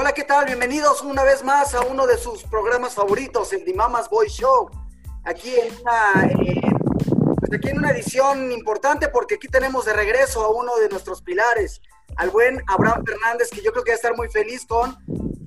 Hola, 0.00 0.12
¿qué 0.12 0.24
tal? 0.24 0.46
Bienvenidos 0.46 1.02
una 1.02 1.22
vez 1.24 1.44
más 1.44 1.74
a 1.74 1.82
uno 1.82 2.06
de 2.06 2.16
sus 2.16 2.44
programas 2.44 2.94
favoritos, 2.94 3.52
el 3.52 3.66
The 3.66 3.74
Mamas 3.74 4.08
Boy 4.08 4.28
Show. 4.28 4.70
Aquí 5.26 5.54
en 5.54 5.74
una, 5.78 6.26
eh, 6.26 6.62
pues 7.38 7.52
aquí 7.52 7.68
en 7.68 7.76
una 7.76 7.90
edición 7.90 8.50
importante 8.50 9.08
porque 9.08 9.34
aquí 9.34 9.46
tenemos 9.48 9.84
de 9.84 9.92
regreso 9.92 10.42
a 10.42 10.48
uno 10.48 10.74
de 10.78 10.88
nuestros 10.88 11.20
pilares, 11.20 11.82
al 12.16 12.30
buen 12.30 12.62
Abraham 12.66 13.04
Fernández, 13.04 13.50
que 13.50 13.60
yo 13.60 13.72
creo 13.72 13.84
que 13.84 13.90
va 13.90 13.96
a 13.96 13.96
estar 13.96 14.16
muy 14.16 14.30
feliz 14.30 14.64
con, 14.64 14.96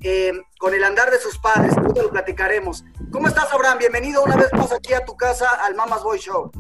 eh, 0.04 0.34
con 0.60 0.76
el 0.76 0.84
andar 0.84 1.10
de 1.10 1.18
sus 1.18 1.40
padres. 1.40 1.76
Luego 1.76 2.04
lo 2.04 2.12
platicaremos. 2.12 2.86
¿Cómo 3.12 3.30
estás, 3.30 3.52
Abraham? 3.52 3.80
Bienvenido 3.80 4.22
una 4.22 4.36
vez 4.36 4.54
más 4.54 4.72
aquí 4.72 4.94
a 4.94 5.04
tu 5.04 5.18
casa 5.18 5.50
al 5.50 5.74
Mamas 5.74 6.04
Boy 6.04 6.20
Show. 6.20 6.52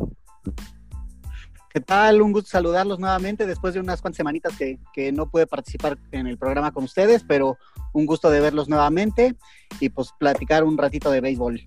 ¿Qué 1.73 1.81
tal? 1.81 2.21
Un 2.21 2.33
gusto 2.33 2.51
saludarlos 2.51 2.99
nuevamente 2.99 3.47
después 3.47 3.73
de 3.73 3.79
unas 3.79 3.99
cuantas 3.99 4.17
semanitas 4.17 4.55
que, 4.55 4.77
que, 4.93 5.11
no 5.11 5.27
pude 5.31 5.47
participar 5.47 5.97
en 6.11 6.27
el 6.27 6.37
programa 6.37 6.71
con 6.71 6.83
ustedes, 6.83 7.23
pero 7.27 7.57
un 7.93 8.05
gusto 8.05 8.29
de 8.29 8.41
verlos 8.41 8.69
nuevamente 8.69 9.35
y 9.79 9.89
pues 9.89 10.11
platicar 10.19 10.63
un 10.63 10.77
ratito 10.77 11.09
de 11.09 11.19
béisbol. 11.19 11.65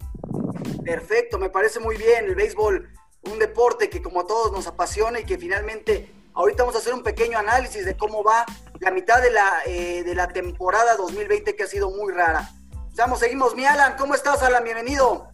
Perfecto, 0.84 1.40
me 1.40 1.50
parece 1.50 1.80
muy 1.80 1.96
bien 1.96 2.26
el 2.26 2.36
béisbol, 2.36 2.88
un 3.22 3.38
deporte 3.40 3.90
que 3.90 4.00
como 4.00 4.20
a 4.20 4.26
todos 4.28 4.52
nos 4.52 4.68
apasiona 4.68 5.18
y 5.18 5.24
que 5.24 5.38
finalmente 5.38 6.08
ahorita 6.34 6.62
vamos 6.62 6.76
a 6.76 6.78
hacer 6.78 6.94
un 6.94 7.02
pequeño 7.02 7.36
análisis 7.36 7.84
de 7.84 7.96
cómo 7.96 8.22
va 8.22 8.46
la 8.78 8.92
mitad 8.92 9.20
de 9.20 9.32
la, 9.32 9.62
eh, 9.66 10.04
de 10.04 10.14
la 10.14 10.28
temporada 10.28 10.94
2020 10.94 11.56
que 11.56 11.64
ha 11.64 11.66
sido 11.66 11.90
muy 11.90 12.12
rara. 12.12 12.48
Vamos, 12.96 13.18
seguimos. 13.18 13.56
Mi 13.56 13.66
Alan, 13.66 13.96
¿cómo 13.98 14.14
estás, 14.14 14.40
Alan? 14.44 14.62
Bienvenido. 14.62 15.28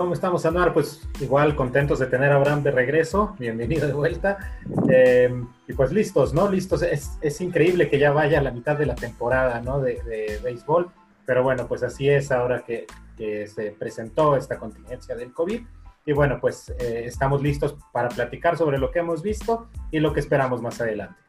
¿Cómo 0.00 0.14
estamos, 0.14 0.46
Anuar? 0.46 0.72
Pues 0.72 1.06
igual 1.20 1.54
contentos 1.54 1.98
de 1.98 2.06
tener 2.06 2.32
a 2.32 2.36
Abraham 2.36 2.62
de 2.62 2.70
regreso. 2.70 3.36
Bienvenido 3.38 3.86
de 3.86 3.92
vuelta. 3.92 4.58
Eh, 4.90 5.44
y 5.68 5.74
pues 5.74 5.92
listos, 5.92 6.32
¿no? 6.32 6.50
Listos. 6.50 6.80
Es, 6.80 7.18
es, 7.20 7.38
increíble 7.42 7.90
que 7.90 7.98
ya 7.98 8.10
vaya 8.10 8.38
a 8.38 8.42
la 8.42 8.50
mitad 8.50 8.78
de 8.78 8.86
la 8.86 8.94
temporada, 8.94 9.60
¿no? 9.60 9.78
De, 9.78 10.00
de 10.04 10.40
béisbol. 10.42 10.90
Pero 11.26 11.42
bueno, 11.42 11.68
pues 11.68 11.82
así 11.82 12.08
es 12.08 12.32
ahora 12.32 12.64
que, 12.64 12.86
que, 13.18 13.46
se 13.46 13.72
presentó 13.72 14.36
esta 14.36 14.58
contingencia 14.58 15.14
del 15.14 15.34
COVID. 15.34 15.60
Y 16.06 16.12
bueno, 16.14 16.38
pues 16.40 16.70
eh, 16.78 17.02
estamos 17.04 17.42
listos 17.42 17.76
para 17.92 18.08
platicar 18.08 18.56
sobre 18.56 18.78
lo 18.78 18.90
que 18.90 19.00
hemos 19.00 19.20
visto 19.20 19.68
y 19.90 20.00
lo 20.00 20.14
que 20.14 20.20
esperamos 20.20 20.62
más 20.62 20.80
adelante. 20.80 21.20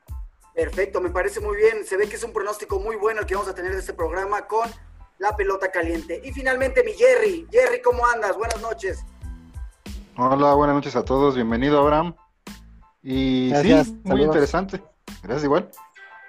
Perfecto, 0.56 1.02
me 1.02 1.10
parece 1.10 1.42
muy 1.42 1.58
bien. 1.58 1.84
Se 1.84 1.98
ve 1.98 2.08
que 2.08 2.16
es 2.16 2.24
un 2.24 2.32
pronóstico 2.32 2.80
muy 2.80 2.96
bueno 2.96 3.20
el 3.20 3.26
que 3.26 3.36
vamos 3.36 3.50
a 3.50 3.54
tener 3.54 3.74
de 3.74 3.80
este 3.80 3.92
programa 3.92 4.48
con 4.48 4.70
la 5.22 5.36
pelota 5.36 5.72
caliente. 5.72 6.20
Y 6.24 6.32
finalmente 6.32 6.84
mi 6.84 6.94
Jerry. 6.94 7.48
Jerry, 7.52 7.80
¿cómo 7.82 8.06
andas? 8.08 8.36
Buenas 8.36 8.60
noches. 8.60 9.06
Hola, 10.18 10.56
buenas 10.56 10.76
noches 10.76 10.96
a 10.96 11.06
todos. 11.06 11.36
Bienvenido, 11.36 11.80
Abraham. 11.80 12.16
Y 13.04 13.50
Gracias, 13.50 13.88
sí, 13.88 14.00
muy 14.04 14.24
interesante. 14.24 14.82
Gracias 15.22 15.44
igual. 15.44 15.70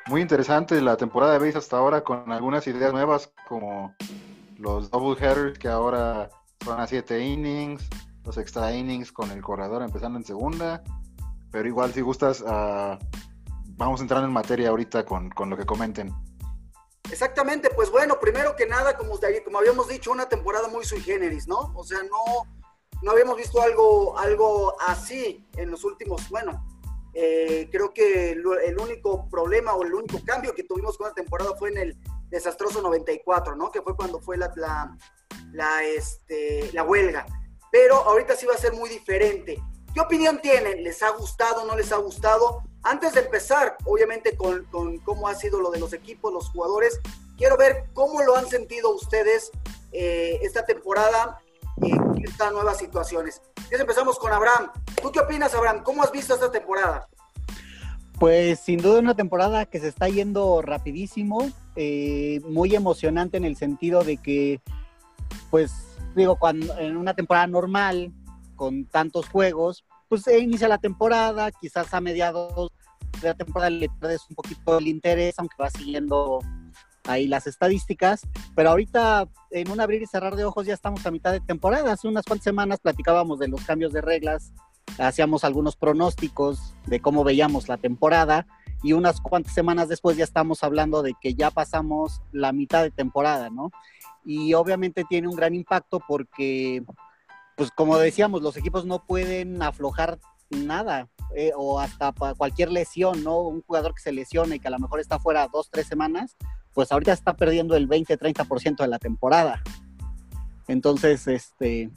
Muy 0.09 0.21
interesante 0.21 0.79
la 0.83 0.99
temporada 0.99 1.33
de 1.33 1.39
base 1.39 1.57
hasta 1.57 1.79
ahora 1.79 2.05
con 2.05 2.31
algunas 2.31 2.67
ideas 2.67 2.93
nuevas 2.93 3.33
como 3.49 3.95
los 4.59 4.91
double 4.91 5.17
headers 5.19 5.59
que 5.59 5.69
ahora 5.69 6.29
son 6.63 6.79
a 6.79 6.87
siete 6.87 7.25
innings, 7.25 7.89
los 8.25 8.37
extra 8.37 8.75
innings 8.75 9.11
con 9.11 9.31
el 9.31 9.41
corredor 9.41 9.83
empezando 9.83 10.19
en 10.19 10.25
segunda. 10.27 10.83
Pero 11.51 11.67
igual 11.67 11.95
si 11.95 12.03
gustas, 12.03 12.43
uh, 12.43 12.99
vamos 13.69 14.01
a 14.01 14.03
entrar 14.03 14.23
en 14.23 14.33
materia 14.33 14.69
ahorita 14.69 15.07
con, 15.07 15.31
con 15.31 15.49
lo 15.49 15.57
que 15.57 15.65
comenten. 15.65 16.13
Exactamente, 17.13 17.69
pues 17.69 17.91
bueno, 17.91 18.19
primero 18.19 18.57
que 18.57 18.67
nada, 18.67 18.97
como, 18.97 19.21
como 19.45 19.59
habíamos 19.59 19.87
dicho, 19.87 20.11
una 20.11 20.31
temporada 20.31 20.69
muy 20.69 20.83
sui 20.87 21.03
generis, 21.03 21.47
¿no? 21.47 21.71
O 21.77 21.85
sea, 21.85 22.03
no, 22.05 22.49
no 23.03 23.11
habíamos 23.11 23.37
visto 23.37 23.61
algo, 23.61 24.19
algo 24.19 24.75
así 24.81 25.47
en 25.59 25.71
los 25.71 25.85
últimos, 25.85 26.27
bueno, 26.31 26.67
eh, 27.13 27.69
creo 27.71 27.93
que 27.93 28.31
el, 28.31 28.43
el, 28.65 28.79
único 28.79 29.29
problema 29.29 29.75
o 29.75 29.83
el 29.83 29.93
único 29.93 30.25
cambio 30.25 30.55
que 30.55 30.65
tuvimos 30.65 30.97
con 30.97 31.09
la 31.09 31.13
temporada 31.13 31.55
fue 31.55 31.69
en 31.69 31.77
el 31.77 31.99
desastroso 32.31 32.81
94, 32.81 33.57
¿no? 33.57 33.71
Que 33.71 33.83
fue 33.83 33.95
cuando 33.95 34.19
fue 34.19 34.39
la, 34.39 34.51
la, 34.57 34.97
la, 35.53 35.85
este, 35.85 36.71
la 36.73 36.83
huelga. 36.83 37.27
Pero 37.71 37.97
ahorita 37.97 38.37
sí 38.37 38.47
va 38.47 38.55
a 38.55 38.59
ser 38.59 38.73
muy 38.73 38.89
diferente. 38.89 39.63
¿Qué 39.95 40.01
opinión 40.01 40.41
tienen? 40.41 40.83
¿Les 40.83 41.03
ha 41.03 41.11
gustado, 41.11 41.67
no 41.67 41.77
les 41.77 41.93
ha 41.93 41.97
gustado? 41.97 42.63
Antes 42.83 43.13
de 43.13 43.21
empezar, 43.21 43.77
obviamente, 43.85 44.35
con, 44.37 44.67
cómo 45.05 45.29
ha 45.29 45.35
sido 45.35 45.61
lo 45.61 45.71
de 45.71 45.79
los 45.79 45.93
equipos, 45.93 46.33
los 46.33 46.49
jugadores, 46.49 46.99
quiero 47.37 47.59
ver 47.59 47.85
cómo 47.93 48.23
lo 48.23 48.37
han 48.37 48.49
sentido 48.49 48.95
ustedes 48.95 49.51
eh, 49.93 50.39
esta 50.43 50.65
temporada 50.65 51.39
en 51.83 52.25
estas 52.25 52.53
nuevas 52.53 52.79
situaciones. 52.79 53.43
Entonces 53.57 53.81
empezamos 53.81 54.19
con 54.19 54.33
Abraham. 54.33 54.71
¿Tú 55.03 55.13
qué 55.13 55.21
opinas, 55.21 55.55
Abraham? 55.55 55.83
¿Cómo 55.83 56.03
has 56.03 56.11
visto 56.11 56.35
esta 56.35 56.51
temporada? 56.51 57.07
Pues 58.19 58.61
sin 58.61 58.81
duda 58.81 59.01
una 59.01 59.15
temporada 59.15 59.67
que 59.67 59.79
se 59.79 59.89
está 59.89 60.09
yendo 60.09 60.63
rapidísimo, 60.63 61.51
eh, 61.77 62.41
muy 62.45 62.75
emocionante 62.75 63.37
en 63.37 63.45
el 63.45 63.57
sentido 63.57 64.05
de 64.05 64.17
que, 64.17 64.61
pues 65.51 65.73
digo, 66.15 66.37
cuando 66.37 66.79
en 66.79 66.97
una 66.97 67.15
temporada 67.15 67.47
normal, 67.47 68.13
con 68.63 68.85
tantos 68.85 69.29
juegos, 69.29 69.85
pues 70.09 70.23
se 70.23 70.39
inicia 70.39 70.69
la 70.69 70.79
temporada, 70.79 71.51
quizás 71.51 71.93
a 71.93 72.01
mediados 72.01 72.71
de 73.21 73.27
la 73.27 73.35
temporada 73.35 73.71
le 73.71 73.89
pierdes 73.89 74.25
un 74.31 74.37
poquito 74.37 74.79
el 74.79 74.87
interés, 74.87 75.35
aunque 75.39 75.57
va 75.61 75.69
siguiendo 75.69 76.39
ahí 77.09 77.27
las 77.27 77.49
estadísticas, 77.49 78.21
pero 78.55 78.71
ahorita 78.71 79.29
en 79.51 79.69
un 79.69 79.81
abrir 79.81 80.01
y 80.01 80.07
cerrar 80.07 80.37
de 80.37 80.45
ojos 80.45 80.65
ya 80.65 80.75
estamos 80.75 81.05
a 81.05 81.11
mitad 81.11 81.33
de 81.33 81.41
temporada. 81.41 81.91
Hace 81.91 82.07
unas 82.07 82.25
cuantas 82.25 82.45
semanas 82.45 82.79
platicábamos 82.79 83.41
de 83.41 83.49
los 83.49 83.65
cambios 83.65 83.93
de 83.93 84.01
reglas, 84.01 84.53
hacíamos 84.97 85.43
algunos 85.43 85.75
pronósticos 85.75 86.77
de 86.87 87.01
cómo 87.01 87.25
veíamos 87.25 87.67
la 87.69 87.79
temporada 87.79 88.47
y 88.85 88.93
unas 88.93 89.21
cuantas 89.21 89.55
semanas 89.55 89.89
después 89.89 90.17
ya 90.17 90.23
estamos 90.23 90.63
hablando 90.63 91.03
de 91.03 91.15
que 91.21 91.35
ya 91.35 91.51
pasamos 91.51 92.23
la 92.31 92.53
mitad 92.53 92.85
de 92.85 92.93
temporada, 92.93 93.51
¿no? 93.51 93.73
Y 94.25 94.55
obviamente 94.55 95.03
tiene 95.03 95.27
un 95.27 95.35
gran 95.35 95.53
impacto 95.53 95.99
porque 96.07 96.85
pues 97.57 97.71
como 97.71 97.99
decíamos, 97.99 98.43
los 98.43 98.57
equipos 98.57 98.85
no 98.85 99.05
pueden 99.05 99.63
aflojar 99.63 100.19
nada 100.51 101.09
eh, 101.35 101.53
o 101.57 101.81
hasta 101.81 102.13
cualquier 102.37 102.71
lesión, 102.71 103.25
¿no? 103.25 103.41
Un 103.41 103.63
jugador 103.63 103.95
que 103.95 104.03
se 104.03 104.13
lesione 104.13 104.57
y 104.57 104.61
que 104.61 104.69
a 104.69 104.73
lo 104.73 104.79
mejor 104.79 105.01
está 105.01 105.19
fuera 105.19 105.49
dos, 105.49 105.71
tres 105.71 105.87
semanas, 105.87 106.37
pues 106.75 106.93
ahorita 106.93 107.13
está 107.13 107.35
perdiendo 107.37 107.77
el 107.77 107.89
20-30% 107.89 108.77
de 108.77 108.89
la 108.89 108.99
temporada. 108.99 109.63
Entonces, 110.69 111.27
este, 111.27 111.91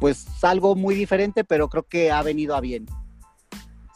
pues 0.00 0.26
algo 0.42 0.74
muy 0.74 0.94
diferente, 0.94 1.44
pero 1.44 1.68
creo 1.68 1.84
que 1.84 2.10
ha 2.10 2.22
venido 2.22 2.54
a 2.54 2.60
bien. 2.60 2.86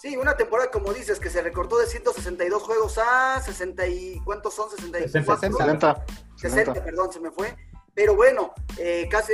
Sí, 0.01 0.17
una 0.17 0.35
temporada, 0.35 0.71
como 0.71 0.95
dices, 0.95 1.21
que 1.21 1.29
se 1.29 1.43
recortó 1.43 1.77
de 1.79 1.87
162 1.87 2.63
juegos 2.63 2.99
a 2.99 3.41
60 3.43 3.87
y... 3.87 4.21
¿Cuántos 4.25 4.55
son? 4.55 4.71
64. 4.71 5.51
60. 5.51 6.05
60, 6.37 6.85
perdón, 6.85 7.13
se 7.13 7.21
me 7.21 7.31
fue. 7.31 7.55
Pero 7.93 8.17
bueno, 8.17 8.55
eh, 8.79 9.07
casi 9.11 9.33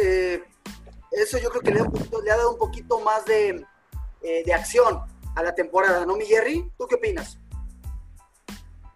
eso 1.12 1.38
yo 1.38 1.50
creo 1.50 1.62
que 1.62 1.70
le, 1.72 1.80
ha 1.80 2.36
dado 2.36 2.52
un 2.52 2.58
poquito 2.58 3.00
más 3.00 3.24
de, 3.24 3.64
eh, 4.22 4.42
de, 4.44 4.54
acción 4.54 5.00
a 5.34 5.42
la 5.42 5.54
temporada, 5.54 6.04
¿no, 6.06 6.16
mi 6.16 6.24
Jerry? 6.24 6.70
¿Tú 6.78 6.86
qué 6.86 6.96
opinas? 6.96 7.38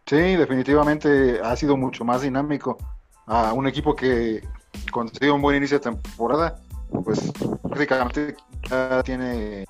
Sí, 0.06 0.36
definitivamente 0.36 1.40
ha 1.40 1.54
sido 1.56 1.76
mucho 1.76 2.04
más 2.04 2.22
dinámico. 2.22 2.78
A 3.26 3.52
un 3.52 3.68
equipo 3.68 3.94
que 3.94 4.42
consiguió 4.90 5.36
un 5.36 5.42
buen 5.42 5.56
inicio 5.56 5.78
de 5.78 5.84
temporada, 5.84 6.60
pues 7.04 7.32
prácticamente 7.62 8.34
ya 8.68 9.02
tiene 9.04 9.64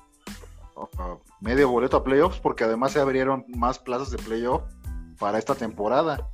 uh, 0.75 1.17
medio 1.39 1.69
boleto 1.69 1.97
a 1.97 2.03
playoffs 2.03 2.39
porque 2.39 2.63
además 2.63 2.93
se 2.93 2.99
abrieron 2.99 3.45
más 3.49 3.77
plazas 3.77 4.09
de 4.09 4.17
playoff 4.17 4.63
para 5.19 5.37
esta 5.37 5.53
temporada. 5.53 6.31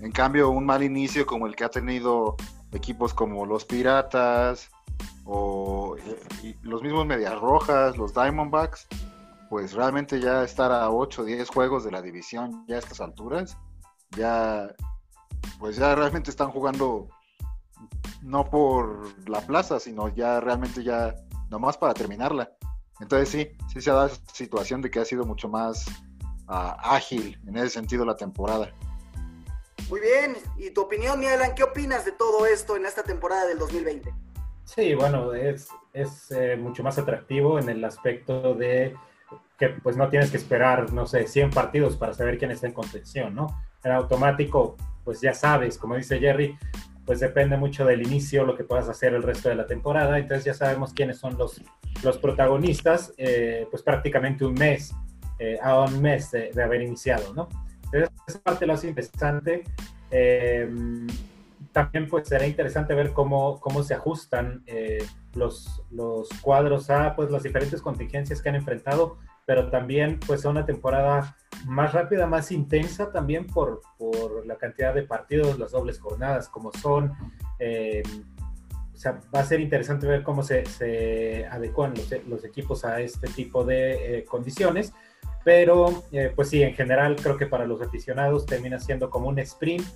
En 0.00 0.12
cambio, 0.12 0.50
un 0.50 0.66
mal 0.66 0.82
inicio 0.82 1.24
como 1.24 1.46
el 1.46 1.56
que 1.56 1.64
ha 1.64 1.70
tenido 1.70 2.36
equipos 2.72 3.14
como 3.14 3.46
los 3.46 3.64
Piratas, 3.64 4.70
o 5.24 5.96
los 6.62 6.82
mismos 6.82 7.06
Medias 7.06 7.38
Rojas, 7.38 7.96
los 7.96 8.14
Diamondbacks, 8.14 8.86
pues 9.48 9.72
realmente 9.72 10.20
ya 10.20 10.44
estar 10.44 10.70
a 10.70 10.90
8 10.90 11.22
o 11.22 11.24
10 11.24 11.48
juegos 11.48 11.84
de 11.84 11.90
la 11.90 12.02
división 12.02 12.64
ya 12.68 12.76
a 12.76 12.78
estas 12.78 13.00
alturas, 13.00 13.56
ya 14.16 14.74
pues 15.58 15.76
ya 15.76 15.94
realmente 15.94 16.30
están 16.30 16.50
jugando 16.50 17.08
no 18.22 18.48
por 18.48 19.28
la 19.28 19.40
plaza, 19.40 19.80
sino 19.80 20.08
ya 20.08 20.40
realmente 20.40 20.82
ya 20.82 21.14
nomás 21.48 21.76
para 21.76 21.94
terminarla. 21.94 22.52
Entonces 23.00 23.28
sí, 23.28 23.50
sí 23.72 23.80
se 23.80 23.90
ha 23.90 23.94
dado 23.94 24.10
situación 24.32 24.82
de 24.82 24.90
que 24.90 25.00
ha 25.00 25.04
sido 25.04 25.24
mucho 25.24 25.48
más 25.48 25.86
uh, 26.48 26.76
ágil 26.78 27.40
en 27.46 27.56
ese 27.56 27.70
sentido 27.70 28.04
la 28.04 28.16
temporada. 28.16 28.72
Muy 29.88 30.00
bien, 30.00 30.36
y 30.56 30.70
tu 30.70 30.82
opinión, 30.82 31.18
Mielan, 31.18 31.54
¿qué 31.54 31.64
opinas 31.64 32.04
de 32.04 32.12
todo 32.12 32.46
esto 32.46 32.76
en 32.76 32.86
esta 32.86 33.02
temporada 33.02 33.46
del 33.46 33.58
2020? 33.58 34.14
Sí, 34.74 34.94
bueno, 34.94 35.34
es, 35.34 35.68
es 35.92 36.30
eh, 36.30 36.56
mucho 36.56 36.84
más 36.84 36.96
atractivo 36.96 37.58
en 37.58 37.68
el 37.68 37.84
aspecto 37.84 38.54
de 38.54 38.94
que 39.58 39.70
pues 39.70 39.96
no 39.96 40.08
tienes 40.08 40.30
que 40.30 40.36
esperar, 40.36 40.92
no 40.92 41.06
sé, 41.06 41.26
100 41.26 41.50
partidos 41.50 41.96
para 41.96 42.14
saber 42.14 42.38
quién 42.38 42.52
está 42.52 42.68
en 42.68 42.72
contención, 42.72 43.34
¿no? 43.34 43.48
En 43.82 43.90
automático, 43.90 44.76
pues 45.04 45.20
ya 45.20 45.34
sabes, 45.34 45.76
como 45.76 45.96
dice 45.96 46.20
Jerry, 46.20 46.56
pues 47.04 47.18
depende 47.18 47.56
mucho 47.56 47.84
del 47.84 48.02
inicio, 48.02 48.44
lo 48.44 48.56
que 48.56 48.62
puedas 48.62 48.88
hacer 48.88 49.12
el 49.12 49.24
resto 49.24 49.48
de 49.48 49.56
la 49.56 49.66
temporada, 49.66 50.16
entonces 50.18 50.44
ya 50.44 50.54
sabemos 50.54 50.92
quiénes 50.92 51.18
son 51.18 51.36
los, 51.36 51.60
los 52.04 52.18
protagonistas, 52.18 53.12
eh, 53.18 53.66
pues 53.72 53.82
prácticamente 53.82 54.44
un 54.44 54.54
mes, 54.54 54.94
eh, 55.40 55.58
a 55.60 55.80
un 55.80 56.00
mes 56.00 56.30
de, 56.30 56.62
haber 56.62 56.82
iniciado, 56.82 57.34
¿no? 57.34 57.48
Entonces 57.86 58.10
esa 58.28 58.38
parte 58.38 58.66
lo 58.66 58.74
hace 58.74 58.86
interesante 58.86 59.64
también 61.72 62.08
pues 62.08 62.28
será 62.28 62.46
interesante 62.46 62.94
ver 62.94 63.12
cómo, 63.12 63.60
cómo 63.60 63.82
se 63.82 63.94
ajustan 63.94 64.62
eh, 64.66 65.04
los, 65.34 65.82
los 65.90 66.28
cuadros 66.40 66.90
a 66.90 67.14
pues 67.14 67.30
las 67.30 67.42
diferentes 67.42 67.80
contingencias 67.80 68.42
que 68.42 68.48
han 68.48 68.56
enfrentado, 68.56 69.18
pero 69.46 69.70
también 69.70 70.18
pues 70.26 70.44
a 70.44 70.50
una 70.50 70.66
temporada 70.66 71.36
más 71.66 71.92
rápida, 71.92 72.26
más 72.26 72.50
intensa 72.52 73.10
también 73.12 73.46
por, 73.46 73.82
por 73.98 74.46
la 74.46 74.56
cantidad 74.56 74.94
de 74.94 75.02
partidos, 75.02 75.58
las 75.58 75.72
dobles 75.72 75.98
jornadas 75.98 76.48
como 76.48 76.72
son. 76.72 77.12
Em, 77.58 78.02
o 78.94 78.96
sea, 78.96 79.18
va 79.34 79.40
a 79.40 79.44
ser 79.44 79.60
interesante 79.60 80.06
ver 80.06 80.22
cómo 80.22 80.42
se, 80.42 80.66
se 80.66 81.46
adecuan 81.46 81.94
los, 81.94 82.12
los, 82.26 82.44
equipos 82.44 82.84
a 82.84 83.00
este 83.00 83.28
tipo 83.28 83.64
de 83.64 84.18
eh, 84.18 84.24
condiciones. 84.24 84.92
Pero, 85.42 86.04
eh, 86.12 86.32
pues 86.36 86.50
sí, 86.50 86.62
en 86.62 86.74
general 86.74 87.16
creo 87.16 87.38
que 87.38 87.46
para 87.46 87.64
los 87.64 87.80
aficionados 87.80 88.44
termina 88.44 88.78
siendo 88.78 89.08
como 89.08 89.28
un 89.28 89.38
sprint 89.38 89.86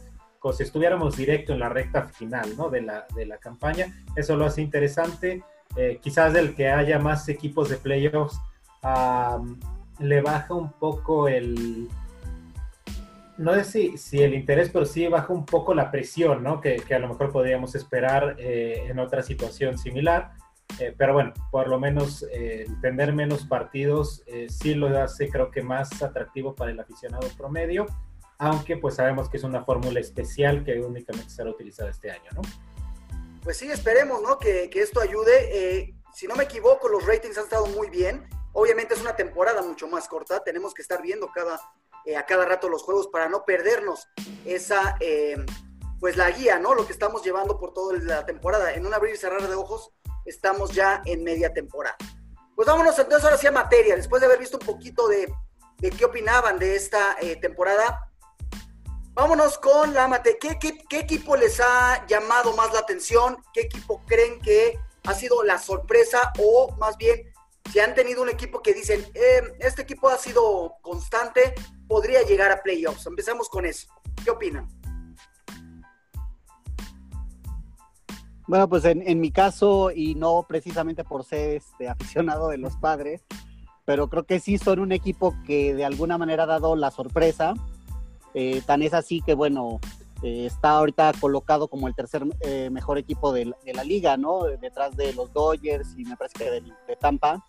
si 0.53 0.63
estuviéramos 0.63 1.17
directo 1.17 1.53
en 1.53 1.61
la 1.61 1.69
recta 1.69 2.05
final 2.05 2.57
¿no? 2.57 2.69
de, 2.69 2.83
la, 2.83 3.07
de 3.15 3.27
la 3.27 3.39
campaña. 3.39 3.87
Eso 4.17 4.37
lo 4.37 4.47
hace 4.47 4.63
interesante. 4.63 5.43
Eh, 5.77 5.99
quizás 6.01 6.35
el 6.35 6.55
que 6.55 6.69
haya 6.69 6.99
más 6.99 7.29
equipos 7.29 7.69
de 7.69 7.77
playoffs 7.77 8.39
le 9.99 10.21
baja 10.21 10.55
un 10.55 10.73
poco 10.73 11.29
el... 11.29 11.89
No 13.37 13.55
sé 13.55 13.65
si, 13.65 13.99
si, 13.99 14.23
el 14.23 14.35
interés, 14.35 14.71
pero 14.71 14.85
sí 14.85 15.09
baja 15.09 15.33
un 15.33 15.45
poco 15.45 15.75
la 15.75 15.91
presión, 15.91 16.45
¿no? 16.45 16.61
Que, 16.61 16.83
a 16.95 16.99
lo 16.99 17.09
mejor 17.09 17.33
podríamos 17.33 17.75
esperar 17.75 18.37
eh, 18.39 18.87
en 18.89 18.99
otra 19.01 19.23
situación 19.23 19.77
similar. 19.79 20.33
Eh, 20.79 20.95
pero 20.97 21.15
bueno, 21.15 21.33
por 21.51 21.69
lo 21.69 21.81
menos 21.81 22.27
tener 22.81 23.13
menos 23.13 23.45
partidos 23.45 24.25
sí 24.49 24.75
lo 24.75 24.89
hace 24.99 25.29
creo 25.29 25.51
que 25.51 25.63
más 25.63 26.03
atractivo 26.03 26.55
para 26.55 26.71
el 26.71 26.81
aficionado 26.81 27.29
promedio 27.37 27.87
aunque 28.39 28.77
pues 28.77 28.97
sabemos 28.97 29.29
que 29.29 29.37
es 29.37 29.45
una 29.45 29.65
fórmula 29.65 30.01
especial 30.01 30.65
que 30.65 30.81
únicamente 30.81 31.31
será 31.31 31.51
utilizada 31.51 31.91
este 31.91 32.11
año, 32.11 32.31
¿no? 32.35 32.43
Pues 33.45 33.59
sí, 33.59 33.71
esperemos, 33.71 34.23
¿no? 34.23 34.39
Que, 34.39 34.71
esto 34.73 35.01
ayude. 35.01 35.33
Eh, 35.53 35.95
si 36.15 36.27
no 36.27 36.35
me 36.35 36.45
equivoco, 36.45 36.89
los 36.89 37.07
ratings 37.07 37.37
han 37.37 37.45
estado 37.45 37.67
muy 37.67 37.91
bien. 37.91 38.27
Obviamente 38.53 38.95
es 38.95 39.03
una 39.03 39.17
temporada 39.17 39.61
mucho 39.63 39.87
más 39.87 40.09
corta, 40.09 40.43
tenemos 40.43 40.73
que 40.73 40.81
estar 40.81 41.03
viendo 41.03 41.31
cada, 41.31 41.61
eh, 42.07 42.17
a 42.17 42.25
cada 42.25 42.47
rato 42.47 42.69
los 42.69 42.83
juegos 42.83 43.09
para 43.09 43.29
no 43.29 43.45
perdernos 43.45 44.09
esa, 44.45 44.97
eh, 45.01 45.37
pues 46.01 46.17
la 46.17 46.31
guía, 46.31 46.59
¿no? 46.59 46.75
Lo 46.75 46.87
que 46.87 46.93
estamos 46.93 47.23
llevando 47.23 47.59
por 47.59 47.75
toda 47.75 47.99
la 47.99 48.25
temporada. 48.25 48.73
En 48.73 48.87
un 48.87 48.95
abrir 48.95 49.15
y 49.15 49.19
cerrar 49.19 49.47
de 49.47 49.55
ojos, 49.55 49.93
estamos 50.25 50.73
ya 50.73 51.03
en 51.05 51.23
media 51.23 51.53
temporada. 51.53 51.97
Pues 52.55 52.67
vámonos 52.67 52.99
entonces 52.99 53.25
ahora 53.25 53.37
sí 53.37 53.47
a 53.47 53.53
materia, 53.53 53.97
después 53.97 54.21
de 54.21 54.27
haber 54.27 54.39
visto 54.39 54.57
un 54.57 54.65
poquito 54.65 55.09
de, 55.09 55.31
de 55.79 55.91
qué 55.91 56.05
opinaban 56.05 56.59
de 56.59 56.77
esta 56.77 57.17
temporada, 57.43 58.14
Vámonos 59.15 59.59
con 59.59 59.95
la 59.95 60.09
mate. 60.09 60.39
¿Qué, 60.41 60.99
equipo 60.99 61.37
les 61.37 61.61
ha 61.61 62.05
llamado 62.09 62.57
más 62.57 62.73
la 62.73 62.81
atención? 62.81 63.37
¿Qué 63.53 63.61
equipo 63.61 64.03
creen 64.07 64.41
que 64.41 64.77
ha 65.05 65.15
sido 65.15 65.45
la 65.45 65.59
sorpresa? 65.59 66.33
O 66.41 66.75
más 66.79 66.97
bien, 66.97 67.23
si 67.73 67.79
han 67.79 67.95
tenido 67.95 68.23
un 68.23 68.29
equipo 68.29 68.61
que 68.61 68.75
dicen, 68.75 69.07
eh, 69.15 69.41
este 69.61 69.83
equipo 69.83 70.09
ha 70.09 70.19
sido 70.19 70.75
constante, 70.83 71.55
podría 71.87 72.23
llegar 72.23 72.51
a 72.51 72.61
playoffs. 72.61 73.07
Empezamos 73.07 73.49
con 73.49 73.65
eso. 73.67 73.87
¿Qué 74.25 74.31
opinan? 74.33 74.67
Bueno, 78.49 78.69
pues 78.69 78.85
en, 78.85 79.21
mi 79.21 79.31
caso, 79.31 79.93
y 79.93 80.17
no 80.17 80.45
precisamente 80.49 81.05
por 81.05 81.25
ser 81.25 81.59
este, 81.59 81.89
aficionado 81.89 82.49
de 82.49 82.59
los 82.59 82.77
padres, 82.79 83.25
pero 83.85 84.09
creo 84.09 84.25
que 84.25 84.41
sí 84.41 84.59
son 84.59 84.81
un 84.81 84.91
equipo 84.91 85.37
que 85.47 85.73
de 85.73 85.85
alguna 85.85 86.19
manera 86.19 86.43
ha 86.43 86.47
dado 86.47 86.75
la 86.75 86.91
sorpresa 86.91 87.55
eh, 88.35 88.63
tan 88.67 88.83
es 88.83 88.93
así 88.93 89.21
que, 89.21 89.35
bueno, 89.35 89.81
eh, 90.23 90.47
está 90.47 90.71
ahorita 90.71 91.13
colocado 91.21 91.69
como 91.69 91.87
el 91.87 91.95
tercer 91.95 92.25
eh, 92.41 92.71
mejor 92.71 92.99
equipo 92.99 93.33
de, 93.33 93.55
la 93.75 93.85
liga, 93.85 94.17
¿no? 94.17 94.45
Detrás 94.61 94.97
de 94.97 95.13
los 95.13 95.33
Dodgers 95.33 95.95
y 95.97 96.05
me 96.05 96.17
parece 96.17 96.39
que 96.39 96.51
de, 96.51 96.97
Tampa. 96.99 97.45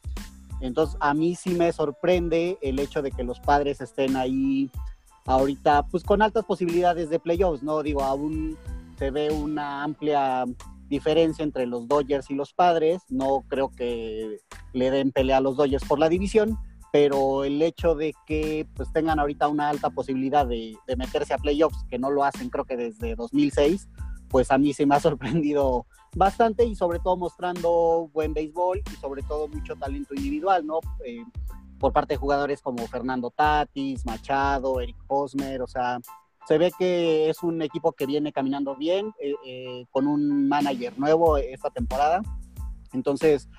Entonces, 0.62 0.98
a 1.00 1.14
mí 1.14 1.36
sí 1.36 1.52
me 1.52 1.72
sorprende 1.72 2.58
el 2.62 2.80
hecho 2.80 3.02
de 3.02 3.12
que 3.12 3.24
los 3.24 3.40
padres 3.40 3.82
estén 3.82 4.16
ahí 4.16 4.70
ahorita, 5.26 5.84
pues 5.88 6.04
con 6.04 6.22
altas 6.22 6.46
posibilidades 6.46 7.10
de 7.10 7.20
playoffs, 7.20 7.64
¿no? 7.64 7.82
Digo, 7.82 8.04
aún 8.04 8.58
se 8.98 9.12
ve 9.12 9.32
una 9.32 9.84
amplia 9.84 10.46
diferencia 10.88 11.44
entre 11.44 11.66
los 11.66 11.88
Dodgers 11.88 12.30
y 12.30 12.36
los 12.36 12.54
padres. 12.54 13.02
No 13.10 13.44
creo 13.48 13.70
que 13.70 14.38
le 14.74 14.92
den 14.92 15.12
pelea 15.12 15.38
a 15.38 15.42
los 15.42 15.58
Dodgers 15.58 15.86
por 15.86 16.00
la 16.00 16.10
división, 16.10 16.58
pero 16.96 17.44
el 17.44 17.62
hecho 17.62 17.94
de 17.94 18.14
que 18.26 18.66
pues 18.74 18.90
tengan 18.94 19.20
ahorita 19.20 19.50
una 19.50 19.68
alta 19.68 19.90
posibilidad 19.90 20.48
de, 20.48 20.78
meterse 20.96 21.34
a 21.34 21.38
playoffs, 21.38 21.84
que 21.90 22.00
no 22.00 22.10
lo 22.10 22.24
hacen 22.24 22.50
creo 22.50 22.64
que 22.64 22.78
desde 22.78 23.16
2006, 23.16 23.90
pues 24.30 24.50
a 24.50 24.58
mí 24.58 24.74
se 24.74 24.86
me 24.86 24.96
ha 24.96 25.02
sorprendido 25.02 25.88
bastante 26.16 26.64
y 26.64 26.74
sobre 26.74 27.00
todo 27.00 27.18
mostrando 27.18 28.10
buen 28.14 28.34
béisbol 28.34 28.82
y 28.90 28.96
sobre 28.96 29.24
todo 29.24 29.50
mucho 29.50 29.76
talento 29.76 30.16
individual, 30.16 30.66
¿no? 30.66 30.80
Eh, 31.04 31.22
por 31.80 31.92
parte 31.92 32.14
de 32.14 32.18
jugadores 32.18 32.62
como 32.62 32.88
Fernando 32.88 33.30
Tatis, 33.30 34.06
Machado, 34.06 34.80
Eric 34.80 34.96
Hosmer, 35.08 35.64
o 35.64 35.68
sea, 35.68 36.00
se 36.48 36.58
ve 36.58 36.72
que 36.80 37.30
es 37.30 37.44
un 37.44 37.62
equipo 37.62 37.92
que 37.92 38.06
viene 38.06 38.32
caminando 38.32 38.74
bien, 38.78 39.14
eh, 39.20 39.36
eh, 39.46 39.86
con 39.92 40.08
un 40.08 40.48
manager 40.48 40.98
nuevo 40.98 41.36
esta 41.36 41.70
temporada. 41.72 42.22
Entonces, 42.94 43.50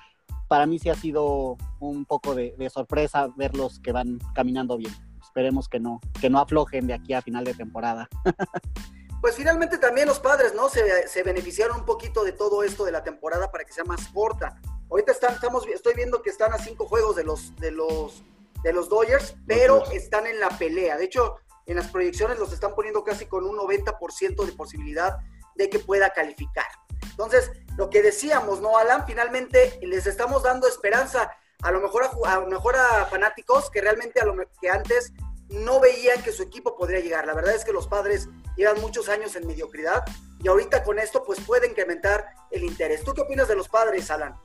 para 0.47 0.65
mí 0.65 0.79
sí 0.79 0.89
ha 0.89 0.95
sido 0.95 1.57
un 1.79 2.05
poco 2.05 2.35
de, 2.35 2.55
sorpresa 2.69 3.27
verlos 3.35 3.79
que 3.79 3.91
van 3.91 4.19
caminando 4.33 4.77
bien. 4.77 4.93
Esperemos 5.21 5.67
que 5.67 5.79
no, 5.79 5.99
que 6.19 6.29
no 6.29 6.39
aflojen 6.39 6.87
de 6.87 6.93
aquí 6.93 7.13
a 7.13 7.21
final 7.21 7.43
de 7.43 7.53
temporada. 7.53 8.09
Pues 9.19 9.35
finalmente 9.35 9.79
también 9.79 10.07
los 10.07 10.19
padres, 10.19 10.53
¿no? 10.53 10.69
Se, 10.69 11.23
beneficiaron 11.23 11.79
un 11.79 11.85
poquito 11.85 12.23
de 12.23 12.33
todo 12.33 12.61
esto 12.61 12.85
de 12.85 12.91
la 12.91 13.03
temporada 13.03 13.51
para 13.51 13.65
que 13.65 13.73
sea 13.73 13.83
más 13.83 14.07
corta. 14.09 14.61
Ahorita 14.91 15.11
están, 15.11 15.33
estamos, 15.33 15.65
estoy 15.67 15.95
viendo 15.95 16.21
que 16.21 16.29
están 16.29 16.53
a 16.53 16.59
cinco 16.59 16.85
juegos 16.85 17.15
de 17.15 17.23
los, 17.23 17.55
de 17.55 17.71
los, 17.71 18.23
de 18.63 18.73
los 18.73 18.89
Dodgers, 18.89 19.35
pero 19.47 19.83
están 19.91 20.27
en 20.27 20.39
la 20.39 20.49
pelea. 20.49 20.97
De 20.97 21.05
hecho, 21.05 21.37
en 21.65 21.77
las 21.77 21.87
proyecciones 21.87 22.37
los 22.37 22.53
están 22.53 22.75
poniendo 22.75 23.03
casi 23.03 23.25
con 23.25 23.43
un 23.43 23.57
90% 23.57 24.45
de 24.45 24.51
posibilidad 24.51 25.17
de 25.57 25.69
que 25.69 25.79
pueda 25.79 26.11
calificar. 26.11 26.67
Entonces, 27.09 27.51
lo 27.77 27.89
que 27.89 28.01
decíamos, 28.01 28.61
¿no, 28.61 28.77
Alan? 28.77 29.05
Finalmente 29.05 29.79
les 29.81 30.07
estamos 30.07 30.43
dando 30.43 30.67
esperanza 30.67 31.31
a 31.63 31.71
lo 31.71 31.81
mejor 31.81 32.03
a, 32.25 32.39
lo 32.39 32.47
mejor 32.47 32.75
a 32.75 33.05
fanáticos 33.05 33.69
que 33.71 33.81
realmente 33.81 34.19
a 34.19 34.25
lo 34.25 34.35
que 34.61 34.69
antes 34.69 35.13
no 35.49 35.79
veían 35.79 36.21
que 36.23 36.31
su 36.31 36.43
equipo 36.43 36.75
podría 36.75 36.99
llegar. 36.99 37.25
La 37.25 37.33
verdad 37.33 37.55
es 37.55 37.63
que 37.65 37.73
los 37.73 37.87
padres 37.87 38.29
llevan 38.55 38.81
muchos 38.81 39.09
años 39.09 39.35
en 39.35 39.47
mediocridad 39.47 40.03
y 40.39 40.47
ahorita 40.47 40.83
con 40.83 40.99
esto 40.99 41.23
pues 41.25 41.39
puede 41.39 41.67
incrementar 41.67 42.25
el 42.51 42.63
interés. 42.63 43.03
¿Tú 43.03 43.13
qué 43.13 43.21
opinas 43.21 43.47
de 43.47 43.55
los 43.55 43.69
padres, 43.69 44.11
Alan? 44.11 44.35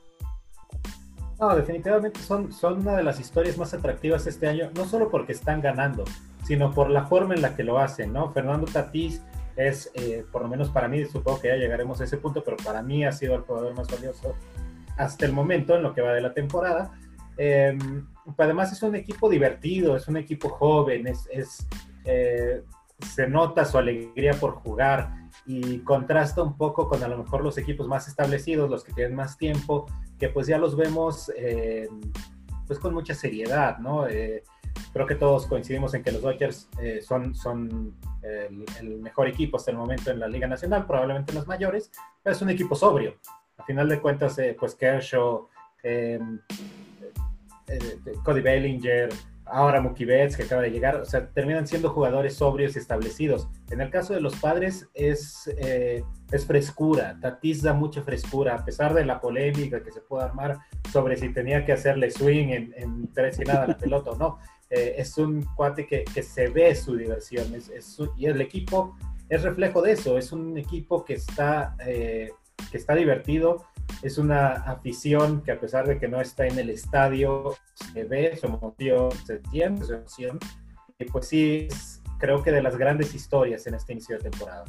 No, 1.39 1.55
definitivamente 1.55 2.19
son, 2.21 2.53
son 2.53 2.79
una 2.79 2.95
de 2.95 3.03
las 3.03 3.19
historias 3.19 3.57
más 3.57 3.73
atractivas 3.73 4.25
este 4.27 4.47
año, 4.47 4.71
no 4.75 4.85
solo 4.85 5.09
porque 5.09 5.33
están 5.33 5.61
ganando, 5.61 6.05
sino 6.45 6.73
por 6.73 6.89
la 6.89 7.05
forma 7.05 7.33
en 7.33 7.41
la 7.41 7.55
que 7.55 7.63
lo 7.63 7.79
hacen, 7.79 8.13
¿no? 8.13 8.31
Fernando 8.31 8.65
Tatís 8.71 9.21
es, 9.55 9.91
eh, 9.93 10.25
por 10.31 10.41
lo 10.41 10.47
menos 10.47 10.69
para 10.69 10.87
mí, 10.87 11.05
supongo 11.05 11.41
que 11.41 11.49
ya 11.49 11.55
llegaremos 11.55 12.01
a 12.01 12.05
ese 12.05 12.17
punto, 12.17 12.43
pero 12.43 12.57
para 12.57 12.81
mí 12.81 13.05
ha 13.05 13.11
sido 13.11 13.35
el 13.35 13.41
jugador 13.41 13.75
más 13.75 13.87
valioso 13.87 14.35
hasta 14.97 15.25
el 15.25 15.33
momento 15.33 15.75
en 15.75 15.83
lo 15.83 15.93
que 15.93 16.01
va 16.01 16.13
de 16.13 16.21
la 16.21 16.33
temporada. 16.33 16.91
Em, 17.37 18.07
además 18.37 18.71
es 18.71 18.83
un 18.83 18.95
equipo 18.95 19.29
divertido, 19.29 19.95
es 19.95 20.07
un 20.07 20.17
equipo 20.17 20.49
joven, 20.49 21.07
es 21.07 21.67
eh, 22.05 22.63
se 22.99 23.27
nota 23.27 23.65
su 23.65 23.77
alegría 23.77 24.33
por 24.33 24.55
jugar 24.55 25.13
y 25.45 25.79
contrasta 25.79 26.41
un 26.41 26.55
poco 26.55 26.87
con 26.87 27.03
a 27.03 27.07
lo 27.07 27.17
mejor 27.17 27.43
los 27.43 27.57
equipos 27.57 27.87
más 27.87 28.07
establecidos, 28.07 28.69
los 28.69 28.83
que 28.83 28.93
tienen 28.93 29.15
más 29.15 29.37
tiempo, 29.37 29.87
que 30.17 30.29
pues 30.29 30.47
ya 30.47 30.57
los 30.57 30.77
vemos 30.77 31.31
eh, 31.35 31.89
pues 32.65 32.79
con 32.79 32.93
mucha 32.93 33.13
seriedad, 33.13 33.77
¿no? 33.79 34.07
Creo 34.93 35.07
que 35.07 35.15
todos 35.15 35.47
coincidimos 35.47 35.93
en 35.95 36.03
que 36.03 36.11
los 36.11 36.21
Dodgers 36.21 36.69
eh, 36.79 37.01
son, 37.01 37.35
son 37.35 37.95
el, 38.21 38.99
mejor 38.99 39.27
equipo 39.27 39.57
hasta 39.57 39.71
el 39.71 39.77
momento 39.77 40.11
en 40.11 40.19
la 40.19 40.27
Liga 40.27 40.47
Nacional, 40.47 40.85
probablemente 40.85 41.33
los 41.33 41.47
mayores, 41.47 41.91
pero 42.21 42.35
es 42.35 42.41
un 42.41 42.51
equipo 42.51 42.75
sobrio. 42.75 43.15
A 43.57 43.63
final 43.63 43.89
de 43.89 43.99
cuentas, 43.99 44.37
eh, 44.37 44.55
pues 44.57 44.75
Kershaw, 44.75 45.47
em, 45.81 46.39
eh, 47.67 47.97
Cody 48.23 48.41
Bellinger, 48.41 49.09
ahora 49.45 49.81
Mookie 49.81 50.05
Betts, 50.05 50.37
que 50.37 50.43
acaba 50.43 50.61
de 50.61 50.69
llegar, 50.69 50.97
o 50.97 51.05
sea, 51.05 51.27
terminan 51.27 51.67
siendo 51.67 51.89
jugadores 51.89 52.35
sobrios 52.35 52.75
y 52.75 52.79
establecidos. 52.79 53.49
En 53.71 53.81
el 53.81 53.89
caso 53.89 54.13
de 54.13 54.21
los 54.21 54.35
padres 54.35 54.87
es, 54.93 55.47
es 55.57 56.45
frescura, 56.45 57.17
Tatis 57.19 57.61
da 57.61 57.73
mucha 57.73 58.01
frescura, 58.03 58.55
a 58.55 58.63
pesar 58.63 58.93
de 58.93 59.05
la 59.05 59.19
polémica 59.19 59.83
que 59.83 59.91
se 59.91 60.01
puede 60.01 60.23
armar 60.23 60.59
sobre 60.91 61.17
si 61.17 61.33
tenía 61.33 61.65
que 61.65 61.73
hacerle 61.73 62.09
swing 62.11 62.49
en, 62.49 62.73
en 62.77 63.13
tres 63.13 63.39
y 63.39 63.43
nada 63.43 63.67
la 63.67 63.77
pelota 63.77 64.11
o 64.11 64.15
no. 64.15 64.39
Eh, 64.75 64.95
es 64.97 65.19
un 65.19 65.43
cuate 65.55 65.85
que, 65.85 66.23
se 66.23 66.47
ve 66.47 66.73
su 66.73 66.95
diversión 66.95 67.53
y 68.17 68.25
el 68.25 68.41
equipo 68.41 68.97
es 69.29 69.43
reflejo 69.43 69.83
de 69.83 69.91
eso, 69.91 70.17
es 70.17 70.31
un 70.31 70.57
equipo 70.57 71.05
que 71.05 71.13
está, 71.13 71.75
eh, 71.85 72.31
que 72.71 72.77
está 72.77 72.95
divertido, 72.95 73.67
es 74.01 74.17
una 74.17 74.53
afición 74.53 75.43
que 75.43 75.51
a 75.51 75.59
pesar 75.59 75.85
de 75.87 75.99
que 75.99 76.07
no 76.07 76.19
está 76.19 76.47
en 76.47 76.57
el 76.57 76.71
estadio, 76.71 77.55
se 77.93 78.03
ve 78.05 78.35
su 78.35 78.47
emoción, 78.47 79.11
se 79.27 79.41
siente 79.51 79.85
su 79.85 79.93
emoción, 79.93 80.39
y 80.97 81.05
pues 81.05 81.27
sí, 81.27 81.67
creo 82.17 82.41
que 82.41 82.51
de 82.51 82.63
las 82.63 82.75
grandes 82.75 83.13
historias 83.13 83.67
en 83.67 83.75
este 83.75 83.93
inicio 83.93 84.17
de 84.17 84.23
temporada. 84.23 84.65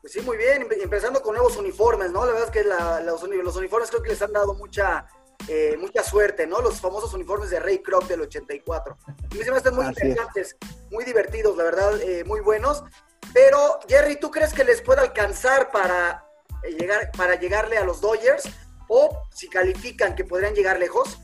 Pues 0.00 0.10
sí, 0.10 0.22
muy 0.22 0.38
bien, 0.38 0.66
empezando 0.82 1.20
con 1.20 1.34
nuevos 1.34 1.54
uniformes, 1.58 2.12
¿no? 2.12 2.24
La 2.24 2.32
verdad 2.32 2.46
es 2.46 2.50
que 2.50 2.64
los, 3.04 3.22
uniformes 3.22 3.90
creo 3.90 4.02
que 4.02 4.08
les 4.08 4.22
han 4.22 4.32
dado 4.32 4.54
mucha, 4.54 5.06
eh, 5.46 5.76
mucha 5.80 6.02
suerte, 6.02 6.46
¿no? 6.46 6.60
Los 6.60 6.80
famosos 6.80 7.14
uniformes 7.14 7.50
de 7.50 7.60
Ray 7.60 7.78
Kroc 7.78 8.06
del 8.06 8.22
84. 8.22 8.96
A 9.06 9.34
mí 9.34 9.42
se 9.42 9.50
me 9.50 9.56
hacen 9.56 9.74
muy 9.74 9.86
interesantes, 9.86 10.56
muy 10.90 11.04
divertidos, 11.04 11.56
la 11.56 11.64
verdad, 11.64 12.00
eh, 12.02 12.24
muy 12.24 12.40
buenos. 12.40 12.84
Pero, 13.32 13.78
Jerry, 13.88 14.18
¿tú 14.18 14.30
crees 14.30 14.52
que 14.52 14.64
les 14.64 14.82
puede 14.82 15.00
alcanzar 15.00 15.70
para, 15.70 16.24
eh, 16.64 16.72
llegar, 16.78 17.10
para 17.16 17.36
llegarle 17.36 17.78
a 17.78 17.84
los 17.84 18.00
Dodgers? 18.00 18.48
¿O 18.88 19.22
si 19.30 19.48
califican 19.48 20.14
que 20.14 20.24
podrían 20.24 20.54
llegar 20.54 20.78
lejos? 20.78 21.18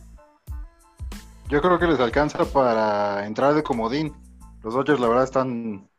Yo 1.49 1.61
creo 1.61 1.79
que 1.79 1.87
les 1.87 2.01
alcanza 2.01 2.45
para 2.45 3.27
entrar 3.27 3.55
de 3.55 3.63
comodín. 3.63 4.15
Los 4.63 4.75
Dodgers, 4.75 5.01
la 5.01 5.09
verdad, 5.09 5.25
están 5.25 5.91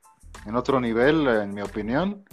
en 0.45 0.55
otro 0.55 0.79
nivel, 0.79 1.27
en 1.27 1.53
mi 1.53 1.62
opinión. 1.62 2.25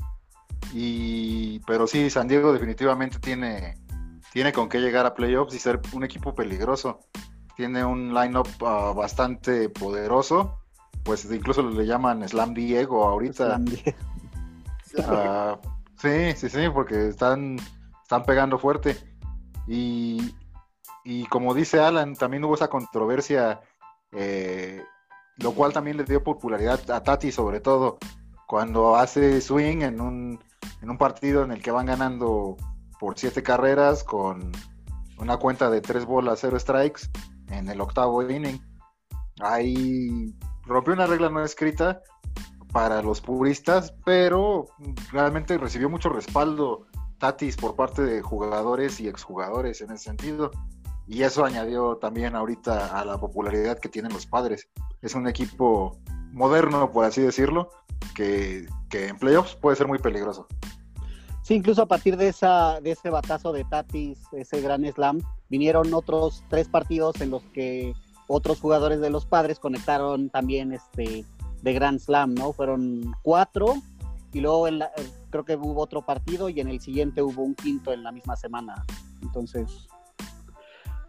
Y, 0.72 1.60
pero 1.60 1.86
sí, 1.86 2.08
San 2.08 2.28
Diego 2.28 2.52
definitivamente 2.52 3.18
tiene, 3.18 3.76
tiene 4.32 4.52
con 4.52 4.68
qué 4.68 4.80
llegar 4.80 5.06
a 5.06 5.14
playoffs 5.14 5.54
y 5.54 5.58
ser 5.58 5.80
un 5.92 6.04
equipo 6.04 6.34
peligroso. 6.34 7.00
Tiene 7.56 7.84
un 7.84 8.14
lineup 8.14 8.48
uh, 8.62 8.94
bastante 8.94 9.68
poderoso 9.68 10.62
pues 11.02 11.24
incluso 11.30 11.62
le 11.62 11.86
llaman 11.86 12.26
Slam 12.28 12.54
Diego 12.54 13.04
ahorita. 13.04 13.46
Slam 13.46 13.64
Diego. 13.64 13.98
Ah, 15.06 15.58
sí, 15.96 16.32
sí, 16.36 16.48
sí, 16.48 16.68
porque 16.72 17.08
están, 17.08 17.56
están 18.02 18.24
pegando 18.24 18.58
fuerte. 18.58 18.96
Y, 19.66 20.34
y 21.04 21.24
como 21.26 21.54
dice 21.54 21.80
Alan, 21.80 22.14
también 22.14 22.44
hubo 22.44 22.54
esa 22.54 22.68
controversia, 22.68 23.60
eh, 24.12 24.82
lo 25.38 25.52
cual 25.52 25.72
también 25.72 25.96
le 25.96 26.04
dio 26.04 26.22
popularidad 26.22 26.90
a 26.90 27.02
Tati, 27.02 27.32
sobre 27.32 27.60
todo 27.60 27.98
cuando 28.46 28.96
hace 28.96 29.40
swing 29.40 29.80
en 29.80 30.00
un, 30.00 30.44
en 30.82 30.90
un 30.90 30.98
partido 30.98 31.42
en 31.42 31.52
el 31.52 31.62
que 31.62 31.70
van 31.70 31.86
ganando 31.86 32.58
por 33.02 33.18
siete 33.18 33.42
carreras 33.42 34.04
con 34.04 34.52
una 35.18 35.36
cuenta 35.36 35.68
de 35.68 35.80
tres 35.80 36.04
bolas, 36.04 36.38
cero 36.38 36.56
strikes 36.56 37.02
en 37.48 37.68
el 37.68 37.80
octavo 37.80 38.22
inning. 38.22 38.60
Ahí 39.40 40.32
rompió 40.66 40.94
una 40.94 41.08
regla 41.08 41.28
no 41.28 41.42
escrita 41.42 42.00
para 42.72 43.02
los 43.02 43.20
puristas, 43.20 43.92
pero 44.04 44.66
realmente 45.10 45.58
recibió 45.58 45.90
mucho 45.90 46.10
respaldo 46.10 46.86
Tatis 47.18 47.56
por 47.56 47.74
parte 47.74 48.02
de 48.02 48.22
jugadores 48.22 49.00
y 49.00 49.08
exjugadores 49.08 49.80
en 49.80 49.90
ese 49.90 50.04
sentido. 50.04 50.52
Y 51.08 51.24
eso 51.24 51.44
añadió 51.44 51.96
también 51.96 52.36
ahorita 52.36 52.96
a 52.96 53.04
la 53.04 53.18
popularidad 53.18 53.80
que 53.80 53.88
tienen 53.88 54.12
los 54.12 54.26
padres. 54.26 54.68
Es 55.00 55.16
un 55.16 55.26
equipo 55.26 55.98
moderno, 56.30 56.92
por 56.92 57.04
así 57.04 57.20
decirlo, 57.20 57.68
que, 58.14 58.68
en 58.92 59.18
playoffs 59.18 59.56
puede 59.56 59.76
ser 59.76 59.88
muy 59.88 59.98
peligroso. 59.98 60.46
Sí, 61.42 61.54
incluso 61.54 61.82
a 61.82 61.86
partir 61.86 62.16
de, 62.16 62.28
esa, 62.28 62.80
de 62.80 62.92
ese 62.92 63.10
batazo 63.10 63.52
de 63.52 63.64
Tatis, 63.64 64.18
ese 64.32 64.60
gran 64.60 64.84
slam, 64.84 65.20
vinieron 65.48 65.92
otros 65.92 66.44
tres 66.48 66.68
partidos 66.68 67.20
en 67.20 67.30
los 67.30 67.42
que 67.52 67.94
otros 68.28 68.60
jugadores 68.60 69.00
de 69.00 69.10
los 69.10 69.26
padres 69.26 69.58
conectaron 69.58 70.30
también 70.30 70.72
este 70.72 71.24
de 71.62 71.72
Grand 71.72 71.98
Slam, 72.00 72.34
¿no? 72.34 72.52
Fueron 72.52 73.14
cuatro 73.22 73.74
y 74.32 74.40
luego 74.40 74.68
en 74.68 74.80
creo 75.30 75.44
que 75.44 75.56
hubo 75.56 75.80
otro 75.80 76.02
partido 76.02 76.48
y 76.48 76.60
en 76.60 76.68
el 76.68 76.80
siguiente 76.80 77.22
hubo 77.22 77.42
un 77.42 77.54
quinto 77.54 77.92
en 77.92 78.02
la 78.02 78.12
misma 78.12 78.36
semana. 78.36 78.84
Entonces, 79.22 79.88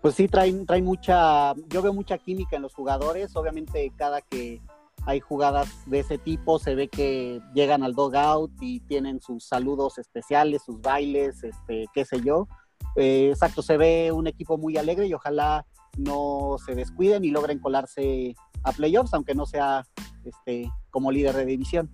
pues 0.02 0.16
sí, 0.16 0.28
traen, 0.28 0.66
traen 0.66 0.86
mucha, 0.86 1.54
yo 1.70 1.82
veo 1.82 1.94
mucha 1.94 2.18
química 2.18 2.56
en 2.56 2.62
los 2.62 2.74
jugadores. 2.74 3.36
Obviamente 3.36 3.92
cada 3.96 4.22
que 4.22 4.62
hay 5.06 5.20
jugadas 5.20 5.70
de 5.86 6.00
ese 6.00 6.18
tipo 6.18 6.60
se 6.60 6.76
ve 6.76 6.88
que 6.88 7.42
llegan 7.54 7.84
al 7.84 7.94
dogout 7.94 8.52
y 8.62 8.80
tienen 8.82 9.22
sus 9.22 9.46
saludos 9.46 9.98
especiales, 9.98 10.64
sus 10.64 10.80
bailes, 10.82 11.44
este, 11.44 11.86
qué 11.94 12.06
sé 12.06 12.22
yo. 12.22 12.48
Eh, 12.96 13.30
exacto, 13.32 13.62
se 13.62 13.78
ve 13.78 14.12
un 14.12 14.28
equipo 14.28 14.58
muy 14.58 14.78
alegre 14.78 15.08
y 15.08 15.14
ojalá 15.14 15.66
no 15.98 16.58
se 16.64 16.76
descuiden 16.76 17.24
y 17.26 17.32
logren 17.32 17.60
colarse 17.60 18.36
a 18.64 18.72
playoffs, 18.72 19.14
aunque 19.14 19.36
no 19.36 19.46
sea 19.46 19.84
este, 20.24 20.72
como 20.90 21.12
líder 21.12 21.36
de 21.36 21.46
división. 21.46 21.92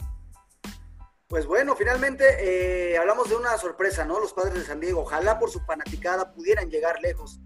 Pues 1.27 1.45
bueno, 1.45 1.75
finalmente 1.75 2.25
eh, 2.39 2.97
hablamos 2.97 3.29
de 3.29 3.35
una 3.35 3.55
sorpresa, 3.57 4.03
¿no? 4.03 4.19
Los 4.19 4.33
padres 4.33 4.55
de 4.55 4.65
San 4.65 4.79
Diego, 4.79 5.01
ojalá 5.01 5.37
por 5.37 5.51
su 5.51 5.59
fanaticada 5.59 6.33
pudieran 6.33 6.69
llegar 6.69 6.99
lejos. 7.01 7.39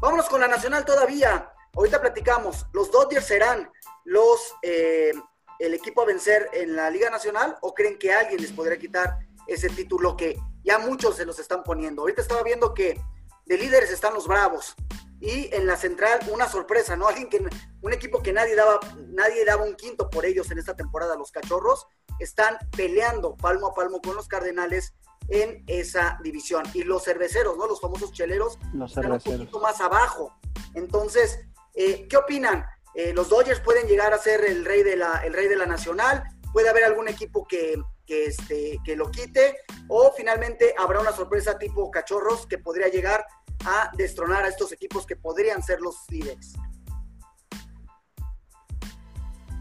Vámonos 0.00 0.28
con 0.28 0.40
la 0.40 0.48
Nacional 0.48 0.84
todavía. 0.84 1.52
Ahorita 1.74 2.00
platicamos, 2.00 2.66
¿los 2.72 2.90
Dodgers 2.90 3.26
serán 3.26 3.70
los 4.04 4.54
eh, 4.62 5.12
el 5.58 5.74
equipo 5.74 6.02
a 6.02 6.06
vencer 6.06 6.48
en 6.52 6.76
la 6.76 6.90
Liga 6.90 7.10
Nacional 7.10 7.56
o 7.62 7.74
creen 7.74 7.98
que 7.98 8.12
alguien 8.12 8.40
les 8.40 8.52
podría 8.52 8.78
quitar 8.78 9.18
ese 9.46 9.68
título 9.68 10.16
que 10.16 10.38
ya 10.62 10.78
muchos 10.78 11.16
se 11.16 11.24
los 11.24 11.38
están 11.38 11.62
poniendo? 11.62 12.02
Ahorita 12.02 12.22
estaba 12.22 12.42
viendo 12.42 12.74
que 12.74 13.00
de 13.46 13.56
líderes 13.56 13.90
están 13.90 14.14
los 14.14 14.26
Bravos, 14.26 14.76
y 15.20 15.52
en 15.54 15.66
la 15.66 15.76
central 15.76 16.20
una 16.30 16.48
sorpresa, 16.48 16.96
¿no? 16.96 17.08
Alguien 17.08 17.28
que 17.28 17.44
un 17.80 17.92
equipo 17.92 18.22
que 18.22 18.32
nadie 18.32 18.54
daba 18.54 18.78
nadie 19.08 19.44
daba 19.44 19.64
un 19.64 19.74
quinto 19.74 20.08
por 20.10 20.24
ellos 20.24 20.50
en 20.50 20.58
esta 20.58 20.76
temporada, 20.76 21.16
los 21.16 21.32
Cachorros 21.32 21.86
están 22.20 22.56
peleando 22.76 23.36
palmo 23.36 23.68
a 23.68 23.74
palmo 23.74 24.00
con 24.00 24.14
los 24.14 24.28
Cardenales 24.28 24.94
en 25.28 25.64
esa 25.66 26.18
división 26.22 26.64
y 26.72 26.84
los 26.84 27.04
cerveceros, 27.04 27.56
¿no? 27.56 27.66
Los 27.66 27.80
famosos 27.80 28.12
cheleros 28.12 28.58
los 28.72 28.96
están 28.96 29.12
un 29.12 29.20
poquito 29.20 29.60
más 29.60 29.80
abajo. 29.80 30.32
Entonces, 30.74 31.40
eh, 31.78 32.08
¿qué 32.08 32.16
opinan? 32.16 32.64
Eh, 32.94 33.12
los 33.12 33.28
Dodgers 33.28 33.60
pueden 33.60 33.86
llegar 33.86 34.12
a 34.12 34.18
ser 34.18 34.44
el 34.44 34.64
rey 34.64 34.82
de 34.82 34.96
la 34.96 35.22
el 35.24 35.32
rey 35.32 35.46
de 35.46 35.54
la 35.54 35.66
nacional, 35.66 36.24
puede 36.52 36.68
haber 36.68 36.82
algún 36.82 37.06
equipo 37.06 37.46
que 37.46 37.76
que, 38.04 38.24
este, 38.24 38.80
que 38.84 38.96
lo 38.96 39.10
quite, 39.10 39.58
o 39.86 40.10
finalmente 40.16 40.74
habrá 40.78 40.98
una 40.98 41.12
sorpresa 41.12 41.58
tipo 41.58 41.90
cachorros 41.90 42.46
que 42.46 42.56
podría 42.56 42.88
llegar 42.88 43.24
a 43.66 43.90
destronar 43.96 44.44
a 44.44 44.48
estos 44.48 44.72
equipos 44.72 45.06
que 45.06 45.14
podrían 45.14 45.62
ser 45.62 45.80
los 45.82 45.94
líderes. 46.08 46.54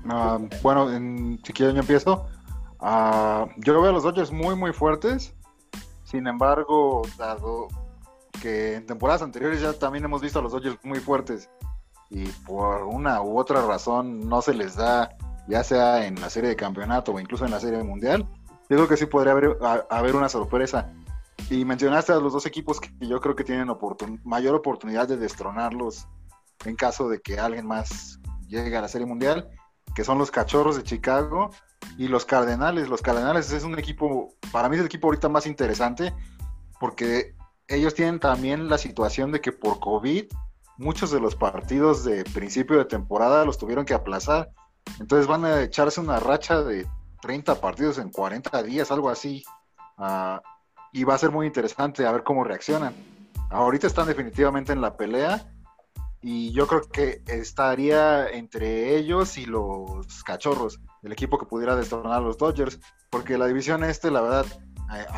Ah, 0.10 0.40
bueno, 0.64 0.92
en, 0.94 1.40
si 1.44 1.52
quieren 1.52 1.76
yo 1.76 1.82
empiezo. 1.82 2.26
Uh, 2.80 3.50
yo 3.58 3.82
veo 3.82 3.90
a 3.90 3.92
los 3.92 4.04
Dodgers 4.04 4.32
muy, 4.32 4.56
muy 4.56 4.72
fuertes. 4.72 5.36
Sin 6.06 6.26
embargo, 6.26 7.02
dado 7.18 7.68
que 8.42 8.76
en 8.76 8.86
temporadas 8.86 9.22
anteriores 9.22 9.60
ya 9.60 9.74
también 9.74 10.06
hemos 10.06 10.22
visto 10.22 10.40
a 10.40 10.42
los 10.42 10.54
Dodgers 10.54 10.78
muy 10.84 11.00
fuertes 11.00 11.50
y 12.10 12.26
por 12.46 12.84
una 12.84 13.22
u 13.22 13.38
otra 13.38 13.66
razón 13.66 14.28
no 14.28 14.42
se 14.42 14.54
les 14.54 14.76
da, 14.76 15.10
ya 15.48 15.64
sea 15.64 16.06
en 16.06 16.20
la 16.20 16.30
serie 16.30 16.50
de 16.50 16.56
campeonato 16.56 17.14
o 17.14 17.20
incluso 17.20 17.46
en 17.46 17.52
la 17.52 17.60
serie 17.60 17.84
mundial, 17.84 18.28
yo 18.70 18.78
creo 18.78 18.88
que 18.88 18.98
sí 18.98 19.06
podría 19.06 19.34
haber, 19.34 19.58
haber 19.90 20.16
una 20.16 20.30
sorpresa. 20.30 20.94
Y 21.50 21.64
mencionaste 21.64 22.12
a 22.12 22.18
los 22.18 22.34
dos 22.34 22.46
equipos 22.46 22.82
que 22.82 22.90
yo 23.00 23.22
creo 23.22 23.36
que 23.36 23.44
tienen 23.44 23.70
mayor 24.24 24.56
oportunidad 24.56 25.08
de 25.08 25.18
destronarlos 25.18 26.08
en 26.66 26.76
caso 26.76 27.08
de 27.08 27.22
que 27.22 27.40
alguien 27.40 27.66
más 27.66 28.20
llegue 28.48 28.76
a 28.76 28.82
la 28.82 28.88
Serie 28.88 29.08
Mundial, 29.08 29.50
que 29.96 30.04
son 30.04 30.18
los 30.18 30.32
Cachorros 30.32 30.76
de 30.76 30.84
Chicago 30.84 31.52
y 31.98 32.08
los 32.08 32.26
Cardenales. 32.26 32.90
Los 32.90 33.02
Cardenales 33.02 33.52
es 33.52 33.64
un 33.64 33.78
equipo, 33.80 34.34
para 34.52 34.68
mí 34.68 34.76
es 34.76 34.82
el 34.82 34.88
equipo 34.88 35.08
ahorita 35.08 35.30
más 35.30 35.46
interesante, 35.48 36.14
porque 36.80 37.36
ellos 37.68 37.94
tienen 37.94 38.20
también 38.20 38.70
la 38.70 38.78
situación 38.78 39.32
de 39.32 39.40
que 39.40 39.52
por 39.52 39.80
COVID 39.80 40.26
muchos 40.78 41.12
de 41.12 41.20
los 41.20 41.36
partidos 41.36 42.04
de 42.04 42.24
principio 42.24 42.78
de 42.78 42.86
temporada 42.86 43.46
los 43.46 43.58
tuvieron 43.58 43.86
que 43.86 43.94
aplazar. 43.94 44.52
Entonces 45.00 45.28
van 45.28 45.46
a 45.46 45.62
echarse 45.62 46.00
una 46.00 46.20
racha 46.20 46.62
de 46.62 46.88
30 47.22 47.56
partidos 47.56 47.98
en 47.98 48.10
40 48.10 48.64
días, 48.64 48.92
algo 48.92 49.10
así. 49.10 49.44
Uh, 49.98 50.40
y 50.94 51.04
va 51.04 51.16
a 51.16 51.18
ser 51.18 51.32
muy 51.32 51.48
interesante 51.48 52.06
a 52.06 52.12
ver 52.12 52.24
cómo 52.24 52.44
reaccionan. 52.44 52.94
Ahorita 53.50 53.88
están 53.88 54.08
definitivamente 54.08 54.74
en 54.74 54.82
la 54.82 54.96
pelea 54.96 55.52
y 56.22 56.52
yo 56.52 56.68
creo 56.68 56.82
que 56.82 57.22
estaría 57.28 58.30
entre 58.30 58.96
ellos 58.96 59.38
y 59.38 59.46
los 59.46 60.24
cachorros, 60.24 60.80
el 61.04 61.12
equipo 61.12 61.38
que 61.38 61.46
pudiera 61.46 61.76
destronar 61.76 62.14
a 62.14 62.20
los 62.20 62.38
Dodgers, 62.38 62.80
porque 63.10 63.38
la 63.38 63.48
división 63.48 63.84
este, 63.84 64.12
la 64.12 64.22
verdad, 64.22 64.46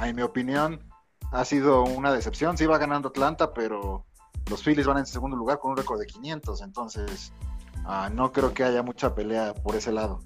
en 0.04 0.16
mi 0.16 0.22
opinión, 0.22 0.88
ha 1.32 1.46
sido 1.46 1.84
una 1.84 2.12
decepción. 2.14 2.58
Sí 2.58 2.66
va 2.66 2.78
ganando 2.78 3.10
Atlanta, 3.10 3.54
pero 3.54 4.06
los 4.50 4.64
Phillies 4.64 4.86
van 4.86 4.98
en 4.98 5.06
segundo 5.06 5.38
lugar 5.38 5.60
con 5.60 5.72
un 5.72 5.78
récord 5.78 6.00
de 6.00 6.06
500, 6.06 6.62
entonces 6.62 7.32
uh, 7.86 8.14
no 8.14 8.32
creo 8.32 8.54
que 8.54 8.64
haya 8.64 8.84
mucha 8.84 9.14
pelea 9.14 9.54
por 9.54 9.76
ese 9.76 9.92
lado 9.92 10.22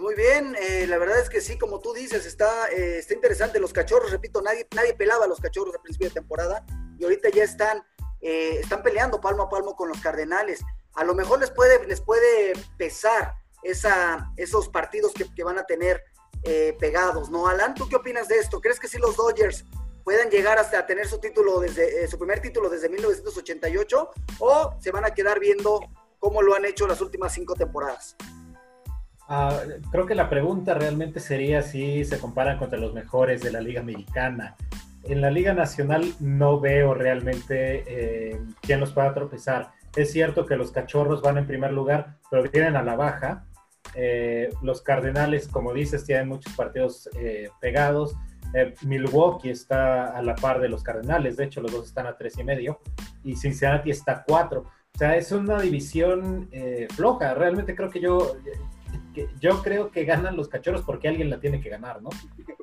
muy 0.00 0.14
bien, 0.14 0.56
eh, 0.58 0.86
la 0.88 0.98
verdad 0.98 1.20
es 1.20 1.28
que 1.28 1.40
sí, 1.40 1.58
como 1.58 1.78
tú 1.78 1.92
dices, 1.92 2.24
está, 2.24 2.68
eh, 2.70 2.98
está 2.98 3.14
interesante. 3.14 3.60
Los 3.60 3.72
cachorros, 3.72 4.10
repito, 4.10 4.40
nadie, 4.40 4.66
nadie 4.74 4.94
pelaba 4.94 5.26
a 5.26 5.28
los 5.28 5.40
cachorros 5.40 5.74
a 5.74 5.82
principio 5.82 6.08
de 6.08 6.14
temporada 6.14 6.64
y 6.98 7.04
ahorita 7.04 7.28
ya 7.28 7.44
están, 7.44 7.84
eh, 8.20 8.60
están 8.60 8.82
peleando 8.82 9.20
palmo 9.20 9.44
a 9.44 9.48
palmo 9.50 9.76
con 9.76 9.88
los 9.88 10.00
Cardenales. 10.00 10.60
A 10.94 11.04
lo 11.04 11.14
mejor 11.14 11.38
les 11.40 11.50
puede, 11.50 11.86
les 11.86 12.00
puede 12.00 12.54
pesar 12.78 13.34
esa, 13.62 14.32
esos 14.36 14.68
partidos 14.68 15.12
que, 15.12 15.44
van 15.44 15.58
a 15.58 15.64
tener 15.64 16.02
pegados, 16.78 17.28
¿no? 17.28 17.46
Alan, 17.46 17.74
¿tú 17.74 17.86
qué 17.86 17.96
opinas 17.96 18.26
de 18.28 18.38
esto? 18.38 18.62
¿Crees 18.62 18.80
que 18.80 18.88
si 18.88 18.96
los 18.96 19.14
Dodgers 19.14 19.66
puedan 20.10 20.28
llegar 20.28 20.58
hasta 20.58 20.84
tener 20.86 21.06
su 21.06 21.20
título 21.20 21.60
desde 21.60 22.08
su 22.08 22.18
primer 22.18 22.40
título 22.40 22.68
desde 22.68 22.88
1988 22.88 24.10
o 24.40 24.74
se 24.80 24.90
van 24.90 25.04
a 25.04 25.10
quedar 25.10 25.38
viendo 25.38 25.82
cómo 26.18 26.42
lo 26.42 26.56
han 26.56 26.64
hecho 26.64 26.88
las 26.88 27.00
últimas 27.00 27.32
cinco 27.32 27.54
temporadas? 27.54 28.16
Ah, 29.28 29.56
creo 29.92 30.06
que 30.06 30.16
la 30.16 30.28
pregunta 30.28 30.74
realmente 30.74 31.20
sería 31.20 31.62
si 31.62 32.04
se 32.04 32.18
comparan 32.18 32.58
contra 32.58 32.76
los 32.76 32.92
mejores 32.92 33.40
de 33.40 33.52
la 33.52 33.60
Liga 33.60 33.82
Americana. 33.82 34.56
En 35.04 35.20
la 35.20 35.30
Liga 35.30 35.52
Nacional 35.52 36.12
no 36.18 36.58
veo 36.58 36.92
realmente 36.92 37.84
eh, 37.86 38.40
quién 38.62 38.80
los 38.80 38.90
pueda 38.90 39.14
tropezar. 39.14 39.70
Es 39.94 40.10
cierto 40.10 40.44
que 40.44 40.56
los 40.56 40.72
cachorros 40.72 41.22
van 41.22 41.38
en 41.38 41.46
primer 41.46 41.72
lugar, 41.72 42.16
pero 42.28 42.50
vienen 42.50 42.74
a 42.74 42.82
la 42.82 42.96
baja. 42.96 43.46
Eh, 43.94 44.50
los 44.60 44.82
Cardenales, 44.82 45.46
como 45.46 45.72
dices, 45.72 46.04
tienen 46.04 46.26
muchos 46.26 46.52
partidos 46.54 47.08
eh, 47.16 47.50
pegados. 47.60 48.16
Milwaukee 48.82 49.50
está 49.50 50.16
a 50.16 50.22
la 50.22 50.34
par 50.34 50.60
de 50.60 50.68
los 50.68 50.82
Cardenales, 50.82 51.36
de 51.36 51.44
hecho 51.44 51.60
los 51.60 51.72
dos 51.72 51.86
están 51.86 52.06
a 52.06 52.16
tres 52.16 52.38
y 52.38 52.44
medio, 52.44 52.80
y 53.24 53.36
Cincinnati 53.36 53.90
está 53.90 54.12
a 54.12 54.24
cuatro. 54.24 54.66
O 54.94 54.98
sea, 54.98 55.16
es 55.16 55.32
una 55.32 55.60
división 55.60 56.50
floja. 56.94 57.32
Realmente 57.34 57.74
creo 57.74 57.90
que 57.90 58.00
yo, 58.00 58.36
yo 59.40 59.62
creo 59.62 59.90
que 59.90 60.04
ganan 60.04 60.36
los 60.36 60.48
cachorros 60.48 60.82
porque 60.82 61.08
alguien 61.08 61.30
la 61.30 61.40
tiene 61.40 61.60
que 61.60 61.68
ganar, 61.68 62.02
¿no? 62.02 62.10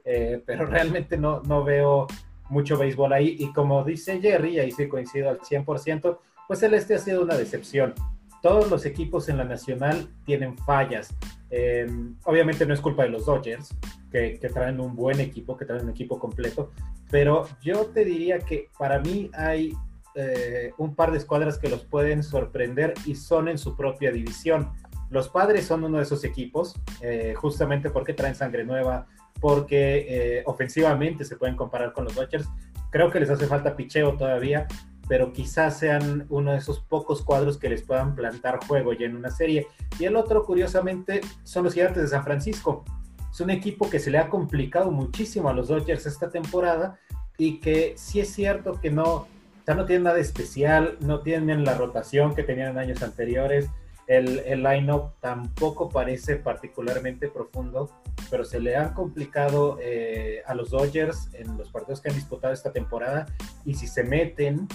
Eh, 0.06 0.42
pero 0.46 0.66
realmente 0.66 1.18
no, 1.18 1.42
no 1.44 1.64
veo 1.64 2.08
mucho 2.50 2.78
béisbol 2.78 3.14
ahí. 3.14 3.36
Y 3.40 3.52
como 3.54 3.84
dice 3.84 4.22
Jerry, 4.22 4.56
y 4.56 4.60
ahí 4.60 4.72
sí 4.72 4.88
coincido 4.88 5.30
al 5.30 5.40
100%, 5.40 6.20
pues 6.48 6.64
el 6.64 6.74
este 6.74 6.96
ha 6.96 7.00
sido 7.00 7.22
una 7.22 7.36
decepción. 7.36 7.94
Todos 8.42 8.70
los 8.70 8.86
equipos 8.86 9.28
en 9.30 9.38
la 9.38 9.44
nacional 9.44 10.08
tienen 10.26 10.58
fallas. 10.58 11.14
Em, 11.50 12.16
obviamente 12.26 12.66
no 12.66 12.74
es 12.74 12.82
culpa 12.82 13.04
de 13.04 13.10
los 13.10 13.26
Dodgers, 13.26 13.74
que, 14.12 14.40
traen 14.54 14.80
un 14.80 14.96
buen 14.96 15.20
equipo, 15.20 15.56
que 15.56 15.66
traen 15.66 15.84
un 15.84 15.90
equipo 15.90 16.20
completo, 16.20 16.72
pero 17.10 17.48
yo 17.62 17.86
te 17.88 18.04
diría 18.04 18.40
que 18.40 18.70
para 18.78 19.00
mí 19.00 19.30
hay 19.34 19.74
eh, 20.16 20.72
un 20.78 20.96
par 20.96 21.12
de 21.12 21.20
escuadras 21.20 21.58
que 21.58 21.70
los 21.70 21.86
pueden 21.86 22.24
sorprender 22.24 22.94
y 23.06 23.16
son 23.16 23.48
en 23.48 23.58
su 23.58 23.76
propia 23.76 24.12
división. 24.12 24.72
Los 25.10 25.30
padres 25.30 25.66
son 25.66 25.84
uno 25.84 25.98
de 25.98 26.04
esos 26.04 26.24
equipos, 26.24 26.76
eh, 27.02 27.34
justamente 27.36 27.90
porque 27.90 28.14
traen 28.14 28.36
sangre 28.36 28.66
nueva, 28.66 29.08
porque 29.40 30.06
eh, 30.10 30.44
ofensivamente 30.46 31.24
se 31.24 31.38
pueden 31.38 31.56
comparar 31.56 31.94
con 31.94 32.06
los 32.06 32.16
Dodgers. 32.16 32.48
Creo 32.90 33.12
que 33.12 33.20
les 33.20 33.30
hace 33.30 33.48
falta 33.48 33.76
picheo 33.76 34.18
todavía, 34.18 34.68
pero 35.08 35.34
quizás 35.34 35.80
sean 35.80 36.26
uno 36.30 36.52
de 36.52 36.58
esos 36.58 36.80
pocos 36.80 37.22
cuadros 37.22 37.58
que 37.58 37.70
les 37.70 37.82
puedan 37.82 38.16
plantar 38.16 38.60
juego 38.68 38.94
ya 38.94 39.06
en 39.06 39.16
una 39.16 39.32
serie. 39.32 39.68
Y 40.00 40.06
el 40.06 40.16
otro, 40.16 40.44
curiosamente, 40.44 41.22
son 41.44 41.64
los 41.64 41.74
Gigantes 41.74 42.04
de 42.04 42.10
San 42.10 42.24
Francisco. 42.24 42.84
Es 43.32 43.40
un 43.42 43.50
equipo 43.50 43.90
que 43.90 44.00
se 44.00 44.12
le 44.12 44.18
ha 44.18 44.30
complicado 44.30 44.92
muchísimo 44.92 45.50
a 45.50 45.54
los 45.54 45.68
Dodgers 45.68 46.06
esta 46.06 46.30
temporada 46.30 47.00
y 47.38 47.60
que 47.60 47.94
sí 47.96 48.20
es 48.20 48.30
cierto 48.34 48.80
que 48.82 48.90
no, 48.90 49.28
ya 49.66 49.76
no 49.76 49.86
tienen 49.86 50.04
nada 50.04 50.20
especial, 50.20 50.98
no 51.02 51.22
tienen 51.22 51.64
la 51.64 51.76
rotación 51.76 52.34
que 52.34 52.44
tenían 52.44 52.72
en 52.72 52.78
años 52.80 53.04
anteriores 53.04 53.70
el, 54.08 54.40
el 54.40 54.64
line-up 54.64 55.12
tampoco 55.20 55.90
parece 55.90 56.38
particularmente 56.38 57.28
profundo, 57.28 57.92
pero 58.32 58.46
se 58.46 58.60
le 58.60 58.76
han 58.78 58.94
complicado 58.94 59.78
eh, 59.82 60.42
a 60.48 60.56
los 60.56 60.70
Dodgers 60.70 61.30
en 61.34 61.58
los 61.58 61.70
partidos 61.70 62.00
que 62.00 62.10
han 62.10 62.16
disputado 62.16 62.54
esta 62.54 62.72
temporada. 62.72 63.26
Y 63.66 63.74
si 63.76 63.86
se 63.86 64.04
meten, 64.04 64.68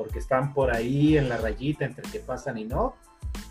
porque 0.00 0.18
están 0.18 0.54
por 0.54 0.74
ahí 0.74 1.18
en 1.18 1.28
la 1.28 1.36
rayita 1.36 1.84
entre 1.84 2.10
que 2.10 2.20
pasan 2.20 2.56
y 2.56 2.64
no, 2.64 2.96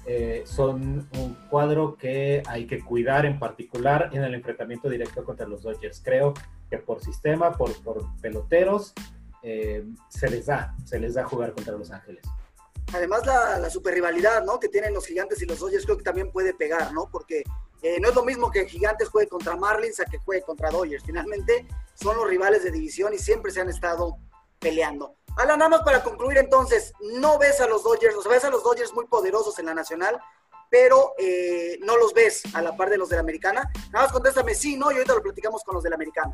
eh, 0.07 0.41
son 0.47 1.07
un 1.15 1.37
cuadro 1.47 1.95
que 1.95 2.41
hay 2.47 2.65
que 2.65 2.83
cuidar 2.83 3.27
en 3.27 3.37
particular 3.37 4.09
en 4.13 4.23
el 4.23 4.33
enfrentamiento 4.33 4.89
directo 4.89 5.23
contra 5.23 5.47
los 5.47 5.61
Dodgers. 5.61 6.01
Creo 6.03 6.33
que 6.67 6.79
por 6.79 7.01
sistema, 7.01 7.55
por, 7.55 7.79
por 7.83 8.03
peloteros, 8.19 8.95
eh, 9.43 9.85
se 10.07 10.27
les 10.27 10.47
da, 10.47 10.75
se 10.85 10.99
les 10.99 11.13
da 11.13 11.23
jugar 11.23 11.53
contra 11.53 11.77
Los 11.77 11.91
Ángeles 11.91 12.23
además 12.91 13.23
la, 13.23 13.59
la 13.59 13.69
super 13.69 13.93
rivalidad, 13.93 14.43
¿no? 14.43 14.59
Que 14.59 14.67
tienen 14.67 14.95
los 14.95 15.05
gigantes 15.05 15.39
y 15.43 15.45
los 15.45 15.59
Dodgers 15.59 15.85
creo 15.85 15.97
que 15.97 16.03
también 16.03 16.31
puede 16.31 16.55
pegar, 16.55 16.91
¿no? 16.91 17.07
Porque 17.11 17.43
eh, 17.83 17.99
no 18.01 18.09
es 18.09 18.15
lo 18.15 18.25
mismo 18.25 18.49
que 18.49 18.67
Gigantes 18.67 19.09
juegue 19.09 19.29
contra 19.29 19.55
Marlins 19.55 19.99
a 19.99 20.05
que 20.05 20.17
juegue 20.17 20.41
contra 20.41 20.71
Dodgers. 20.71 21.03
Finalmente 21.05 21.67
son 21.93 22.17
los 22.17 22.27
rivales 22.27 22.63
de 22.63 22.71
división 22.71 23.13
y 23.13 23.19
siempre 23.19 23.51
se 23.51 23.61
han 23.61 23.69
estado 23.69 24.17
peleando. 24.57 25.15
Alan, 25.39 25.57
nada 25.57 25.69
más 25.69 25.81
para 25.83 26.03
concluir 26.03 26.37
entonces, 26.37 26.93
no 26.99 27.39
ves 27.39 27.61
a 27.61 27.67
los 27.67 27.81
Dodgers, 27.83 28.13
o 28.15 28.21
sea, 28.21 28.31
ves 28.31 28.43
a 28.43 28.49
los 28.49 28.61
Dodgers 28.61 28.93
muy 28.93 29.05
poderosos 29.05 29.57
en 29.57 29.67
la 29.67 29.73
nacional, 29.73 30.19
pero 30.69 31.13
eh, 31.17 31.79
no 31.81 31.95
los 31.95 32.13
ves 32.13 32.43
a 32.53 32.61
la 32.61 32.75
par 32.75 32.89
de 32.89 32.97
los 32.97 33.07
de 33.07 33.15
la 33.15 33.21
americana. 33.21 33.71
Nada 33.93 34.05
más 34.05 34.11
contéstame 34.11 34.53
sí, 34.53 34.75
no, 34.75 34.91
y 34.91 34.95
ahorita 34.95 35.15
lo 35.15 35.21
platicamos 35.21 35.63
con 35.63 35.75
los 35.75 35.83
de 35.83 35.89
la 35.91 35.95
americana. 35.95 36.33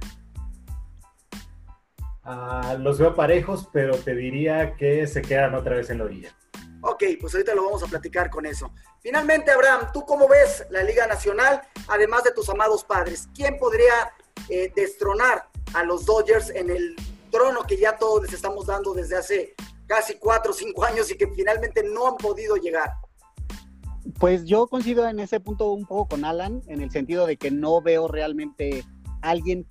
Ah, 2.23 2.75
los 2.79 2.97
veo 2.97 3.13
parejos, 3.13 3.69
pero 3.71 3.95
te 3.95 4.15
diría 4.15 4.75
que 4.75 5.05
se 5.05 5.21
quedan 5.21 5.53
otra 5.53 5.75
vez 5.75 5.91
en 5.91 5.99
la 5.99 6.05
orilla. 6.05 6.35
Ok, 6.81 7.03
pues 7.21 7.31
ahorita 7.35 7.53
lo 7.53 7.65
vamos 7.65 7.83
a 7.83 7.87
platicar 7.87 8.31
con 8.31 8.47
eso. 8.47 8.71
Finalmente, 9.01 9.51
Abraham, 9.51 9.91
¿tú 9.93 10.03
cómo 10.03 10.27
ves 10.27 10.65
la 10.71 10.81
Liga 10.81 11.05
Nacional, 11.05 11.61
además 11.87 12.23
de 12.23 12.31
tus 12.31 12.49
amados 12.49 12.83
padres? 12.83 13.29
¿Quién 13.35 13.59
podría 13.59 14.13
eh, 14.49 14.73
destronar 14.75 15.47
a 15.75 15.83
los 15.83 16.07
Dodgers 16.07 16.49
en 16.49 16.71
el 16.71 16.95
trono 17.35 17.63
que 17.63 17.77
ya 17.77 17.97
todos 17.97 18.23
les 18.23 18.33
estamos 18.33 18.65
dando 18.65 18.93
desde 18.93 19.17
hace 19.17 19.55
casi 19.87 20.17
cuatro 20.17 20.51
o 20.51 20.55
cinco 20.55 20.85
años 20.85 21.11
y 21.11 21.17
que 21.17 21.27
finalmente 21.27 21.83
no 21.83 22.07
han 22.07 22.15
podido 22.15 22.55
llegar? 22.55 22.93
Pues 24.19 24.45
yo 24.45 24.67
coincido 24.67 25.07
en 25.09 25.19
ese 25.19 25.39
punto 25.41 25.71
un 25.73 25.85
poco 25.85 26.07
con 26.07 26.23
Alan, 26.23 26.61
en 26.67 26.81
el 26.81 26.91
sentido 26.91 27.25
de 27.25 27.35
que 27.35 27.51
no 27.51 27.81
veo 27.81 28.07
realmente 28.07 28.85
alguien 29.21 29.67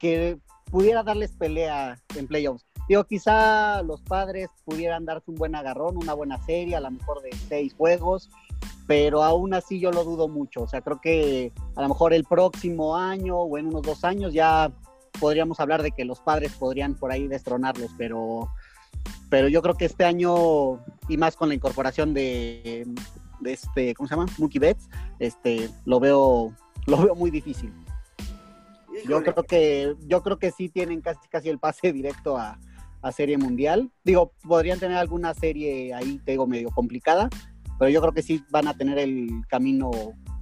que 0.00 0.38
pudiera 0.70 1.04
darles 1.04 1.32
pelea 1.32 2.00
en 2.16 2.26
playoffs. 2.26 2.66
Digo, 2.88 3.04
quizá 3.04 3.82
los 3.82 4.00
padres 4.02 4.48
pudieran 4.64 5.04
darse 5.04 5.30
un 5.30 5.36
buen 5.36 5.54
agarrón, 5.54 5.96
una 5.96 6.14
buena 6.14 6.44
serie, 6.44 6.74
a 6.74 6.80
lo 6.80 6.90
mejor 6.90 7.22
de 7.22 7.30
seis 7.48 7.74
juegos, 7.74 8.28
pero 8.88 9.22
aún 9.22 9.54
así 9.54 9.78
yo 9.78 9.92
lo 9.92 10.02
dudo 10.02 10.26
mucho. 10.26 10.62
O 10.62 10.66
sea, 10.66 10.80
creo 10.80 11.00
que 11.00 11.52
a 11.76 11.82
lo 11.82 11.88
mejor 11.88 12.12
el 12.12 12.24
próximo 12.24 12.96
año 12.96 13.38
o 13.38 13.56
en 13.56 13.66
unos 13.66 13.82
dos 13.82 14.02
años 14.02 14.32
ya 14.32 14.72
podríamos 15.22 15.60
hablar 15.60 15.84
de 15.84 15.92
que 15.92 16.04
los 16.04 16.18
padres 16.18 16.50
podrían 16.54 16.96
por 16.96 17.12
ahí 17.12 17.28
destronarlos, 17.28 17.92
pero, 17.96 18.50
pero 19.30 19.46
yo 19.46 19.62
creo 19.62 19.76
que 19.76 19.84
este 19.84 20.04
año, 20.04 20.80
y 21.08 21.16
más 21.16 21.36
con 21.36 21.48
la 21.48 21.54
incorporación 21.54 22.12
de, 22.12 22.84
de 23.38 23.52
este, 23.52 23.94
¿cómo 23.94 24.08
se 24.08 24.16
llama? 24.16 24.26
Mookie 24.36 24.58
Betts, 24.58 24.88
este, 25.20 25.70
lo 25.84 26.00
veo, 26.00 26.52
lo 26.86 26.96
veo 27.04 27.14
muy 27.14 27.30
difícil. 27.30 27.72
Yo 29.08 29.22
creo 29.22 29.44
que, 29.44 29.94
yo 30.08 30.24
creo 30.24 30.40
que 30.40 30.50
sí 30.50 30.68
tienen 30.68 31.00
casi 31.00 31.28
casi 31.28 31.48
el 31.50 31.60
pase 31.60 31.92
directo 31.92 32.36
a, 32.36 32.58
a 33.00 33.12
Serie 33.12 33.38
Mundial. 33.38 33.92
Digo, 34.02 34.32
podrían 34.42 34.80
tener 34.80 34.96
alguna 34.96 35.34
serie 35.34 35.94
ahí, 35.94 36.18
te 36.24 36.32
digo, 36.32 36.48
medio 36.48 36.70
complicada, 36.70 37.30
pero 37.78 37.90
yo 37.90 38.00
creo 38.00 38.12
que 38.12 38.22
sí 38.22 38.42
van 38.50 38.66
a 38.66 38.74
tener 38.74 38.98
el 38.98 39.30
camino 39.48 39.92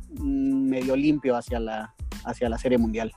mm, 0.09 0.71
medio 0.71 0.97
limpio 0.97 1.37
hacia 1.37 1.61
la, 1.61 1.95
hacia 2.25 2.49
la 2.49 2.57
Serie 2.57 2.79
Mundial. 2.79 3.13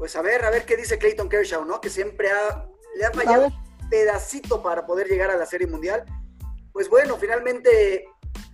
Pues 0.00 0.16
a 0.16 0.22
ver, 0.22 0.46
a 0.46 0.50
ver 0.50 0.64
qué 0.64 0.78
dice 0.78 0.98
Clayton 0.98 1.28
Kershaw, 1.28 1.62
¿no? 1.66 1.78
Que 1.78 1.90
siempre 1.90 2.30
le 2.96 3.04
ha 3.04 3.12
fallado 3.12 3.48
un 3.48 3.90
pedacito 3.90 4.62
para 4.62 4.86
poder 4.86 5.06
llegar 5.08 5.30
a 5.30 5.36
la 5.36 5.44
Serie 5.44 5.66
Mundial. 5.66 6.06
Pues 6.72 6.88
bueno, 6.88 7.18
finalmente 7.18 8.06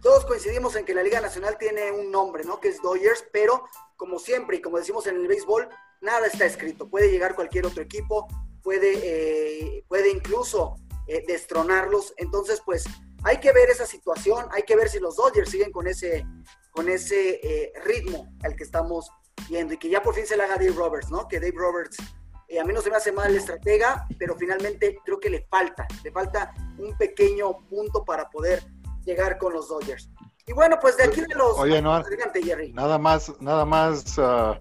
todos 0.03 0.27
coincidimos 0.27 0.75
en 0.75 0.85
que 0.85 0.93
la 0.93 1.05
Liga 1.05 1.21
Nacional 1.21 1.57
tiene 1.57 1.93
un 1.93 2.11
nombre, 2.11 2.43
¿no? 2.43 2.59
Que 2.59 2.71
es 2.71 2.83
Dodgers, 2.83 3.25
pero 3.33 3.63
como 3.95 4.19
siempre 4.19 4.57
y 4.57 4.61
como 4.61 4.79
decimos 4.79 5.07
en 5.07 5.15
el 5.15 5.29
béisbol, 5.29 5.69
nada 6.01 6.27
está 6.27 6.47
escrito. 6.47 6.91
Puede 6.91 7.13
llegar 7.13 7.37
cualquier 7.37 7.65
otro 7.65 7.81
equipo, 7.81 8.27
puede, 8.65 8.99
eh, 9.05 9.85
puede 9.87 10.11
incluso 10.11 10.75
eh, 11.07 11.23
destronarlos. 11.29 12.13
Entonces, 12.17 12.61
pues 12.67 12.87
hay 13.23 13.39
que 13.39 13.53
ver 13.53 13.71
esa 13.71 13.87
situación, 13.87 14.49
hay 14.51 14.65
que 14.65 14.75
ver 14.75 14.89
si 14.89 14.99
los 14.99 15.15
Dodgers 15.15 15.51
siguen 15.51 15.71
con 15.71 15.87
ese, 15.87 16.27
con 16.73 16.89
ese 16.89 17.39
eh, 17.41 17.73
ritmo 17.85 18.35
al 18.43 18.57
que 18.57 18.65
estamos 18.65 19.13
y 19.49 19.77
que 19.77 19.89
ya 19.89 20.03
por 20.03 20.15
fin 20.15 20.27
se 20.27 20.37
le 20.37 20.43
haga 20.43 20.57
Dave 20.57 20.75
Roberts, 20.77 21.11
¿no? 21.11 21.29
Que 21.29 21.39
Dave 21.39 21.55
Roberts, 21.57 21.99
a 21.99 22.65
mí 22.65 22.73
no 22.73 22.81
se 22.81 22.91
me 22.91 22.97
hace 22.97 23.13
mal 23.13 23.31
el 23.31 23.37
estratega, 23.37 24.07
pero 24.19 24.37
finalmente 24.37 24.99
creo 25.05 25.21
que 25.21 25.31
le 25.31 25.47
falta, 25.49 25.87
le 26.03 26.11
falta 26.11 26.53
un 26.79 26.97
pequeño 26.97 27.59
punto 27.69 28.05
para 28.05 28.29
poder 28.29 28.63
llegar 29.05 29.39
con 29.39 29.53
los 29.53 29.69
Dodgers. 29.69 30.11
Y 30.47 30.53
bueno, 30.53 30.79
pues 30.81 30.97
de 30.97 31.05
aquí 31.05 31.21
de 31.21 31.35
los... 31.35 31.59
Oye, 31.59 31.83
no, 31.83 32.03
nada 32.73 32.99
más, 32.99 33.33
nada 33.41 33.65
más 33.65 34.17
ah, 34.19 34.61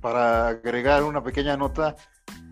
para 0.00 0.48
agregar 0.48 1.02
una 1.02 1.22
pequeña 1.22 1.56
nota 1.56 1.96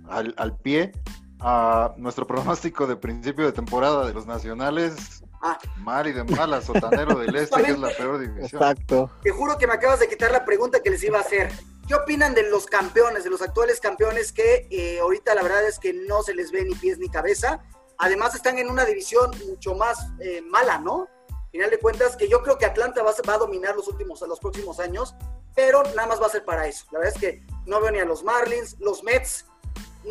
al, 0.08 0.56
pie 0.58 0.92
a 1.40 1.94
nuestro 1.96 2.26
pronóstico 2.26 2.86
de 2.86 2.96
principio 2.96 3.46
de 3.46 3.52
temporada 3.52 4.06
de 4.06 4.12
los 4.12 4.26
nacionales. 4.26 5.22
Ah. 5.40 5.58
Mal 5.76 6.06
y 6.08 6.12
de 6.12 6.24
mala, 6.24 6.60
sotanero 6.60 7.18
del 7.18 7.34
este, 7.36 7.62
que 7.62 7.70
es 7.70 7.78
la 7.78 7.90
peor 7.90 8.18
división. 8.18 8.44
Exacto. 8.44 9.10
Te 9.22 9.30
juro 9.30 9.56
que 9.58 9.66
me 9.66 9.74
acabas 9.74 10.00
de 10.00 10.08
quitar 10.08 10.32
la 10.32 10.44
pregunta 10.44 10.82
que 10.82 10.90
les 10.90 11.02
iba 11.04 11.18
a 11.18 11.22
hacer. 11.22 11.50
¿Qué 11.86 11.94
opinan 11.94 12.34
de 12.34 12.50
los 12.50 12.66
campeones, 12.66 13.24
de 13.24 13.30
los 13.30 13.40
actuales 13.40 13.80
campeones 13.80 14.32
que 14.32 14.66
eh, 14.70 15.00
ahorita 15.00 15.34
la 15.34 15.42
verdad 15.42 15.66
es 15.66 15.78
que 15.78 15.92
no 15.92 16.22
se 16.22 16.34
les 16.34 16.50
ve 16.50 16.64
ni 16.64 16.74
pies 16.74 16.98
ni 16.98 17.08
cabeza? 17.08 17.62
Además 17.98 18.34
están 18.34 18.58
en 18.58 18.68
una 18.68 18.84
división 18.84 19.30
mucho 19.48 19.74
más 19.74 19.98
eh, 20.20 20.42
mala, 20.42 20.78
¿no? 20.78 21.08
Final 21.50 21.70
de 21.70 21.78
cuentas 21.78 22.16
que 22.16 22.28
yo 22.28 22.42
creo 22.42 22.58
que 22.58 22.66
Atlanta 22.66 23.02
va, 23.02 23.14
va 23.26 23.34
a 23.34 23.38
dominar 23.38 23.74
los 23.74 23.88
últimos, 23.88 24.20
los 24.20 24.38
próximos 24.38 24.80
años, 24.80 25.14
pero 25.54 25.82
nada 25.94 26.06
más 26.06 26.20
va 26.20 26.26
a 26.26 26.30
ser 26.30 26.44
para 26.44 26.66
eso. 26.66 26.84
La 26.90 26.98
verdad 26.98 27.14
es 27.14 27.20
que 27.20 27.46
no 27.64 27.80
veo 27.80 27.90
ni 27.90 28.00
a 28.00 28.04
los 28.04 28.22
Marlins, 28.22 28.76
los 28.80 29.02
Mets 29.02 29.46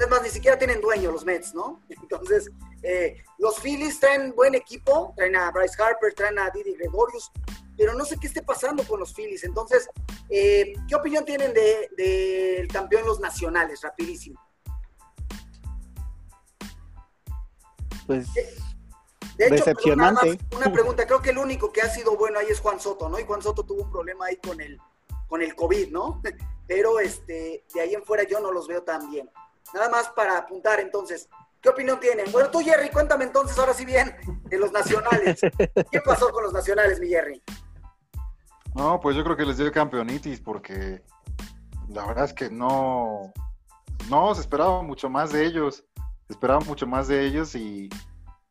es 0.03 0.09
más, 0.09 0.21
ni 0.21 0.29
siquiera 0.29 0.57
tienen 0.57 0.81
dueño 0.81 1.11
los 1.11 1.25
Mets, 1.25 1.53
¿no? 1.53 1.81
Entonces, 1.89 2.49
eh, 2.83 3.23
los 3.37 3.59
Phillies 3.59 3.99
traen 3.99 4.33
buen 4.35 4.55
equipo, 4.55 5.13
traen 5.15 5.35
a 5.35 5.51
Bryce 5.51 5.81
Harper, 5.81 6.13
traen 6.13 6.39
a 6.39 6.49
Didi 6.49 6.75
Gregorius, 6.75 7.31
pero 7.75 7.93
no 7.93 8.05
sé 8.05 8.17
qué 8.19 8.27
esté 8.27 8.41
pasando 8.41 8.83
con 8.83 8.99
los 8.99 9.13
Phillies. 9.13 9.43
Entonces, 9.43 9.89
eh, 10.29 10.73
¿qué 10.87 10.95
opinión 10.95 11.25
tienen 11.25 11.53
del 11.53 11.87
de, 11.95 12.67
campeón 12.71 13.05
los 13.05 13.19
nacionales? 13.19 13.81
Rapidísimo. 13.81 14.41
Pues 18.05 18.27
de 19.37 19.45
hecho, 19.45 19.55
decepcionante. 19.55 20.39
una 20.55 20.71
pregunta, 20.71 21.05
creo 21.05 21.21
que 21.21 21.29
el 21.29 21.37
único 21.37 21.71
que 21.71 21.81
ha 21.81 21.89
sido 21.89 22.17
bueno 22.17 22.39
ahí 22.39 22.47
es 22.49 22.59
Juan 22.59 22.79
Soto, 22.79 23.07
¿no? 23.07 23.19
Y 23.19 23.23
Juan 23.23 23.41
Soto 23.41 23.63
tuvo 23.63 23.83
un 23.83 23.91
problema 23.91 24.25
ahí 24.25 24.37
con 24.37 24.59
el, 24.59 24.79
con 25.27 25.43
el 25.43 25.55
COVID, 25.55 25.91
¿no? 25.91 26.21
Pero 26.67 26.99
este, 26.99 27.63
de 27.73 27.81
ahí 27.81 27.93
en 27.93 28.03
fuera 28.03 28.23
yo 28.23 28.39
no 28.39 28.51
los 28.51 28.67
veo 28.67 28.81
tan 28.81 29.11
bien. 29.11 29.29
Nada 29.73 29.89
más 29.89 30.09
para 30.09 30.37
apuntar 30.37 30.79
entonces, 30.79 31.29
¿qué 31.61 31.69
opinión 31.69 31.99
tienen? 31.99 32.31
Bueno, 32.31 32.49
tú 32.49 32.59
Jerry, 32.59 32.89
cuéntame 32.89 33.25
entonces 33.25 33.57
ahora 33.57 33.73
sí 33.73 33.85
bien 33.85 34.15
de 34.45 34.57
los 34.57 34.71
nacionales. 34.71 35.41
¿Qué 35.91 36.01
pasó 36.01 36.29
con 36.29 36.43
los 36.43 36.53
nacionales, 36.53 36.99
mi 36.99 37.07
Jerry? 37.07 37.41
No, 38.75 38.99
pues 38.99 39.15
yo 39.15 39.23
creo 39.23 39.35
que 39.35 39.45
les 39.45 39.57
dio 39.57 39.71
campeonitis 39.71 40.39
porque 40.39 41.01
la 41.89 42.05
verdad 42.05 42.25
es 42.25 42.33
que 42.33 42.49
no, 42.49 43.33
no 44.09 44.35
se 44.35 44.41
esperaba 44.41 44.83
mucho 44.83 45.09
más 45.09 45.31
de 45.31 45.45
ellos, 45.45 45.83
se 46.27 46.33
esperaba 46.33 46.59
mucho 46.61 46.85
más 46.85 47.07
de 47.07 47.25
ellos 47.25 47.55
y, 47.55 47.89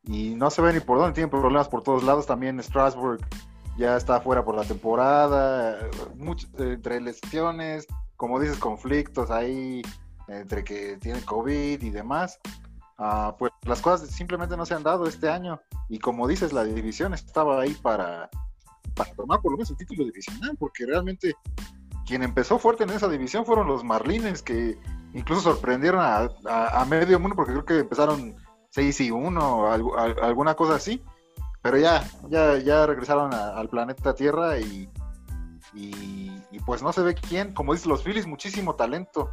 no 0.09 0.51
se 0.51 0.63
ve 0.63 0.73
ni 0.73 0.81
por 0.81 0.99
dónde, 0.99 1.15
tienen 1.15 1.31
problemas 1.31 1.69
por 1.69 1.83
todos 1.83 2.05
lados, 2.05 2.27
también 2.27 2.63
Strasbourg 2.63 3.21
ya 3.77 3.97
está 3.97 4.21
fuera 4.21 4.45
por 4.45 4.55
la 4.55 4.65
temporada, 4.65 5.79
entre 6.59 7.01
lesiones, 7.01 7.87
como 8.17 8.41
dices, 8.41 8.59
conflictos 8.59 9.31
ahí 9.31 9.83
entre 10.29 10.65
que 10.65 10.97
tiene 10.97 11.21
COVID 11.23 11.83
y 11.83 11.91
demás. 11.91 12.39
Ah, 12.99 13.35
pues 13.39 13.53
las 13.63 13.81
cosas 13.83 14.09
simplemente 14.11 14.57
no 14.57 14.65
se 14.65 14.75
han 14.75 14.83
dado 14.83 15.07
este 15.07 15.29
año. 15.29 15.61
Y 15.89 15.99
como 15.99 16.27
dices, 16.27 16.53
la 16.53 16.65
división 16.65 17.15
estaba 17.15 17.61
ahí 17.61 17.75
para, 17.75 18.31
para 18.95 19.15
tomar 19.15 19.41
por 19.41 19.53
lo 19.53 19.59
menos 19.59 19.71
el 19.71 19.77
título 19.77 20.05
divisional, 20.05 20.57
porque 20.59 20.87
realmente 20.87 21.35
quien 22.07 22.23
empezó 22.23 22.59
fuerte 22.59 22.85
en 22.85 22.91
esa 22.91 23.09
división 23.09 23.45
fueron 23.45 23.67
los 23.67 23.85
Marlines, 23.85 24.43
que 24.43 24.79
incluso 25.13 25.43
sorprendieron 25.43 26.01
a, 26.03 26.85
medio 26.89 27.19
mundo, 27.19 27.37
porque 27.37 27.53
creo 27.53 27.65
que 27.65 27.79
empezaron 27.81 28.37
6 28.71 29.01
y 29.01 29.11
1 29.11 29.57
o 29.59 29.97
alguna 30.23 30.55
cosa 30.55 30.77
así, 30.77 31.03
pero 31.63 31.79
ya, 31.79 32.09
ya, 32.29 32.59
ya 32.59 32.87
regresaron 32.87 33.35
al 33.35 33.69
planeta 33.69 34.15
Tierra 34.15 34.59
y, 34.59 34.89
y, 35.75 36.31
pues 36.65 36.83
no 36.83 36.93
se 36.93 37.03
ve 37.03 37.15
quién, 37.15 37.53
como 37.53 37.75
dicen 37.75 37.91
los 37.91 38.03
Phillies, 38.03 38.27
muchísimo 38.27 38.75
talento, 38.77 39.31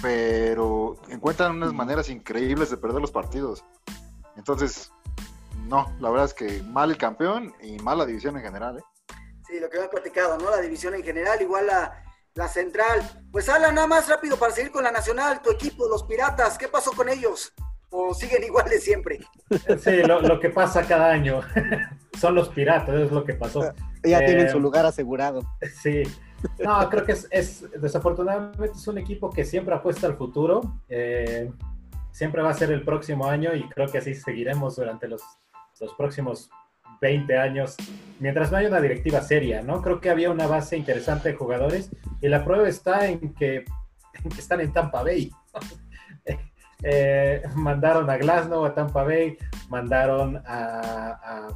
pero 0.00 0.96
encuentran 1.08 1.56
unas 1.56 1.72
maneras 1.72 2.08
increíbles 2.08 2.70
de 2.70 2.76
perder 2.76 3.00
los 3.00 3.10
partidos. 3.10 3.64
Entonces, 4.36 4.92
no, 5.66 5.92
la 6.00 6.10
verdad 6.10 6.26
es 6.26 6.34
que 6.34 6.62
mal 6.62 6.90
el 6.90 6.96
campeón 6.96 7.52
y 7.62 7.78
mal 7.78 7.98
la 7.98 8.06
división 8.06 8.36
en 8.36 8.42
general. 8.42 8.78
¿eh? 8.78 9.14
Sí, 9.46 9.60
lo 9.60 9.68
que 9.68 9.78
hemos 9.78 9.88
platicado, 9.88 10.38
¿no? 10.38 10.50
La 10.50 10.60
división 10.60 10.94
en 10.94 11.02
general, 11.02 11.40
igual 11.42 11.66
la, 11.66 12.04
la 12.34 12.48
central. 12.48 13.00
Pues 13.32 13.48
habla 13.48 13.72
nada 13.72 13.86
más 13.86 14.08
rápido 14.08 14.36
para 14.36 14.52
seguir 14.52 14.70
con 14.70 14.84
la 14.84 14.92
nacional, 14.92 15.42
tu 15.42 15.50
equipo, 15.50 15.88
los 15.88 16.04
piratas, 16.04 16.56
¿qué 16.56 16.68
pasó 16.68 16.92
con 16.92 17.08
ellos? 17.08 17.52
¿O 17.90 18.14
siguen 18.14 18.42
iguales 18.44 18.82
siempre? 18.82 19.18
Sí, 19.82 20.02
lo, 20.02 20.40
que 20.40 20.50
pasa 20.50 20.86
cada 20.86 21.10
año. 21.10 21.40
Son 22.18 22.34
los 22.34 22.48
piratas, 22.48 22.94
es 22.94 23.12
lo 23.12 23.24
que 23.24 23.34
pasó. 23.34 23.72
Ya 24.02 24.18
tienen 24.20 24.50
su 24.50 24.58
eh, 24.58 24.60
lugar 24.60 24.86
asegurado. 24.86 25.42
Sí. 25.82 26.02
No, 26.58 26.88
creo 26.88 27.04
que 27.04 27.12
es, 27.12 27.64
desafortunadamente 27.80 28.72
es 28.76 28.86
un 28.88 28.98
equipo 28.98 29.30
que 29.30 29.44
siempre 29.44 29.74
apuesta 29.74 30.06
al 30.06 30.16
futuro. 30.16 30.80
Eh, 30.88 31.50
siempre 32.10 32.42
va 32.42 32.50
a 32.50 32.54
ser 32.54 32.72
el 32.72 32.82
próximo 32.82 33.26
año 33.26 33.54
y 33.54 33.68
creo 33.68 33.88
que 33.88 33.98
así 33.98 34.14
seguiremos 34.14 34.76
durante 34.76 35.08
los, 35.08 35.22
los 35.80 35.94
próximos 35.94 36.50
20 37.00 37.38
años, 37.38 37.76
mientras 38.18 38.50
no 38.50 38.58
haya 38.58 38.68
una 38.68 38.80
directiva 38.80 39.20
seria, 39.20 39.62
¿no? 39.62 39.82
Creo 39.82 40.00
que 40.00 40.10
había 40.10 40.30
una 40.30 40.46
base 40.46 40.76
interesante 40.76 41.30
de 41.30 41.36
jugadores 41.36 41.90
y 42.20 42.28
la 42.28 42.44
prueba 42.44 42.68
está 42.68 43.06
en 43.06 43.34
que, 43.34 43.64
están 44.36 44.60
en 44.60 44.72
Tampa 44.72 45.02
Bay. 45.02 45.30
Eh, 46.84 47.42
mandaron 47.56 48.08
a 48.08 48.16
Glasnow 48.16 48.64
a 48.64 48.72
Tampa 48.72 49.02
Bay, 49.02 49.36
mandaron 49.68 50.40
a, 50.46 51.48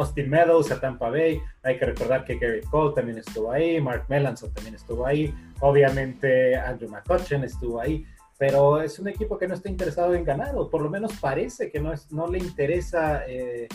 Austin 0.00 0.28
Meadows 0.28 0.70
a 0.70 0.80
Tampa 0.80 1.10
Bay. 1.10 1.40
Hay 1.62 1.78
que 1.78 1.86
recordar 1.86 2.24
que 2.24 2.36
Gary 2.38 2.62
Cole 2.62 2.94
también 2.94 3.18
estuvo 3.18 3.52
ahí, 3.52 3.80
Mark 3.80 4.06
Melanson 4.08 4.52
también 4.52 4.74
estuvo 4.74 5.06
ahí, 5.06 5.34
obviamente 5.60 6.56
Andrew 6.56 6.90
McCutcheon 6.90 7.44
estuvo 7.44 7.80
ahí 7.80 8.06
pero 8.40 8.80
es 8.80 8.98
un 8.98 9.06
equipo 9.06 9.36
que 9.36 9.46
no 9.46 9.52
está 9.52 9.68
interesado 9.68 10.14
en 10.14 10.24
ganar, 10.24 10.56
o 10.56 10.70
por 10.70 10.80
lo 10.80 10.88
menos 10.88 11.12
parece 11.20 11.70
que 11.70 11.78
no, 11.78 11.92
es, 11.92 12.10
no 12.10 12.26
le 12.26 12.38
interesa 12.38 13.22
eh, 13.28 13.68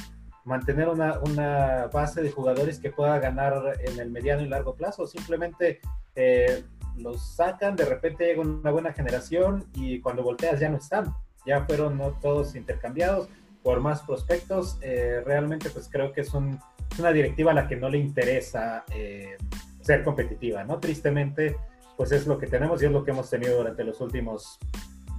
mantener 0.43 0.89
una, 0.89 1.19
una, 1.19 1.85
base 1.93 2.23
de 2.23 2.31
jugadores 2.31 2.79
que 2.79 2.89
pueda 2.89 3.19
ganar 3.19 3.79
en 3.79 3.99
el 3.99 4.09
mediano 4.09 4.41
y 4.41 4.47
largo 4.47 4.73
plazo. 4.73 5.05
Simplemente 5.05 5.81
eh, 6.15 6.63
los 6.97 7.35
sacan, 7.35 7.75
de 7.75 7.85
repente 7.85 8.25
llega 8.25 8.41
una 8.41 8.71
buena 8.71 8.91
generación 8.91 9.65
y 9.75 9.99
cuando 9.99 10.23
volteas 10.23 10.59
ya 10.59 10.69
no 10.69 10.77
están. 10.77 11.13
Ya 11.45 11.63
fueron 11.65 11.99
¿no? 11.99 12.13
todos 12.19 12.55
intercambiados 12.55 13.29
por 13.65 13.81
más 13.81 14.03
prospectos. 14.03 14.77
Eh, 14.81 15.23
realmente 15.25 15.71
pues 15.71 15.89
creo 15.91 16.13
que 16.13 16.21
es, 16.21 16.31
un, 16.35 16.61
una 16.99 17.11
directiva 17.11 17.49
a 17.49 17.55
la 17.55 17.67
que 17.67 17.75
no 17.75 17.89
le 17.89 17.97
interesa 17.97 18.85
eh, 18.93 19.37
ser 19.81 20.03
competitiva, 20.03 20.63
¿no? 20.63 20.79
Tristemente 20.79 21.57
pues 21.97 22.11
es 22.11 22.27
lo 22.27 22.37
que 22.37 22.45
tenemos 22.45 22.83
y 22.83 22.85
es 22.85 22.91
lo 22.91 23.03
que 23.03 23.09
hemos 23.09 23.27
tenido 23.27 23.57
durante 23.57 23.83
los 23.83 23.99
últimos 24.01 24.59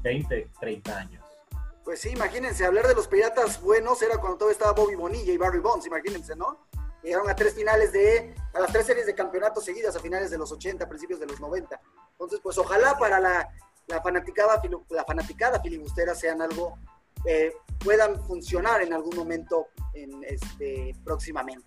20, 0.03 0.51
30 0.61 0.97
años. 0.97 1.25
Pues 1.85 2.01
sí, 2.01 2.11
imagínense, 2.11 2.65
hablar 2.65 2.87
de 2.87 2.95
los 2.95 3.09
piratas 3.09 3.61
buenos 3.61 4.01
era 4.03 4.19
cuando 4.19 4.39
todo 4.39 4.51
estaba 4.51 4.73
Bobby 4.73 4.95
Bonilla 4.95 5.33
y 5.33 5.39
Barry 5.39 5.59
Bonds, 5.59 5.87
imagínense, 5.87 6.37
¿no? 6.37 6.69
Llegaron 7.03 7.29
a 7.29 7.35
tres 7.35 7.55
finales 7.55 7.93
de, 7.93 8.33
a 8.55 8.61
las 8.61 8.73
tres 8.73 8.87
series 8.87 9.07
de 9.07 9.15
campeonatos 9.15 9.65
seguidas 9.65 9.97
a 9.97 10.01
finales 10.01 10.31
de 10.31 10.39
los 10.39 10.53
80, 10.53 10.89
principios 10.89 11.19
de 11.19 11.27
los 11.27 11.41
90. 11.41 11.81
Entonces, 12.13 12.39
pues 12.41 12.59
ojalá 12.59 12.97
para 12.97 13.19
la, 13.19 13.49
la 13.89 14.03
fanaticada, 14.03 14.63
la 14.91 15.05
fanaticada 15.05 15.61
filibustera 15.61 16.15
sean 16.15 16.43
algo, 16.43 16.79
eh, 17.27 17.53
puedan 17.79 18.21
funcionar 18.27 18.83
en 18.83 18.93
algún 18.93 19.17
momento 19.17 19.69
en 19.95 20.23
este, 20.25 20.95
próximamente. 21.05 21.67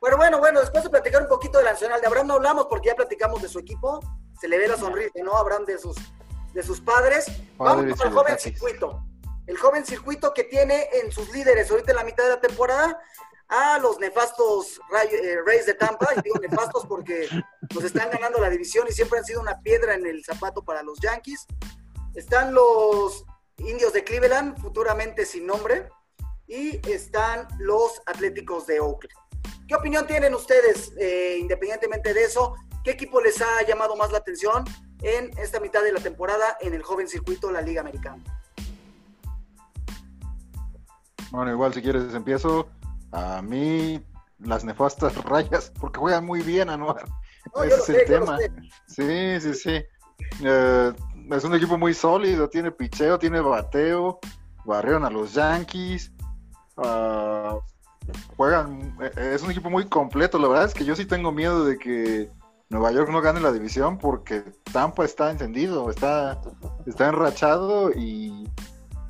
Bueno, 0.00 0.16
bueno, 0.16 0.38
bueno, 0.38 0.60
después 0.60 0.84
de 0.84 0.90
platicar 0.90 1.22
un 1.22 1.28
poquito 1.28 1.58
de 1.58 1.64
la 1.64 1.72
Nacional 1.72 2.00
de 2.00 2.06
Abraham 2.06 2.28
no 2.28 2.34
hablamos 2.34 2.66
porque 2.66 2.88
ya 2.88 2.94
platicamos 2.94 3.42
de 3.42 3.48
su 3.48 3.58
equipo, 3.58 4.00
se 4.40 4.46
le 4.48 4.58
ve 4.58 4.68
la 4.68 4.76
sonrisa, 4.76 5.10
¿no? 5.24 5.36
Abraham 5.36 5.64
de 5.64 5.78
sus, 5.78 5.96
de 6.54 6.62
sus 6.62 6.80
padres. 6.80 7.26
Vamos 7.56 8.00
al 8.00 8.12
joven 8.12 8.38
circuito 8.38 9.02
el 9.48 9.56
joven 9.56 9.84
circuito 9.84 10.32
que 10.34 10.44
tiene 10.44 10.88
en 11.02 11.10
sus 11.10 11.32
líderes 11.32 11.70
ahorita 11.70 11.92
en 11.92 11.96
la 11.96 12.04
mitad 12.04 12.24
de 12.24 12.30
la 12.30 12.40
temporada 12.40 13.00
a 13.48 13.78
los 13.78 13.98
nefastos 13.98 14.78
eh, 15.10 15.38
Rays 15.44 15.64
de 15.64 15.72
Tampa, 15.72 16.06
y 16.14 16.20
digo 16.20 16.38
nefastos 16.38 16.84
porque 16.86 17.26
nos 17.74 17.82
están 17.82 18.10
ganando 18.10 18.38
la 18.40 18.50
división 18.50 18.86
y 18.88 18.92
siempre 18.92 19.18
han 19.18 19.24
sido 19.24 19.40
una 19.40 19.58
piedra 19.60 19.94
en 19.94 20.06
el 20.06 20.22
zapato 20.22 20.62
para 20.62 20.82
los 20.82 21.00
Yankees. 21.00 21.46
Están 22.14 22.52
los 22.52 23.24
indios 23.58 23.92
de 23.92 24.04
Cleveland, 24.04 24.60
futuramente 24.60 25.24
sin 25.26 25.46
nombre, 25.46 25.88
y 26.46 26.80
están 26.88 27.46
los 27.58 28.00
Atléticos 28.06 28.66
de 28.66 28.80
Oakland. 28.80 29.14
¿Qué 29.66 29.74
opinión 29.74 30.06
tienen 30.06 30.34
ustedes, 30.34 30.92
eh, 30.98 31.36
independientemente 31.38 32.14
de 32.14 32.24
eso? 32.24 32.54
¿Qué 32.82 32.92
equipo 32.92 33.20
les 33.20 33.40
ha 33.42 33.62
llamado 33.66 33.96
más 33.96 34.10
la 34.10 34.18
atención 34.18 34.64
en 35.02 35.36
esta 35.38 35.60
mitad 35.60 35.82
de 35.82 35.92
la 35.92 36.00
temporada 36.00 36.56
en 36.60 36.72
el 36.72 36.82
joven 36.82 37.06
circuito 37.06 37.48
de 37.48 37.52
la 37.52 37.60
Liga 37.60 37.82
Americana? 37.82 38.22
Bueno, 41.30 41.52
igual 41.52 41.74
si 41.74 41.82
quieres 41.82 42.14
empiezo. 42.14 42.68
A 43.12 43.42
mí 43.42 44.02
las 44.38 44.64
nefastas 44.64 45.14
rayas, 45.24 45.70
porque 45.78 45.98
juegan 45.98 46.24
muy 46.24 46.40
bien, 46.42 46.70
Anuar. 46.70 47.04
Ese 47.64 47.74
es 47.76 47.88
el 47.88 48.04
tema. 48.06 48.38
Sí, 48.86 49.40
sí, 49.40 49.54
sí. 49.54 49.84
Eh, 50.44 50.92
es 51.30 51.44
un 51.44 51.54
equipo 51.54 51.78
muy 51.78 51.94
sólido, 51.94 52.48
tiene 52.48 52.70
picheo, 52.70 53.18
tiene 53.18 53.40
bateo, 53.40 54.18
barrieron 54.64 55.04
a 55.04 55.10
los 55.10 55.34
Yankees. 55.34 56.12
Ah, 56.76 57.58
juegan, 58.36 58.96
eh, 59.00 59.32
es 59.34 59.42
un 59.42 59.50
equipo 59.50 59.70
muy 59.70 59.86
completo. 59.86 60.38
La 60.38 60.48
verdad 60.48 60.64
es 60.64 60.74
que 60.74 60.84
yo 60.84 60.96
sí 60.96 61.04
tengo 61.04 61.32
miedo 61.32 61.64
de 61.64 61.78
que 61.78 62.30
Nueva 62.70 62.92
York 62.92 63.10
no 63.10 63.20
gane 63.20 63.40
la 63.40 63.52
división 63.52 63.98
porque 63.98 64.44
Tampa 64.72 65.04
está 65.04 65.30
encendido, 65.30 65.90
está, 65.90 66.40
está 66.86 67.08
enrachado 67.08 67.90
y 67.92 68.48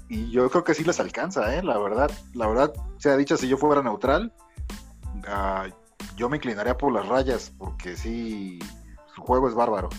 y 0.09 0.31
yo 0.31 0.49
creo 0.49 0.65
que 0.65 0.75
sí 0.75 0.85
les 0.85 1.01
alcanza, 1.01 1.55
¿eh? 1.55 1.63
La 1.63 1.79
verdad, 1.79 2.11
la 2.35 2.47
verdad, 2.47 2.73
sea 2.97 3.17
dicho, 3.17 3.37
si 3.37 3.47
yo 3.47 3.59
fuera 3.59 3.83
neutral, 3.83 4.33
ah, 5.27 5.67
yo 6.17 6.29
me 6.29 6.39
inclinaría 6.39 6.77
por 6.77 6.93
las 6.93 7.07
rayas, 7.07 7.53
porque 7.59 7.95
sí, 7.95 8.59
su 9.15 9.23
juego 9.23 9.49
es 9.49 9.55
bárbaro. 9.55 9.91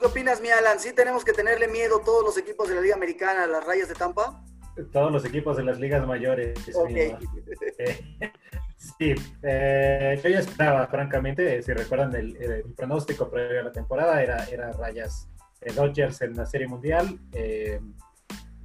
¿Tú 0.00 0.06
qué 0.06 0.12
opinas, 0.12 0.40
mi 0.40 0.48
Alan? 0.48 0.80
¿Sí 0.80 0.94
tenemos 0.94 1.26
que 1.26 1.34
tenerle 1.34 1.68
miedo 1.68 2.00
todos 2.00 2.24
los 2.24 2.38
equipos 2.38 2.66
de 2.70 2.74
la 2.74 2.80
Liga 2.80 2.94
Americana 2.94 3.44
a 3.44 3.46
las 3.46 3.66
rayas 3.66 3.86
de 3.86 3.94
Tampa? 3.94 4.42
Todos 4.92 5.12
los 5.12 5.26
equipos 5.26 5.58
de 5.58 5.62
las 5.62 5.78
ligas 5.78 6.06
mayores. 6.06 6.58
sí, 8.78 9.14
eh, 9.42 10.20
yo 10.24 10.30
ya 10.30 10.38
esperaba, 10.38 10.86
francamente, 10.86 11.62
si 11.62 11.74
recuerdan 11.74 12.14
el, 12.14 12.64
pronóstico 12.74 13.28
previo 13.28 13.60
a 13.60 13.64
la 13.64 13.72
temporada, 13.72 14.22
era, 14.22 14.44
era 14.44 14.72
rayas 14.72 15.28
Dodgers 15.76 16.22
en 16.22 16.34
la 16.34 16.46
Serie 16.46 16.66
Mundial. 16.66 17.18
Eh, 17.34 17.78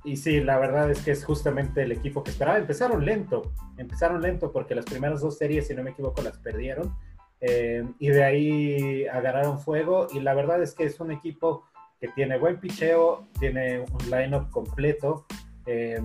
y 0.05 0.15
sí, 0.15 0.39
la 0.39 0.57
verdad 0.57 0.89
es 0.89 1.01
que 1.01 1.11
es 1.11 1.25
justamente 1.25 1.83
el 1.83 1.91
equipo 1.91 2.23
que 2.23 2.31
esperaba. 2.31 2.59
Empezaron 2.59 3.03
lento, 3.03 3.51
empezaron 3.77 4.21
lento 4.21 4.53
porque 4.53 4.73
las 4.73 4.85
primeras 4.85 5.19
dos 5.19 5.37
series, 5.37 5.67
si 5.67 5.75
no 5.75 5.83
me 5.83 5.89
equivoco, 5.89 6.21
las 6.21 6.37
perdieron. 6.37 6.95
Eh, 7.47 7.83
y 7.99 8.07
de 8.07 8.23
ahí 8.23 9.05
agarraron 9.07 9.59
fuego. 9.59 10.07
Y 10.11 10.19
la 10.19 10.33
verdad 10.33 10.61
es 10.63 10.73
que 10.73 10.85
es 10.85 10.99
un 10.99 11.11
equipo 11.11 11.65
que 11.99 12.07
tiene 12.09 12.37
buen 12.37 12.59
picheo, 12.59 13.27
tiene 13.39 13.79
un 13.81 14.09
lineup 14.09 14.49
completo. 14.49 15.25
Eh, 15.67 16.01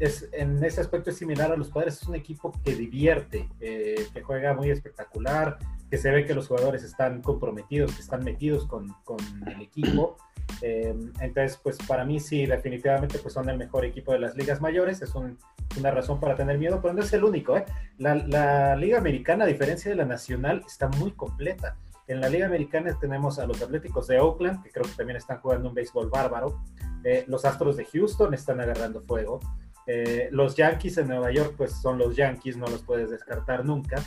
es, 0.00 0.28
en 0.32 0.62
ese 0.64 0.80
aspecto 0.80 1.10
es 1.10 1.16
similar 1.16 1.52
a 1.52 1.56
los 1.56 1.68
padres, 1.68 2.00
es 2.00 2.08
un 2.08 2.14
equipo 2.14 2.52
que 2.64 2.74
divierte, 2.74 3.48
eh, 3.60 4.06
que 4.12 4.22
juega 4.22 4.54
muy 4.54 4.70
espectacular, 4.70 5.58
que 5.90 5.98
se 5.98 6.10
ve 6.10 6.24
que 6.24 6.34
los 6.34 6.46
jugadores 6.46 6.84
están 6.84 7.20
comprometidos, 7.20 7.94
que 7.94 8.00
están 8.00 8.22
metidos 8.22 8.66
con, 8.66 8.88
con 9.04 9.18
el 9.46 9.60
equipo. 9.60 10.16
Eh, 10.62 10.94
entonces, 11.20 11.58
pues 11.62 11.78
para 11.86 12.04
mí 12.04 12.18
sí, 12.18 12.44
definitivamente 12.44 13.20
pues 13.20 13.32
son 13.32 13.48
el 13.48 13.56
mejor 13.56 13.84
equipo 13.84 14.12
de 14.12 14.18
las 14.18 14.36
ligas 14.36 14.60
mayores, 14.60 15.00
es 15.00 15.14
una 15.14 15.90
razón 15.92 16.18
para 16.18 16.34
tener 16.34 16.58
miedo, 16.58 16.80
pero 16.82 16.92
no 16.92 17.02
es 17.02 17.12
el 17.12 17.22
único. 17.22 17.56
¿eh? 17.56 17.64
La, 17.98 18.16
la, 18.16 18.74
liga 18.74 18.98
americana, 18.98 19.44
a 19.44 19.46
diferencia 19.46 19.90
de 19.90 19.96
la 19.96 20.04
nacional, 20.04 20.64
está 20.66 20.88
muy 20.88 21.12
completa. 21.12 21.76
En 22.08 22.20
la 22.20 22.28
liga 22.28 22.46
americana 22.46 22.98
tenemos 23.00 23.38
a 23.38 23.46
los 23.46 23.62
Atléticos 23.62 24.08
de 24.08 24.18
Oakland, 24.18 24.62
que 24.64 24.70
creo 24.70 24.84
que 24.84 24.96
también 24.96 25.16
están 25.16 25.38
jugando 25.40 25.68
un 25.68 25.74
béisbol 25.74 26.10
bárbaro. 26.10 26.60
Eh, 27.04 27.24
los 27.28 27.44
Astros 27.44 27.76
de 27.76 27.84
Houston 27.84 28.34
están 28.34 28.60
agarrando 28.60 29.00
fuego. 29.02 29.38
Eh, 29.86 30.28
los 30.32 30.56
Yankees 30.56 30.98
en 30.98 31.08
Nueva 31.08 31.30
York, 31.30 31.54
pues 31.56 31.80
son 31.80 31.96
los 31.96 32.16
Yankees, 32.16 32.56
no 32.56 32.66
los 32.66 32.82
puedes 32.82 33.08
descartar 33.08 33.64
nunca 33.64 34.04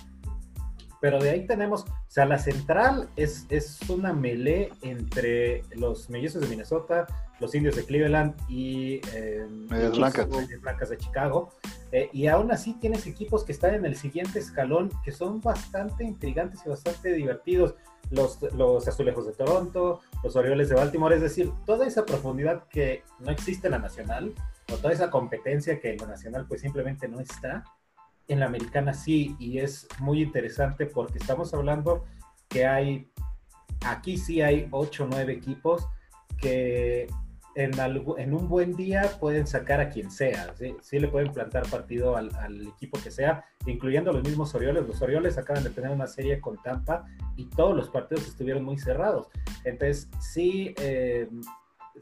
pero 1.04 1.20
de 1.20 1.32
ahí 1.32 1.46
tenemos, 1.46 1.82
o 1.82 1.96
sea, 2.08 2.26
la 2.26 2.40
central 2.40 3.10
es, 3.18 3.46
es 3.50 3.78
una 3.90 4.14
melee 4.14 4.72
entre 4.84 5.66
los 5.76 6.10
mellizos 6.10 6.42
de 6.42 6.48
Minnesota, 6.48 7.08
los 7.42 7.54
indios 7.56 7.76
de 7.76 7.84
Cleveland 7.84 8.34
y 8.48 9.02
eh, 9.14 9.46
medias 9.70 9.98
blancas. 9.98 10.30
blancas 10.62 10.90
de 10.92 10.98
Chicago. 10.98 11.50
Eh, 11.92 12.10
y 12.14 12.28
aún 12.28 12.54
así 12.54 12.76
tienes 12.76 13.06
equipos 13.06 13.44
que 13.44 13.52
están 13.52 13.74
en 13.74 13.86
el 13.86 13.98
siguiente 13.98 14.40
escalón 14.40 14.92
que 15.04 15.12
son 15.12 15.42
bastante 15.42 16.06
intrigantes 16.06 16.62
y 16.66 16.70
bastante 16.70 17.12
divertidos. 17.12 17.76
Los, 18.10 18.42
los 18.54 18.88
azulejos 18.88 19.28
de 19.28 19.34
Toronto, 19.34 20.00
los 20.24 20.38
Orioles 20.38 20.70
de 20.70 20.76
Baltimore, 20.76 21.14
es 21.14 21.22
decir, 21.22 21.52
toda 21.66 21.86
esa 21.86 22.06
profundidad 22.06 22.70
que 22.70 23.04
no 23.20 23.30
existe 23.30 23.68
en 23.68 23.72
la 23.72 23.80
nacional, 23.80 24.34
o 24.72 24.78
toda 24.78 24.94
esa 24.94 25.10
competencia 25.10 25.82
que 25.82 25.92
en 25.92 25.98
la 25.98 26.08
nacional 26.08 26.46
pues 26.48 26.62
simplemente 26.62 27.10
no 27.10 27.20
está, 27.20 27.66
en 28.28 28.40
la 28.40 28.46
americana 28.46 28.94
sí, 28.94 29.36
y 29.40 29.60
es 29.60 29.88
muy 30.00 30.22
interesante 30.22 30.86
porque 30.86 31.18
estamos 31.18 31.54
hablando 31.54 32.06
que 32.48 32.66
hay, 32.66 33.12
aquí 33.86 34.18
sí 34.18 34.42
hay 34.42 34.68
8 34.72 35.04
o 35.04 35.08
9 35.08 35.34
equipos 35.34 35.88
que 36.40 37.08
en, 37.56 38.34
un 38.34 38.50
buen 38.50 38.76
día 38.76 39.12
pueden 39.20 39.46
sacar 39.46 39.80
a 39.80 39.90
quien 39.90 40.10
sea, 40.10 40.54
¿sí? 40.82 41.00
le 41.00 41.08
pueden 41.08 41.32
plantar 41.32 41.68
partido 41.70 42.16
al, 42.18 42.30
equipo 42.68 43.00
que 43.02 43.12
sea, 43.12 43.46
incluyendo 43.68 44.12
los 44.12 44.24
mismos 44.24 44.54
Orioles. 44.56 44.88
Los 44.88 45.02
Orioles 45.02 45.38
acaban 45.38 45.64
de 45.64 45.70
tener 45.70 45.92
una 45.92 46.08
serie 46.08 46.42
con 46.42 46.62
Tampa 46.62 47.06
y 47.36 47.46
todos 47.50 47.76
los 47.76 47.90
partidos 47.90 48.28
estuvieron 48.28 48.64
muy 48.64 48.78
cerrados. 48.78 49.28
Entonces, 49.64 50.10
sí, 50.20 50.74
eh, 50.80 51.30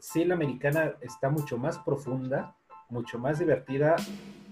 sí 0.00 0.24
la 0.24 0.34
americana 0.34 0.94
está 1.02 1.28
mucho 1.28 1.58
más 1.58 1.78
profunda, 1.78 2.56
mucho 2.88 3.18
más 3.18 3.38
divertida 3.38 3.96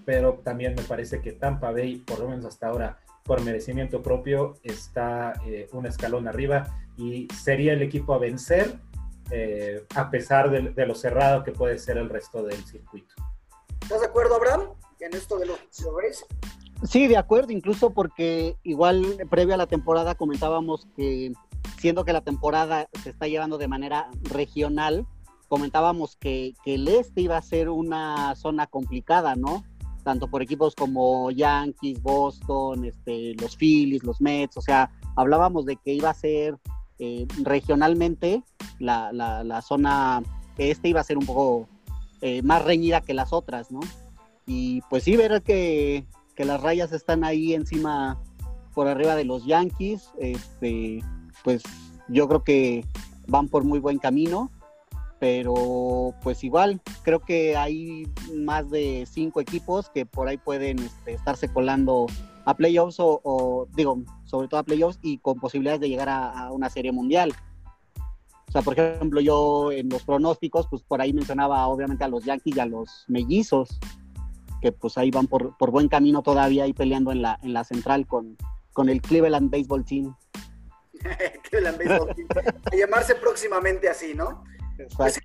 pero 0.05 0.41
también 0.43 0.75
me 0.75 0.83
parece 0.83 1.21
que 1.21 1.31
Tampa 1.31 1.71
Bay, 1.71 1.97
por 1.97 2.19
lo 2.19 2.29
menos 2.29 2.45
hasta 2.45 2.67
ahora, 2.67 2.99
por 3.23 3.41
merecimiento 3.41 4.01
propio, 4.01 4.55
está 4.63 5.33
eh, 5.45 5.67
un 5.73 5.85
escalón 5.85 6.27
arriba 6.27 6.77
y 6.97 7.27
sería 7.33 7.73
el 7.73 7.81
equipo 7.81 8.13
a 8.13 8.17
vencer, 8.17 8.79
eh, 9.29 9.85
a 9.95 10.09
pesar 10.09 10.49
de, 10.49 10.85
lo 10.85 10.95
cerrado 10.95 11.43
que 11.43 11.51
puede 11.51 11.77
ser 11.77 11.97
el 11.97 12.09
resto 12.09 12.43
del 12.43 12.63
circuito. 12.65 13.13
¿Estás 13.81 14.01
de 14.01 14.07
acuerdo, 14.07 14.35
Abraham, 14.35 14.61
en 14.99 15.13
esto 15.13 15.37
de 15.37 15.45
los? 15.45 15.59
Sí, 16.83 17.07
de 17.07 17.17
acuerdo, 17.17 17.51
incluso 17.51 17.93
porque 17.93 18.57
igual 18.63 19.17
previo 19.29 19.53
a 19.53 19.57
la 19.57 19.67
temporada 19.67 20.15
comentábamos 20.15 20.87
que 20.95 21.31
siendo 21.77 22.05
que 22.05 22.13
la 22.13 22.21
temporada 22.21 22.89
se 23.03 23.11
está 23.11 23.27
llevando 23.27 23.57
de 23.57 23.67
manera 23.67 24.09
regional, 24.23 25.05
comentábamos 25.47 26.15
que, 26.15 26.53
que 26.63 26.75
el 26.75 26.87
este 26.87 27.21
iba 27.21 27.37
a 27.37 27.41
ser 27.41 27.69
una 27.69 28.35
zona 28.35 28.67
complicada, 28.67 29.35
¿no? 29.35 29.63
Tanto 30.03 30.27
por 30.27 30.41
equipos 30.41 30.75
como 30.75 31.31
Yankees, 31.31 32.01
Boston, 32.01 32.85
este, 32.85 33.35
los 33.35 33.55
Phillies, 33.55 34.03
los 34.03 34.21
Mets, 34.21 34.57
o 34.57 34.61
sea, 34.61 34.91
hablábamos 35.15 35.65
de 35.65 35.77
que 35.77 35.93
iba 35.93 36.09
a 36.09 36.13
ser 36.13 36.57
eh, 36.99 37.27
regionalmente 37.43 38.43
la, 38.79 39.11
la, 39.11 39.61
zona 39.61 40.21
este 40.57 40.89
iba 40.89 40.99
a 41.01 41.03
ser 41.03 41.17
un 41.17 41.25
poco 41.25 41.67
eh, 42.21 42.41
más 42.43 42.63
reñida 42.63 43.01
que 43.01 43.13
las 43.13 43.33
otras, 43.33 43.71
¿no? 43.71 43.79
Y 44.45 44.81
pues 44.89 45.03
sí, 45.03 45.15
ver 45.15 45.41
que, 45.41 46.05
que, 46.35 46.45
las 46.45 46.61
rayas 46.61 46.91
están 46.91 47.23
ahí 47.23 47.53
encima, 47.53 48.21
por 48.73 48.87
arriba 48.87 49.15
de 49.15 49.25
los 49.25 49.45
Yankees, 49.45 50.11
este, 50.19 51.03
pues 51.43 51.63
yo 52.07 52.27
creo 52.27 52.43
que 52.43 52.85
van 53.27 53.47
por 53.47 53.63
muy 53.63 53.79
buen 53.79 53.97
camino 53.97 54.51
pero 55.21 56.15
pues 56.23 56.43
igual 56.43 56.81
creo 57.03 57.19
que 57.19 57.55
hay 57.55 58.11
más 58.33 58.67
de 58.71 59.07
cinco 59.07 59.39
equipos 59.39 59.87
que 59.91 60.03
por 60.03 60.27
ahí 60.27 60.37
pueden 60.37 60.79
este, 60.79 61.13
estarse 61.13 61.47
colando 61.47 62.07
a 62.45 62.55
playoffs 62.55 62.95
o, 62.97 63.67
digo, 63.75 63.99
sobre 64.25 64.47
todo 64.47 64.61
a 64.61 64.63
playoffs 64.63 64.97
y 65.03 65.19
con 65.19 65.39
posibilidades 65.39 65.79
de 65.79 65.89
llegar 65.89 66.09
a, 66.09 66.51
una 66.51 66.71
serie 66.71 66.91
mundial. 66.91 67.35
O 68.47 68.51
sea, 68.51 68.63
por 68.63 68.73
ejemplo, 68.79 69.21
yo 69.21 69.71
en 69.71 69.89
los 69.89 70.01
pronósticos, 70.01 70.65
pues 70.67 70.81
por 70.81 70.99
ahí 71.01 71.13
mencionaba 71.13 71.67
obviamente 71.67 72.03
a 72.03 72.07
los 72.07 72.25
Yankees 72.25 72.57
y 72.57 72.59
a 72.59 72.65
los 72.65 73.05
mellizos, 73.07 73.79
que 74.59 74.71
pues 74.71 74.97
ahí 74.97 75.11
van 75.11 75.27
por, 75.27 75.55
por 75.55 75.69
buen 75.69 75.87
camino 75.87 76.23
todavía 76.23 76.63
ahí 76.63 76.73
peleando 76.73 77.11
en 77.11 77.21
la, 77.21 77.37
en 77.43 77.53
la 77.53 77.63
central 77.63 78.07
con, 78.07 78.37
con 78.73 78.89
el 78.89 79.03
Cleveland 79.03 79.51
Baseball 79.51 79.85
Team. 79.85 80.15
Cleveland 81.47 81.77
Baseball 81.77 82.15
Team. 82.15 82.27
A 82.71 82.75
llamarse 82.75 83.13
próximamente 83.13 83.87
así, 83.87 84.15
¿no? 84.15 84.43
Pues 84.97 85.19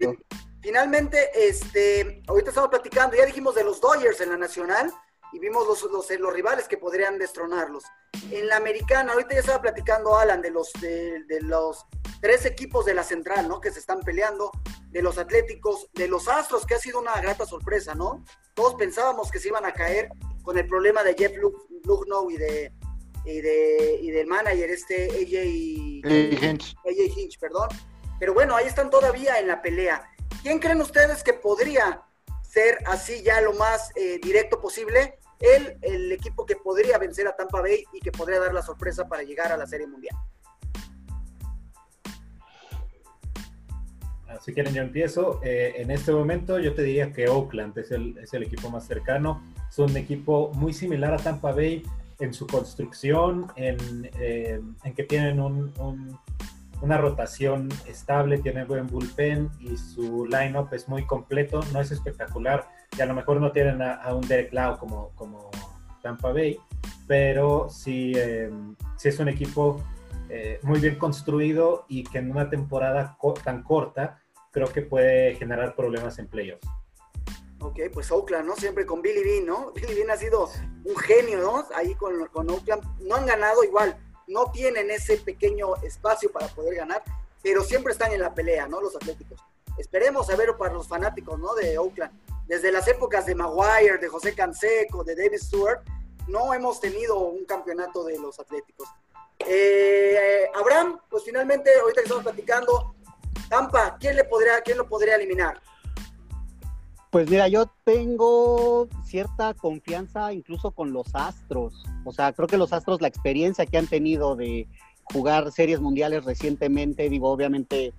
finalmente, 0.62 1.30
este, 1.34 2.22
ahorita 2.26 2.50
estamos 2.50 2.70
platicando, 2.70 3.16
ya 3.16 3.24
dijimos 3.24 3.54
de 3.54 3.64
los 3.64 3.80
Dodgers 3.80 4.20
en 4.20 4.30
la 4.30 4.36
nacional 4.36 4.92
y 5.32 5.38
vimos 5.38 5.66
los, 5.66 5.82
los, 5.90 6.10
los, 6.18 6.32
rivales 6.32 6.66
que 6.66 6.78
podrían 6.78 7.18
destronarlos. 7.18 7.84
En 8.30 8.48
la 8.48 8.56
americana, 8.56 9.12
ahorita 9.12 9.34
ya 9.34 9.40
estaba 9.40 9.62
platicando 9.62 10.16
Alan 10.16 10.40
de 10.40 10.50
los, 10.50 10.72
de, 10.80 11.24
los 11.42 11.84
tres 12.20 12.46
equipos 12.46 12.84
de 12.86 12.94
la 12.94 13.02
central, 13.02 13.48
¿no? 13.48 13.60
Que 13.60 13.70
se 13.70 13.78
están 13.78 14.00
peleando, 14.00 14.50
de 14.90 15.02
los 15.02 15.18
Atléticos, 15.18 15.88
de 15.94 16.08
los 16.08 16.26
Astros, 16.26 16.64
que 16.64 16.74
ha 16.74 16.78
sido 16.78 17.00
una 17.00 17.20
grata 17.20 17.44
sorpresa, 17.44 17.94
¿no? 17.94 18.24
Todos 18.54 18.74
pensábamos 18.74 19.30
que 19.30 19.38
se 19.38 19.48
iban 19.48 19.66
a 19.66 19.72
caer 19.72 20.08
con 20.42 20.56
el 20.56 20.66
problema 20.66 21.02
de 21.02 21.14
Jeff 21.14 21.32
Lucknow 21.84 22.30
y 22.30 22.36
de, 22.38 22.72
y 23.24 23.40
de 23.40 23.98
y 24.00 24.10
del 24.10 24.26
manager 24.26 24.70
este 24.70 25.06
AJ, 25.06 26.02
AJ 26.84 27.18
Hinch, 27.18 27.38
perdón 27.38 27.68
pero 28.18 28.34
bueno, 28.34 28.56
ahí 28.56 28.66
están 28.66 28.90
todavía 28.90 29.38
en 29.38 29.48
la 29.48 29.62
pelea. 29.62 30.08
¿Quién 30.42 30.58
creen 30.58 30.80
ustedes 30.80 31.22
que 31.22 31.32
podría 31.32 32.02
ser 32.42 32.78
así 32.86 33.22
ya 33.22 33.40
lo 33.40 33.52
más 33.54 33.90
eh, 33.96 34.18
directo 34.22 34.60
posible? 34.60 35.18
El, 35.40 35.76
el 35.82 36.12
equipo 36.12 36.46
que 36.46 36.56
podría 36.56 36.98
vencer 36.98 37.26
a 37.28 37.36
Tampa 37.36 37.60
Bay 37.60 37.84
y 37.92 38.00
que 38.00 38.10
podría 38.10 38.40
dar 38.40 38.54
la 38.54 38.62
sorpresa 38.62 39.06
para 39.06 39.22
llegar 39.22 39.52
a 39.52 39.56
la 39.56 39.66
Serie 39.66 39.86
Mundial. 39.86 40.16
Si 44.42 44.52
quieren, 44.52 44.74
yo 44.74 44.82
empiezo. 44.82 45.40
Eh, 45.42 45.74
en 45.76 45.90
este 45.90 46.12
momento 46.12 46.58
yo 46.58 46.74
te 46.74 46.82
diría 46.82 47.12
que 47.12 47.28
Oakland 47.28 47.76
es 47.78 47.90
el, 47.90 48.18
es 48.18 48.32
el 48.34 48.42
equipo 48.42 48.70
más 48.70 48.86
cercano. 48.86 49.42
Es 49.68 49.78
un 49.78 49.96
equipo 49.96 50.52
muy 50.54 50.72
similar 50.72 51.14
a 51.14 51.16
Tampa 51.16 51.52
Bay 51.52 51.82
en 52.18 52.32
su 52.32 52.46
construcción, 52.46 53.46
en, 53.56 54.10
eh, 54.18 54.60
en 54.84 54.94
que 54.94 55.04
tienen 55.04 55.40
un, 55.40 56.18
una 56.82 56.98
rotación 56.98 57.68
estable, 57.86 58.38
tiene 58.38 58.64
buen 58.64 58.86
bullpen 58.86 59.50
y 59.60 59.76
su 59.76 60.26
lineup 60.26 60.72
es 60.72 60.88
muy 60.88 61.06
completo, 61.06 61.60
no 61.72 61.80
es 61.80 61.90
espectacular 61.90 62.68
y 62.96 63.00
a 63.00 63.06
lo 63.06 63.14
mejor 63.14 63.40
no 63.40 63.52
tienen 63.52 63.82
a, 63.82 64.14
un 64.14 64.26
Derek 64.26 64.52
Lau 64.52 64.78
como, 64.78 65.10
como 65.14 65.50
Tampa 66.02 66.32
Bay, 66.32 66.58
pero 67.06 67.68
sí, 67.70 68.12
eh, 68.14 68.50
es 69.02 69.18
un 69.18 69.28
equipo 69.28 69.82
eh, 70.28 70.58
muy 70.62 70.80
bien 70.80 70.96
construido 70.96 71.84
y 71.88 72.04
que 72.04 72.18
en 72.18 72.30
una 72.30 72.50
temporada 72.50 73.16
tan 73.44 73.62
corta 73.62 74.20
creo 74.50 74.68
que 74.68 74.82
puede 74.82 75.34
generar 75.36 75.74
problemas 75.76 76.18
en 76.18 76.28
playoffs. 76.28 76.66
Ok, 77.60 77.78
pues 77.92 78.10
Oakland, 78.10 78.46
¿no? 78.46 78.56
Siempre 78.56 78.84
con 78.84 79.02
Billy 79.02 79.22
Bean, 79.24 79.46
¿no? 79.46 79.72
Billy 79.74 79.94
Bean 79.94 80.10
ha 80.10 80.16
sido 80.16 80.48
un 80.84 80.96
genio, 80.96 81.40
¿no? 81.40 81.64
Ahí 81.74 81.94
con, 81.94 82.26
con 82.26 82.50
Oakland. 82.50 82.82
No 83.00 83.16
han 83.16 83.26
ganado 83.26 83.64
igual 83.64 83.96
no 84.26 84.50
tienen 84.50 84.90
ese 84.90 85.18
pequeño 85.18 85.76
espacio 85.82 86.30
para 86.30 86.48
poder 86.48 86.74
ganar, 86.74 87.02
pero 87.42 87.62
siempre 87.62 87.92
están 87.92 88.12
en 88.12 88.20
la 88.20 88.34
pelea, 88.34 88.66
¿no? 88.66 88.80
Los 88.80 88.96
Atléticos. 88.96 89.40
Esperemos 89.78 90.30
a 90.30 90.36
ver 90.36 90.56
para 90.56 90.74
los 90.74 90.88
fanáticos, 90.88 91.38
¿no? 91.38 91.54
De 91.54 91.78
Oakland. 91.78 92.12
Desde 92.46 92.72
las 92.72 92.88
épocas 92.88 93.26
de 93.26 93.34
Maguire, 93.34 93.98
de 93.98 94.08
José 94.08 94.34
Canseco, 94.34 95.04
de 95.04 95.16
David 95.16 95.38
Stewart, 95.38 95.80
no 96.28 96.54
hemos 96.54 96.80
tenido 96.80 97.18
un 97.18 97.44
campeonato 97.44 98.04
de 98.04 98.18
los 98.18 98.38
Atléticos. 98.40 98.88
Eh, 99.40 100.48
Abraham, 100.54 101.00
pues 101.08 101.24
finalmente, 101.24 101.70
ahorita 101.78 102.00
que 102.00 102.06
estamos 102.06 102.24
platicando, 102.24 102.94
Tampa, 103.48 103.96
¿quién 103.98 104.16
le 104.16 104.24
podría, 104.24 104.60
quién 104.62 104.78
lo 104.78 104.88
podría 104.88 105.16
eliminar? 105.16 105.60
Pues 107.10 107.30
mira, 107.30 107.48
yo 107.48 107.66
tengo 107.84 108.88
cierta 109.04 109.54
confianza 109.54 110.32
incluso 110.32 110.72
con 110.72 110.92
los 110.92 111.14
Astros. 111.14 111.84
O 112.04 112.12
sea, 112.12 112.32
creo 112.32 112.48
que 112.48 112.58
los 112.58 112.72
Astros, 112.72 113.00
la 113.00 113.08
experiencia 113.08 113.66
que 113.66 113.78
han 113.78 113.86
tenido 113.86 114.36
de 114.36 114.68
jugar 115.04 115.52
series 115.52 115.80
mundiales 115.80 116.24
recientemente, 116.24 117.08
digo, 117.08 117.30
obviamente 117.30 117.94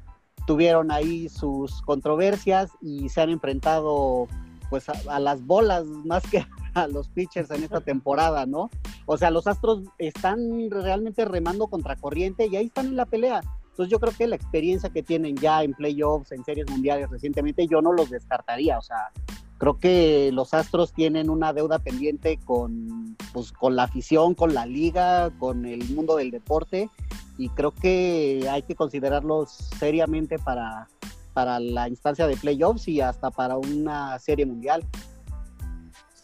tuvieron 0.45 0.91
ahí 0.91 1.29
sus 1.29 1.81
controversias 1.81 2.71
y 2.81 3.09
se 3.09 3.21
han 3.21 3.29
enfrentado 3.29 4.27
pues 4.69 4.87
a, 4.89 5.19
las 5.19 5.45
bolas 5.45 5.85
más 5.85 6.23
que 6.23 6.45
a 6.73 6.87
los 6.87 7.09
pitchers 7.09 7.49
en 7.51 7.63
esta 7.63 7.81
temporada, 7.81 8.45
¿no? 8.45 8.69
O 9.05 9.17
sea, 9.17 9.31
los 9.31 9.47
Astros 9.47 9.83
están 9.97 10.69
realmente 10.69 11.25
remando 11.25 11.67
contra 11.67 11.95
corriente 11.95 12.47
y 12.47 12.55
ahí 12.55 12.65
están 12.67 12.87
en 12.87 12.97
la 12.97 13.05
pelea. 13.05 13.41
Entonces 13.77 13.91
yo 13.91 13.99
creo 13.99 14.13
que 14.17 14.25
la 14.25 14.35
experiencia 14.35 14.89
que 14.89 15.03
tienen 15.03 15.35
ya 15.35 15.61
en 15.61 15.71
playoffs, 15.71 16.31
en 16.31 16.43
series 16.43 16.67
mundiales 16.67 17.11
recientemente, 17.11 17.67
yo 17.67 17.79
no 17.79 17.93
los 17.93 18.09
descartaría. 18.09 18.75
O 18.79 18.81
sea, 18.81 19.11
creo 19.59 19.77
que 19.77 20.31
los 20.33 20.55
Astros 20.55 20.93
tienen 20.93 21.29
una 21.29 21.53
deuda 21.53 21.77
pendiente 21.77 22.39
con, 22.43 23.15
pues, 23.33 23.51
con 23.51 23.75
la 23.75 23.83
afición, 23.83 24.33
con 24.33 24.55
la 24.55 24.65
liga, 24.65 25.29
con 25.37 25.67
el 25.67 25.87
mundo 25.91 26.15
del 26.15 26.31
deporte 26.31 26.89
y 27.37 27.49
creo 27.49 27.71
que 27.71 28.47
hay 28.49 28.63
que 28.63 28.73
considerarlos 28.73 29.51
seriamente 29.51 30.39
para, 30.39 30.87
para 31.33 31.59
la 31.59 31.87
instancia 31.87 32.25
de 32.25 32.35
playoffs 32.35 32.87
y 32.87 32.99
hasta 32.99 33.29
para 33.29 33.57
una 33.57 34.17
serie 34.17 34.47
mundial. 34.47 34.83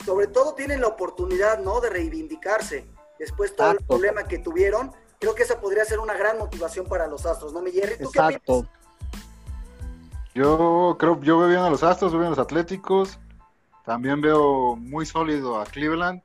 Sobre 0.03 0.25
todo 0.25 0.55
tienen 0.55 0.81
la 0.81 0.87
oportunidad, 0.87 1.59
¿no? 1.59 1.81
De 1.81 1.91
reivindicarse 1.91 2.87
después 3.19 3.51
de 3.51 3.57
todo 3.57 3.71
el 3.73 3.85
problema 3.85 4.23
que 4.23 4.39
tuvieron 4.39 4.91
creo 5.23 5.35
que 5.35 5.43
esa 5.43 5.61
podría 5.61 5.85
ser 5.85 5.99
una 5.99 6.15
gran 6.15 6.37
motivación 6.37 6.85
para 6.85 7.07
los 7.07 7.25
Astros, 7.25 7.53
¿no, 7.53 7.61
mi 7.61 7.71
Jerry? 7.71 7.97
¿Tú 7.97 8.09
Exacto. 8.09 8.65
yo 10.35 10.97
creo, 10.99 11.21
yo 11.21 11.37
veo 11.37 11.47
bien 11.47 11.61
a 11.61 11.69
los 11.69 11.81
Astros, 11.81 12.11
veo 12.11 12.19
bien 12.19 12.27
a 12.27 12.35
los 12.35 12.39
Atléticos, 12.39 13.19
también 13.85 14.19
veo 14.19 14.75
muy 14.75 15.05
sólido 15.05 15.61
a 15.61 15.65
Cleveland, 15.65 16.21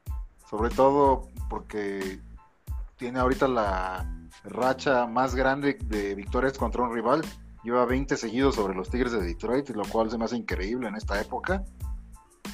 sobre 0.50 0.70
todo 0.70 1.28
porque 1.48 2.18
tiene 2.96 3.20
ahorita 3.20 3.46
la 3.46 4.04
racha 4.42 5.06
más 5.06 5.36
grande 5.36 5.78
de 5.84 6.16
victorias 6.16 6.58
contra 6.58 6.82
un 6.82 6.92
rival. 6.92 7.22
Lleva 7.62 7.84
20 7.84 8.16
seguidos 8.16 8.56
sobre 8.56 8.74
los 8.74 8.90
Tigres 8.90 9.12
de 9.12 9.20
Detroit, 9.20 9.68
lo 9.70 9.84
cual 9.84 10.10
se 10.10 10.18
me 10.18 10.24
hace 10.24 10.36
increíble 10.36 10.88
en 10.88 10.96
esta 10.96 11.20
época. 11.20 11.62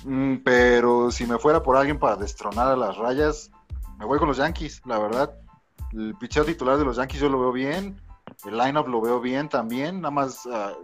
Mm, 0.05 0.37
pero 0.45 1.11
si 1.11 1.25
me 1.25 1.39
fuera 1.39 1.63
por 1.63 1.79
alguien 1.79 1.99
para 1.99 2.17
destronar 2.17 2.69
a 2.69 2.77
las 2.77 2.99
rayas, 2.99 3.51
me 3.99 4.05
voy 4.05 4.19
con 4.19 4.29
los 4.29 4.37
Yankees, 4.37 4.83
la 4.85 4.99
verdad. 4.99 5.39
El 5.95 6.17
picheo 6.17 6.45
titular 6.45 6.77
de 6.77 6.85
los 6.85 6.97
Yankees 6.97 7.21
yo 7.21 7.29
lo 7.29 7.41
veo 7.41 7.53
bien. 7.53 8.01
El 8.45 8.59
lineup 8.59 8.89
lo 8.89 9.01
veo 9.01 9.21
bien 9.21 9.49
también. 9.49 10.01
Nada 10.01 10.11
más 10.11 10.47
ah, 10.51 10.75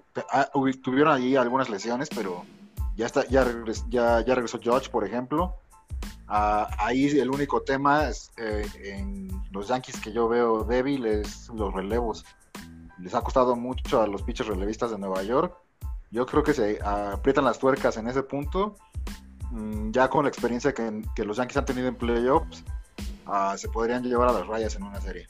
tuvieron 0.83 1.12
ahí 1.12 1.35
algunas 1.35 1.68
lesiones, 1.68 2.09
pero 2.14 2.44
ya 2.96 3.07
está, 3.07 3.27
ya, 3.27 3.44
ya, 3.88 4.35
regresó 4.35 4.61
George, 4.61 4.88
por 4.90 5.05
ejemplo. 5.05 5.57
Ah, 6.29 6.68
ahí 6.79 7.07
el 7.07 7.31
único 7.31 7.62
tema 7.62 8.09
es, 8.09 8.31
eh, 8.37 8.64
en 8.85 9.29
los 9.51 9.68
Yankees 9.68 10.01
que 10.01 10.12
yo 10.12 10.29
veo 10.29 10.62
débil 10.62 11.05
es 11.07 11.49
los 11.49 11.75
relevos. 11.75 12.25
Les 12.99 13.14
ha 13.14 13.23
costado 13.23 13.57
mucho 13.57 14.01
a 14.01 14.07
los 14.07 14.23
pitchers 14.23 14.49
relevistas 14.49 14.92
de 14.92 14.99
Nueva 14.99 15.23
York. 15.25 15.57
Yo 16.12 16.25
creo 16.27 16.44
que 16.44 16.55
se 16.55 16.79
aprietan 16.85 17.44
las 17.44 17.59
tuercas 17.59 17.96
en 17.96 18.07
ese 18.07 18.23
punto. 18.23 18.77
Mm, 19.51 19.90
ya 19.90 20.09
con 20.09 20.25
la 20.25 20.29
experiencia 20.29 20.73
que, 20.73 21.03
que 21.16 21.25
los 21.25 21.38
Yankees 21.38 21.57
han 21.57 21.64
tenido 21.64 21.88
en 21.88 21.96
playoffs, 21.96 22.64
se 23.56 23.68
podrían 23.68 24.02
llevar 24.02 24.28
a 24.28 24.32
las 24.32 24.46
rayas 24.46 24.74
en 24.76 24.82
una 24.82 25.00
serie. 25.00 25.26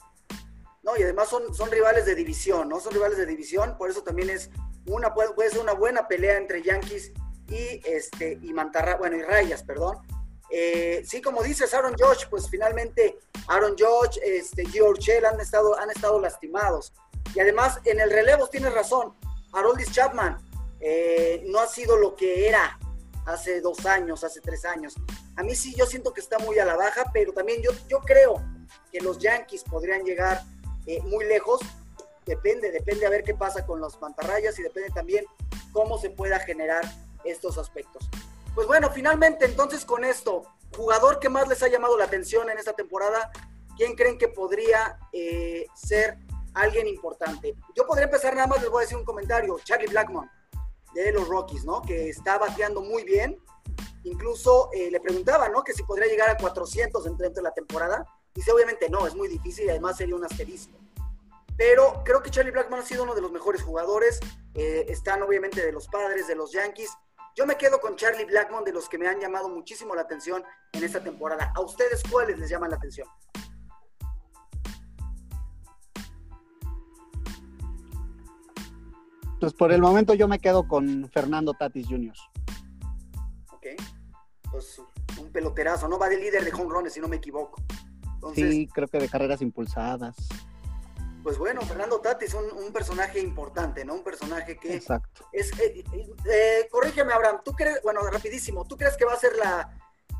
No, 0.83 0.97
y 0.97 1.03
además 1.03 1.29
son, 1.29 1.53
son 1.53 1.69
rivales 1.69 2.05
de 2.05 2.15
división, 2.15 2.67
¿no? 2.69 2.79
Son 2.79 2.93
rivales 2.93 3.17
de 3.17 3.25
división, 3.25 3.77
por 3.77 3.89
eso 3.89 4.01
también 4.01 4.29
es 4.29 4.49
una, 4.87 5.13
puede, 5.13 5.33
puede 5.33 5.51
ser 5.51 5.59
una 5.59 5.73
buena 5.73 6.07
pelea 6.07 6.37
entre 6.37 6.63
Yankees 6.63 7.11
y, 7.47 7.81
este, 7.85 8.39
y 8.41 8.53
Mantarra, 8.53 8.97
bueno, 8.97 9.17
y 9.17 9.21
Rayas, 9.21 9.63
perdón. 9.63 9.97
Eh, 10.49 11.03
sí, 11.05 11.21
como 11.21 11.43
dices, 11.43 11.73
Aaron 11.73 11.95
George, 11.97 12.25
pues 12.29 12.49
finalmente 12.49 13.19
Aaron 13.47 13.75
George, 13.77 14.19
este, 14.23 14.65
George 14.65 15.25
han 15.25 15.39
estado, 15.39 15.79
han 15.79 15.89
estado 15.89 16.19
lastimados. 16.19 16.93
Y 17.33 17.39
además, 17.39 17.79
en 17.85 17.99
el 17.99 18.11
relevo 18.11 18.47
tienes 18.47 18.73
razón, 18.73 19.13
Haroldis 19.53 19.91
Chapman 19.91 20.37
eh, 20.79 21.43
no 21.47 21.59
ha 21.59 21.67
sido 21.67 21.97
lo 21.97 22.15
que 22.15 22.49
era 22.49 22.77
hace 23.25 23.61
dos 23.61 23.85
años, 23.85 24.23
hace 24.23 24.41
tres 24.41 24.65
años. 24.65 24.95
A 25.41 25.43
mí 25.43 25.55
sí, 25.55 25.73
yo 25.75 25.87
siento 25.87 26.13
que 26.13 26.21
está 26.21 26.37
muy 26.37 26.59
a 26.59 26.65
la 26.65 26.75
baja, 26.75 27.09
pero 27.11 27.33
también 27.33 27.63
yo, 27.63 27.71
yo 27.87 27.97
creo 28.01 28.45
que 28.91 29.01
los 29.01 29.17
Yankees 29.17 29.63
podrían 29.63 30.03
llegar 30.03 30.43
eh, 30.85 31.01
muy 31.01 31.25
lejos. 31.25 31.59
Depende, 32.27 32.69
depende 32.69 33.07
a 33.07 33.09
ver 33.09 33.23
qué 33.23 33.33
pasa 33.33 33.65
con 33.65 33.81
los 33.81 33.99
mantarrayas 33.99 34.59
y 34.59 34.61
depende 34.61 34.91
también 34.91 35.25
cómo 35.71 35.97
se 35.97 36.11
pueda 36.11 36.37
generar 36.41 36.83
estos 37.23 37.57
aspectos. 37.57 38.07
Pues 38.53 38.67
bueno, 38.67 38.91
finalmente 38.91 39.45
entonces 39.45 39.83
con 39.83 40.05
esto, 40.05 40.43
jugador 40.77 41.17
que 41.17 41.27
más 41.27 41.47
les 41.47 41.63
ha 41.63 41.69
llamado 41.69 41.97
la 41.97 42.05
atención 42.05 42.47
en 42.51 42.59
esta 42.59 42.73
temporada, 42.73 43.31
¿quién 43.77 43.95
creen 43.95 44.19
que 44.19 44.27
podría 44.27 44.99
eh, 45.11 45.65
ser 45.73 46.19
alguien 46.53 46.85
importante? 46.85 47.55
Yo 47.75 47.87
podría 47.87 48.05
empezar 48.05 48.35
nada 48.35 48.45
más, 48.45 48.61
les 48.61 48.69
voy 48.69 48.81
a 48.81 48.85
decir 48.85 48.97
un 48.97 49.05
comentario, 49.05 49.57
Charlie 49.63 49.87
Blackmon 49.87 50.29
de 50.93 51.11
los 51.11 51.27
Rockies, 51.27 51.65
¿no? 51.65 51.81
Que 51.81 52.09
está 52.09 52.37
bateando 52.37 52.81
muy 52.81 53.03
bien. 53.03 53.39
Incluso 54.03 54.69
eh, 54.73 54.89
le 54.89 54.99
preguntaba, 54.99 55.49
¿no? 55.49 55.63
Que 55.63 55.73
si 55.73 55.83
podría 55.83 56.07
llegar 56.07 56.29
a 56.29 56.37
400 56.37 57.03
dentro 57.03 57.29
de 57.29 57.41
la 57.41 57.51
temporada. 57.51 58.05
Dice, 58.33 58.51
obviamente 58.51 58.89
no, 58.89 59.05
es 59.05 59.15
muy 59.15 59.27
difícil 59.27 59.65
y 59.65 59.69
además 59.69 59.97
sería 59.97 60.15
un 60.15 60.23
asterisco. 60.23 60.77
Pero 61.57 62.01
creo 62.03 62.23
que 62.23 62.31
Charlie 62.31 62.51
Blackman 62.51 62.79
ha 62.79 62.85
sido 62.85 63.03
uno 63.03 63.13
de 63.13 63.21
los 63.21 63.31
mejores 63.31 63.61
jugadores. 63.61 64.19
Eh, 64.55 64.85
están 64.89 65.21
obviamente 65.21 65.63
de 65.63 65.71
los 65.71 65.87
padres, 65.87 66.27
de 66.27 66.35
los 66.35 66.51
Yankees. 66.51 66.89
Yo 67.35 67.45
me 67.45 67.55
quedo 67.55 67.79
con 67.79 67.95
Charlie 67.95 68.25
Blackmon, 68.25 68.63
de 68.63 68.73
los 68.73 68.89
que 68.89 68.97
me 68.97 69.07
han 69.07 69.19
llamado 69.19 69.47
muchísimo 69.47 69.95
la 69.95 70.01
atención 70.01 70.43
en 70.73 70.83
esta 70.83 71.01
temporada. 71.01 71.53
¿A 71.55 71.61
ustedes 71.61 72.01
cuáles 72.09 72.37
les 72.39 72.49
llaman 72.49 72.71
la 72.71 72.77
atención? 72.77 73.07
Pues 79.39 79.53
por 79.53 79.71
el 79.71 79.81
momento 79.81 80.13
yo 80.13 80.27
me 80.27 80.39
quedo 80.39 80.67
con 80.67 81.09
Fernando 81.09 81.53
Tatis 81.53 81.87
Jr. 81.87 82.13
Ok. 83.73 84.51
Pues 84.51 84.81
un 85.19 85.31
peloterazo, 85.31 85.87
¿no? 85.87 85.97
Va 85.97 86.09
de 86.09 86.17
líder 86.17 86.43
de 86.43 86.53
home 86.53 86.69
runs, 86.69 86.93
si 86.93 86.99
no 86.99 87.07
me 87.07 87.17
equivoco. 87.17 87.61
sí, 88.35 88.67
creo 88.73 88.87
que 88.87 88.99
de 88.99 89.09
carreras 89.09 89.41
impulsadas. 89.41 90.15
Pues 91.23 91.37
bueno, 91.37 91.61
Fernando 91.61 92.01
Tatis, 92.01 92.33
un, 92.33 92.45
un 92.51 92.73
personaje 92.73 93.19
importante, 93.19 93.85
¿no? 93.85 93.93
Un 93.93 94.03
personaje 94.03 94.57
que... 94.57 94.75
Exacto. 94.75 95.27
Es, 95.31 95.51
eh, 95.59 95.83
eh, 96.25 96.67
corrígeme, 96.71 97.13
Abraham, 97.13 97.41
¿tú 97.45 97.53
crees, 97.53 97.79
bueno, 97.83 98.01
rapidísimo, 98.09 98.65
¿tú 98.65 98.75
crees 98.75 98.97
que 98.97 99.05
va 99.05 99.13
a 99.13 99.17
ser 99.17 99.35
la, 99.35 99.69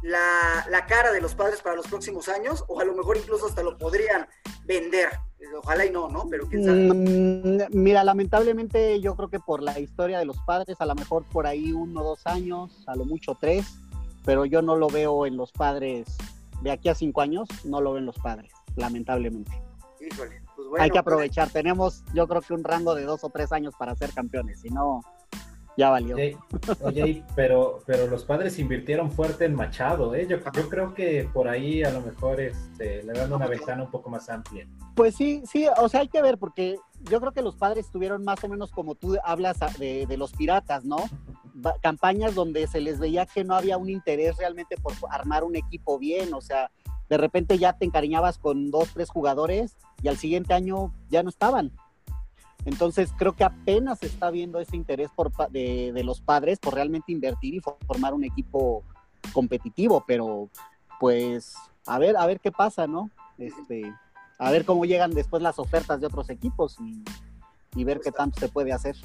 la, 0.02 0.66
la, 0.70 0.86
cara 0.86 1.12
de 1.12 1.22
los 1.22 1.36
padres 1.36 1.62
para 1.62 1.76
los 1.76 1.88
próximos 1.88 2.30
años? 2.30 2.64
O 2.68 2.80
a 2.80 2.86
lo 2.86 2.96
mejor 2.96 3.18
incluso 3.18 3.48
hasta 3.48 3.64
lo 3.64 3.78
podrían 3.78 4.28
vender. 4.66 5.10
Ojalá 5.58 5.86
y 5.86 5.92
no, 5.92 6.08
¿no? 6.10 6.28
Pero 6.30 6.48
quién 6.48 6.64
sabe. 6.64 6.94
Mm, 6.94 7.68
mira, 7.72 8.04
lamentablemente 8.04 9.00
yo 9.02 9.16
creo 9.16 9.30
que 9.30 9.40
por 9.40 9.62
la 9.62 9.80
historia 9.80 10.20
de 10.20 10.26
los 10.26 10.38
padres, 10.46 10.78
a 10.80 10.86
lo 10.86 10.96
mejor 10.96 11.26
por 11.26 11.48
ahí 11.48 11.72
uno 11.72 12.02
o 12.02 12.04
dos 12.04 12.26
años, 12.26 12.84
a 12.88 12.96
lo 12.96 13.06
mucho 13.06 13.38
tres, 13.40 13.66
pero 14.24 14.46
yo 14.46 14.62
no 14.62 14.76
lo 14.76 14.88
veo 14.88 15.26
en 15.26 15.38
los 15.38 15.52
padres 15.52 16.18
de 16.62 16.72
aquí 16.72 16.90
a 16.90 16.96
cinco 16.96 17.22
años, 17.22 17.48
no 17.64 17.82
lo 17.82 17.94
ven 17.94 18.06
los 18.06 18.18
padres, 18.20 18.52
lamentablemente. 18.76 19.52
Híjole, 20.00 20.42
pues 20.56 20.68
bueno. 20.68 20.84
Hay 20.84 20.90
que 20.90 20.94
pues, 20.94 21.02
aprovechar, 21.02 21.50
tenemos 21.50 22.04
yo 22.14 22.28
creo 22.28 22.42
que 22.42 22.54
un 22.54 22.64
rango 22.64 22.96
de 22.96 23.04
dos 23.04 23.24
o 23.24 23.30
tres 23.30 23.52
años 23.52 23.74
para 23.78 23.96
ser 23.96 24.12
campeones, 24.14 24.62
si 24.62 24.70
no, 24.70 25.02
ya 25.78 25.90
valió. 25.90 26.16
Oye, 26.82 27.24
pero, 27.36 27.80
pero 27.86 28.08
los 28.08 28.24
padres 28.24 28.60
invirtieron 28.60 29.12
fuerte 29.12 29.46
en 29.46 29.56
Machado, 29.56 30.14
¿eh? 30.16 30.28
Yo, 30.28 30.38
yo 30.54 30.70
creo 30.70 30.94
que 30.94 31.30
por 31.34 31.48
ahí 31.48 31.84
a 31.84 31.92
lo 31.92 32.02
mejor 32.02 32.42
este, 32.42 33.04
le 33.04 33.14
dan 33.14 33.32
una 33.32 33.48
ventana 33.48 33.84
un 33.84 33.92
poco 33.92 34.10
más 34.10 34.30
amplia. 34.30 34.68
Pues 34.96 35.16
sí, 35.16 35.44
sí, 35.50 35.68
o 35.78 35.90
sea, 35.90 36.02
hay 36.02 36.08
que 36.08 36.22
ver, 36.22 36.38
porque 36.38 36.78
yo 37.10 37.20
creo 37.20 37.32
que 37.32 37.42
los 37.42 37.56
padres 37.56 37.90
tuvieron 37.90 38.24
más 38.24 38.44
o 38.44 38.50
menos 38.50 38.72
como 38.72 38.96
tú 38.96 39.18
hablas 39.24 39.58
de, 39.80 40.06
de 40.06 40.18
los 40.18 40.34
piratas, 40.34 40.84
¿no? 40.84 40.98
Campañas 41.82 42.36
donde 42.36 42.68
se 42.68 42.82
les 42.82 43.00
veía 43.00 43.26
que 43.26 43.44
no 43.44 43.56
había 43.56 43.78
un 43.78 43.90
interés 43.90 44.38
realmente 44.38 44.78
por 44.78 44.94
armar 45.10 45.44
un 45.44 45.56
equipo 45.56 46.00
bien, 46.00 46.34
o 46.34 46.42
sea, 46.42 46.72
de 47.10 47.18
repente 47.18 47.58
ya 47.58 47.74
te 47.74 47.86
encariñabas 47.86 48.38
con 48.38 48.72
dos, 48.72 48.90
tres 48.94 49.10
jugadores 49.10 49.76
y 50.02 50.08
al 50.08 50.18
siguiente 50.18 50.54
año 50.54 50.94
ya 51.10 51.24
no 51.24 51.30
estaban. 51.30 51.74
Entonces 52.66 53.12
creo 53.18 53.36
que 53.36 53.44
apenas 53.44 54.00
se 54.00 54.06
está 54.06 54.30
viendo 54.30 54.60
ese 54.60 54.76
interés 54.76 55.10
por, 55.16 55.32
de, 55.50 55.92
de, 55.94 56.04
los 56.04 56.22
padres 56.22 56.60
por 56.60 56.76
realmente 56.76 57.12
invertir 57.12 57.56
y 57.56 57.62
formar 57.88 58.14
un 58.14 58.24
equipo 58.24 58.84
competitivo, 59.34 60.04
pero 60.06 60.50
pues 61.00 61.56
a 61.86 62.00
ver, 62.00 62.18
a 62.18 62.26
ver 62.26 62.40
qué 62.40 62.52
pasa, 62.52 62.88
¿no? 62.88 63.10
Este, 63.38 63.94
a 64.38 64.52
ver 64.52 64.66
cómo 64.66 64.86
llegan 64.86 65.12
después 65.12 65.42
las 65.42 65.60
ofertas 65.60 66.00
de 66.00 66.08
otros 66.08 66.30
equipos 66.30 66.78
y, 66.80 67.84
ver 67.84 68.00
qué 68.00 68.12
tanto 68.12 68.40
se 68.40 68.50
puede 68.50 68.74
hacer. 68.74 68.96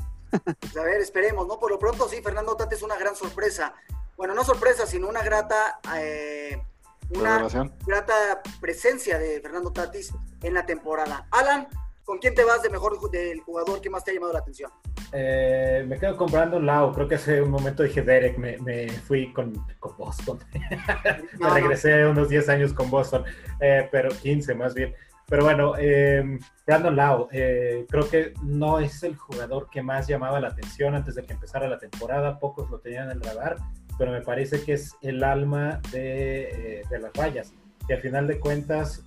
Pues, 0.60 0.76
a 0.76 0.82
ver, 0.82 1.00
esperemos, 1.00 1.46
¿no? 1.46 1.58
Por 1.58 1.70
lo 1.70 1.78
pronto 1.78 2.08
sí, 2.08 2.20
Fernando 2.22 2.56
Tate 2.56 2.74
es 2.74 2.82
una 2.82 2.96
gran 2.96 3.14
sorpresa. 3.16 3.74
Bueno, 4.16 4.34
no 4.34 4.44
sorpresa, 4.44 4.86
sino 4.86 5.08
una 5.08 5.22
grata, 5.22 5.80
eh, 5.96 6.62
una 7.10 7.46
grata 7.86 8.42
presencia 8.60 9.18
de 9.18 9.40
Fernando 9.40 9.72
Tatis 9.72 10.12
en 10.42 10.54
la 10.54 10.66
temporada. 10.66 11.26
Alan, 11.30 11.68
¿Con 12.06 12.18
quién 12.18 12.36
te 12.36 12.44
vas 12.44 12.62
de 12.62 12.70
mejor 12.70 13.10
del 13.10 13.40
jugador 13.40 13.80
que 13.80 13.90
más 13.90 14.04
te 14.04 14.12
ha 14.12 14.14
llamado 14.14 14.32
la 14.32 14.38
atención? 14.38 14.70
Eh, 15.12 15.84
me 15.88 15.98
quedo 15.98 16.16
con 16.16 16.30
Brandon 16.30 16.64
Lau. 16.64 16.92
Creo 16.92 17.08
que 17.08 17.16
hace 17.16 17.42
un 17.42 17.50
momento 17.50 17.82
dije 17.82 18.00
Derek, 18.00 18.38
me, 18.38 18.88
fui 18.90 19.32
con, 19.32 19.52
Boston. 19.98 20.38
me 21.40 21.50
regresé 21.50 22.06
unos 22.06 22.28
10 22.28 22.48
años 22.48 22.72
con 22.72 22.90
Boston, 22.90 23.24
eh, 23.60 23.88
pero 23.90 24.10
15 24.10 24.54
más 24.54 24.72
bien. 24.72 24.94
Pero 25.28 25.42
bueno, 25.42 25.74
eh, 25.76 26.38
Brandon 26.64 26.94
Lau, 26.94 27.26
creo 27.28 28.08
que 28.08 28.34
no 28.40 28.78
es 28.78 29.02
el 29.02 29.16
jugador 29.16 29.68
que 29.68 29.82
más 29.82 30.06
llamaba 30.06 30.38
la 30.38 30.48
atención 30.48 30.94
antes 30.94 31.16
de 31.16 31.24
que 31.24 31.32
empezara 31.32 31.68
la 31.68 31.80
temporada. 31.80 32.38
Pocos 32.38 32.70
lo 32.70 32.78
tenían 32.78 33.10
en 33.10 33.16
el 33.16 33.20
radar, 33.20 33.56
pero 33.98 34.12
me 34.12 34.20
parece 34.20 34.62
que 34.62 34.74
es 34.74 34.94
el 35.02 35.24
alma 35.24 35.80
de, 35.90 36.84
de 36.88 36.98
las 37.00 37.12
rayas. 37.14 37.52
Y 37.88 37.92
al 37.92 38.00
final 38.00 38.28
de 38.28 38.38
cuentas, 38.38 39.02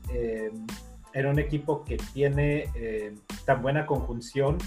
era 1.14 1.30
un 1.30 1.40
equipo 1.40 1.84
que 1.84 1.98
tiene 2.14 2.70
eh, 2.76 3.16
tan 3.46 3.62
buena 3.62 3.86
conjunción, 3.86 4.58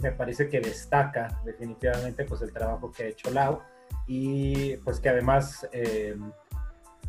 me 0.00 0.12
parece 0.12 0.48
que 0.48 0.60
destaca 0.60 1.40
definitivamente 1.44 2.24
pues 2.24 2.42
el 2.42 2.52
trabajo 2.52 2.90
que 2.92 3.04
ha 3.04 3.06
hecho 3.08 3.30
Lau 3.30 3.60
y 4.06 4.76
pues 4.78 5.00
que 5.00 5.08
además 5.08 5.68
eh, 5.72 6.16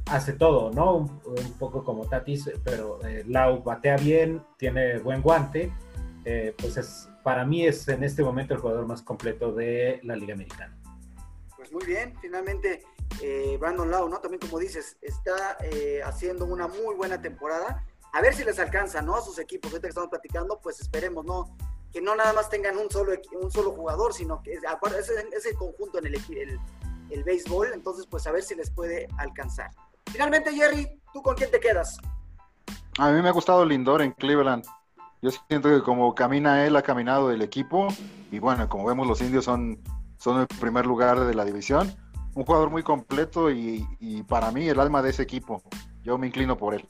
hace 0.08 0.34
todo, 0.34 0.72
¿no? 0.72 0.98
Un, 0.98 1.54
poco 1.60 1.84
como 1.84 2.06
Tatis, 2.08 2.52
pero 2.64 3.00
eh, 3.06 3.24
Lau 3.28 3.64
batea 3.64 3.98
bien, 3.98 4.44
tiene 4.58 5.00
buen 5.00 5.22
guante, 5.22 5.72
pues 6.58 6.78
es, 6.78 7.10
para 7.24 7.46
mí 7.46 7.66
es 7.66 7.88
en 7.88 8.04
este 8.04 8.24
momento 8.24 8.54
el 8.54 8.60
jugador 8.60 8.86
más 8.86 9.02
completo 9.02 9.54
de 9.54 10.00
la 10.04 10.16
Liga 10.16 10.34
Americana. 10.34 10.78
Pues 11.56 11.72
muy 11.72 11.86
bien, 11.86 12.14
finalmente 12.22 12.84
Brandon 13.60 13.90
Lau, 13.90 14.10
¿no? 14.10 14.20
También 14.20 14.40
como 14.40 14.60
dices, 14.60 14.98
está 15.02 15.58
haciendo 16.06 16.46
una 16.46 16.68
muy 16.68 16.96
buena 16.96 17.22
temporada 17.22 17.86
a 18.14 18.22
ver 18.22 18.36
si 18.36 18.44
les 18.44 18.60
alcanza, 18.60 19.02
¿no? 19.02 19.16
A 19.16 19.22
sus 19.22 19.40
equipos, 19.40 19.72
ahorita 19.72 19.88
que 19.88 19.90
estamos 19.90 20.10
platicando, 20.10 20.60
pues 20.62 20.80
esperemos, 20.80 21.26
¿no? 21.26 21.58
Que 21.92 22.00
no 22.00 22.16
nada 22.16 22.32
más 22.32 22.48
tengan 22.48 22.78
un 22.78 22.90
solo, 22.90 23.12
un 23.42 23.52
solo 23.52 23.72
jugador, 23.72 24.14
sino 24.14 24.42
que 24.44 24.54
ese, 24.54 25.14
ese 25.36 25.56
conjunto 25.56 25.98
en 25.98 26.06
el, 26.06 26.16
el, 26.16 26.60
el 27.10 27.24
béisbol, 27.24 27.74
entonces 27.74 28.06
pues 28.06 28.28
a 28.28 28.32
ver 28.32 28.44
si 28.44 28.54
les 28.54 28.70
puede 28.70 29.08
alcanzar. 29.18 29.72
Finalmente, 30.12 30.54
Jerry, 30.54 31.02
¿tú 31.12 31.24
con 31.24 31.36
quién 31.36 31.50
te 31.50 31.60
quedas? 31.60 31.98
A 33.00 33.12
mí 33.12 33.20
me 33.20 33.30
ha 33.30 33.32
gustado 33.34 33.66
Lindor 33.66 34.04
en 34.04 34.12
Cleveland. 34.12 34.64
Yo 35.24 35.32
siento 35.48 35.70
que 35.70 35.82
como 35.82 36.14
camina 36.14 36.68
él, 36.68 36.76
ha 36.76 36.84
caminado 36.84 37.32
el 37.32 37.42
equipo. 37.42 37.88
Y 38.32 38.38
bueno, 38.38 38.70
como 38.70 38.86
vemos, 38.86 39.08
los 39.08 39.22
indios 39.22 39.46
son, 39.46 39.82
son 40.18 40.42
el 40.42 40.48
primer 40.48 40.86
lugar 40.86 41.20
de 41.20 41.34
la 41.34 41.46
división. 41.46 41.96
Un 42.36 42.46
jugador 42.46 42.70
muy 42.70 42.84
completo 42.84 43.50
y 43.50 44.24
para 44.28 44.52
mí 44.52 44.70
el 44.70 44.80
alma 44.80 45.02
de 45.02 45.10
ese 45.10 45.24
equipo. 45.24 45.64
Yo 46.04 46.20
me 46.20 46.28
inclino 46.28 46.58
por 46.58 46.76
él. 46.76 46.86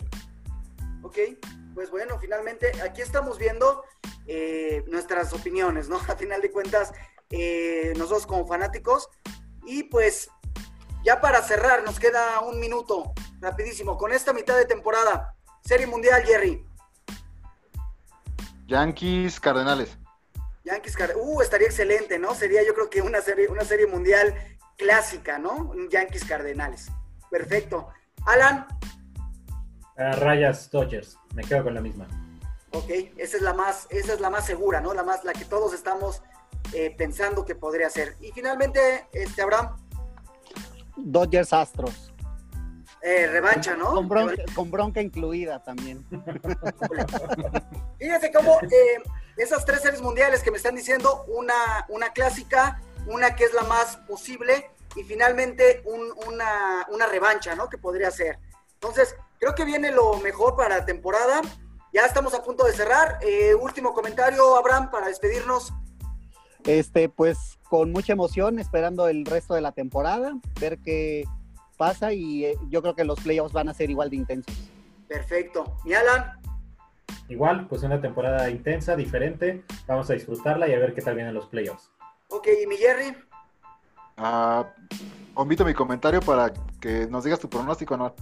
Ok, 1.13 1.37
pues 1.75 1.91
bueno, 1.91 2.17
finalmente 2.17 2.71
aquí 2.81 3.03
estamos 3.03 3.37
viendo 3.37 3.83
eh, 4.25 4.83
nuestras 4.87 5.31
opiniones, 5.31 5.87
¿no? 5.87 5.97
A 6.07 6.15
final 6.15 6.41
de 6.41 6.51
cuentas, 6.51 6.91
eh, 7.29 7.93
nosotros 7.97 8.25
como 8.25 8.47
fanáticos. 8.47 9.07
Y 9.63 9.83
pues 9.83 10.27
ya 11.05 11.21
para 11.21 11.43
cerrar, 11.43 11.83
nos 11.83 11.99
queda 11.99 12.39
un 12.39 12.59
minuto, 12.59 13.13
rapidísimo, 13.41 13.95
con 13.95 14.11
esta 14.11 14.33
mitad 14.33 14.57
de 14.57 14.65
temporada. 14.65 15.35
Serie 15.63 15.85
Mundial, 15.85 16.23
Jerry. 16.23 16.65
Yankees 18.65 19.39
Cardenales. 19.39 19.95
Yankees 20.63 20.97
Cardenales. 20.97 21.27
Uh, 21.27 21.41
estaría 21.43 21.67
excelente, 21.67 22.17
¿no? 22.17 22.33
Sería 22.33 22.65
yo 22.65 22.73
creo 22.73 22.89
que 22.89 23.03
una 23.03 23.21
serie, 23.21 23.49
una 23.49 23.65
serie 23.65 23.85
mundial 23.85 24.33
clásica, 24.77 25.37
¿no? 25.37 25.73
Yankees 25.91 26.25
Cardenales. 26.25 26.87
Perfecto. 27.29 27.89
Alan, 28.25 28.65
Rayas 29.95 30.69
Dodgers, 30.71 31.17
me 31.33 31.43
quedo 31.43 31.63
con 31.65 31.73
la 31.73 31.81
misma. 31.81 32.07
Ok, 32.71 32.89
esa 33.17 33.37
es 33.37 33.43
la 33.43 33.53
más, 33.53 33.87
esa 33.91 34.13
es 34.13 34.19
la 34.19 34.31
más 34.31 34.45
segura, 34.45 34.81
¿no? 34.81 34.93
La 34.93 35.03
más, 35.03 35.23
la 35.23 35.33
que 35.33 35.45
todos 35.45 35.73
estamos 35.73 36.23
eh, 36.73 36.93
pensando 36.97 37.45
que 37.45 37.53
podría 37.53 37.89
ser. 37.89 38.15
Y 38.19 38.31
finalmente, 38.31 39.07
este 39.11 39.43
Abraham. 39.43 39.77
Dodgers 40.97 41.53
Astros. 41.53 42.13
Eh, 43.01 43.27
revancha, 43.27 43.75
¿no? 43.75 43.93
Con 43.93 44.71
bronca, 44.71 45.01
incluida 45.01 45.61
también. 45.61 46.05
Fíjense 47.99 48.31
cómo 48.31 48.59
eh, 48.61 49.03
esas 49.35 49.65
tres 49.65 49.81
series 49.81 50.01
mundiales 50.01 50.41
que 50.41 50.51
me 50.51 50.57
están 50.57 50.73
diciendo, 50.73 51.25
una, 51.27 51.85
una 51.89 52.13
clásica, 52.13 52.81
una 53.05 53.35
que 53.35 53.43
es 53.43 53.53
la 53.53 53.63
más 53.63 53.97
posible 53.97 54.71
y 54.95 55.03
finalmente 55.03 55.83
una, 55.85 56.87
una 56.89 57.05
revancha, 57.05 57.55
¿no? 57.55 57.69
Que 57.69 57.77
podría 57.77 58.09
ser. 58.09 58.39
Entonces, 58.83 59.15
creo 59.39 59.55
que 59.55 59.63
viene 59.63 59.91
lo 59.91 60.17
mejor 60.17 60.57
para 60.57 60.79
la 60.79 60.85
temporada. 60.85 61.39
Ya 61.93 62.01
estamos 62.01 62.33
a 62.33 62.43
punto 62.43 62.65
de 62.65 62.73
cerrar. 62.73 63.17
Eh, 63.21 63.55
último 63.55 63.93
comentario, 63.93 64.57
Abraham, 64.57 64.91
para 64.91 65.07
despedirnos. 65.07 65.71
Este, 66.65 67.07
pues 67.07 67.57
con 67.69 67.93
mucha 67.93 68.11
emoción, 68.11 68.59
esperando 68.59 69.07
el 69.07 69.23
resto 69.23 69.53
de 69.53 69.61
la 69.61 69.71
temporada, 69.71 70.33
ver 70.59 70.79
qué 70.79 71.23
pasa 71.77 72.11
y 72.11 72.43
eh, 72.43 72.57
yo 72.69 72.81
creo 72.81 72.93
que 72.93 73.05
los 73.05 73.21
playoffs 73.21 73.53
van 73.53 73.69
a 73.69 73.73
ser 73.73 73.89
igual 73.89 74.09
de 74.09 74.17
intensos. 74.17 74.53
Perfecto. 75.07 75.77
¿Y 75.85 75.93
Alan? 75.93 76.41
Igual, 77.29 77.67
pues 77.69 77.83
una 77.83 78.01
temporada 78.01 78.49
intensa, 78.49 78.97
diferente. 78.97 79.63
Vamos 79.87 80.09
a 80.09 80.13
disfrutarla 80.13 80.67
y 80.67 80.73
a 80.73 80.79
ver 80.79 80.93
qué 80.93 81.01
tal 81.01 81.15
vienen 81.15 81.33
los 81.33 81.47
playoffs. 81.47 81.89
Ok, 82.27 82.49
¿y 82.61 82.67
mi 82.67 82.75
Jerry? 82.75 83.15
Uh, 84.17 84.65
omito 85.35 85.63
mi 85.63 85.73
comentario 85.73 86.19
para 86.19 86.53
que 86.81 87.07
nos 87.07 87.23
digas 87.23 87.39
tu 87.39 87.49
pronóstico, 87.49 87.95
¿no? 87.95 88.13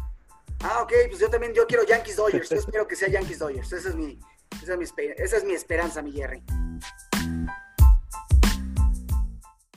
Ah, 0.64 0.82
ok, 0.84 0.93
pues 1.07 1.20
yo 1.20 1.30
también, 1.30 1.53
yo 1.53 1.66
quiero 1.66 1.84
Yankees 1.84 2.16
Dodgers. 2.16 2.49
Yo 2.49 2.57
espero 2.57 2.88
que 2.88 2.95
sea 2.95 3.09
Yankees 3.09 3.39
Dodgers. 3.39 3.72
Esa 3.72 3.89
es 3.89 3.95
mi, 3.95 4.20
esa 4.62 4.74
es 4.74 4.78
mi, 4.78 4.86
esa 5.18 5.38
es 5.38 5.43
mi 5.43 5.53
esperanza, 5.53 6.01
mi 6.01 6.12
Jerry. 6.12 6.43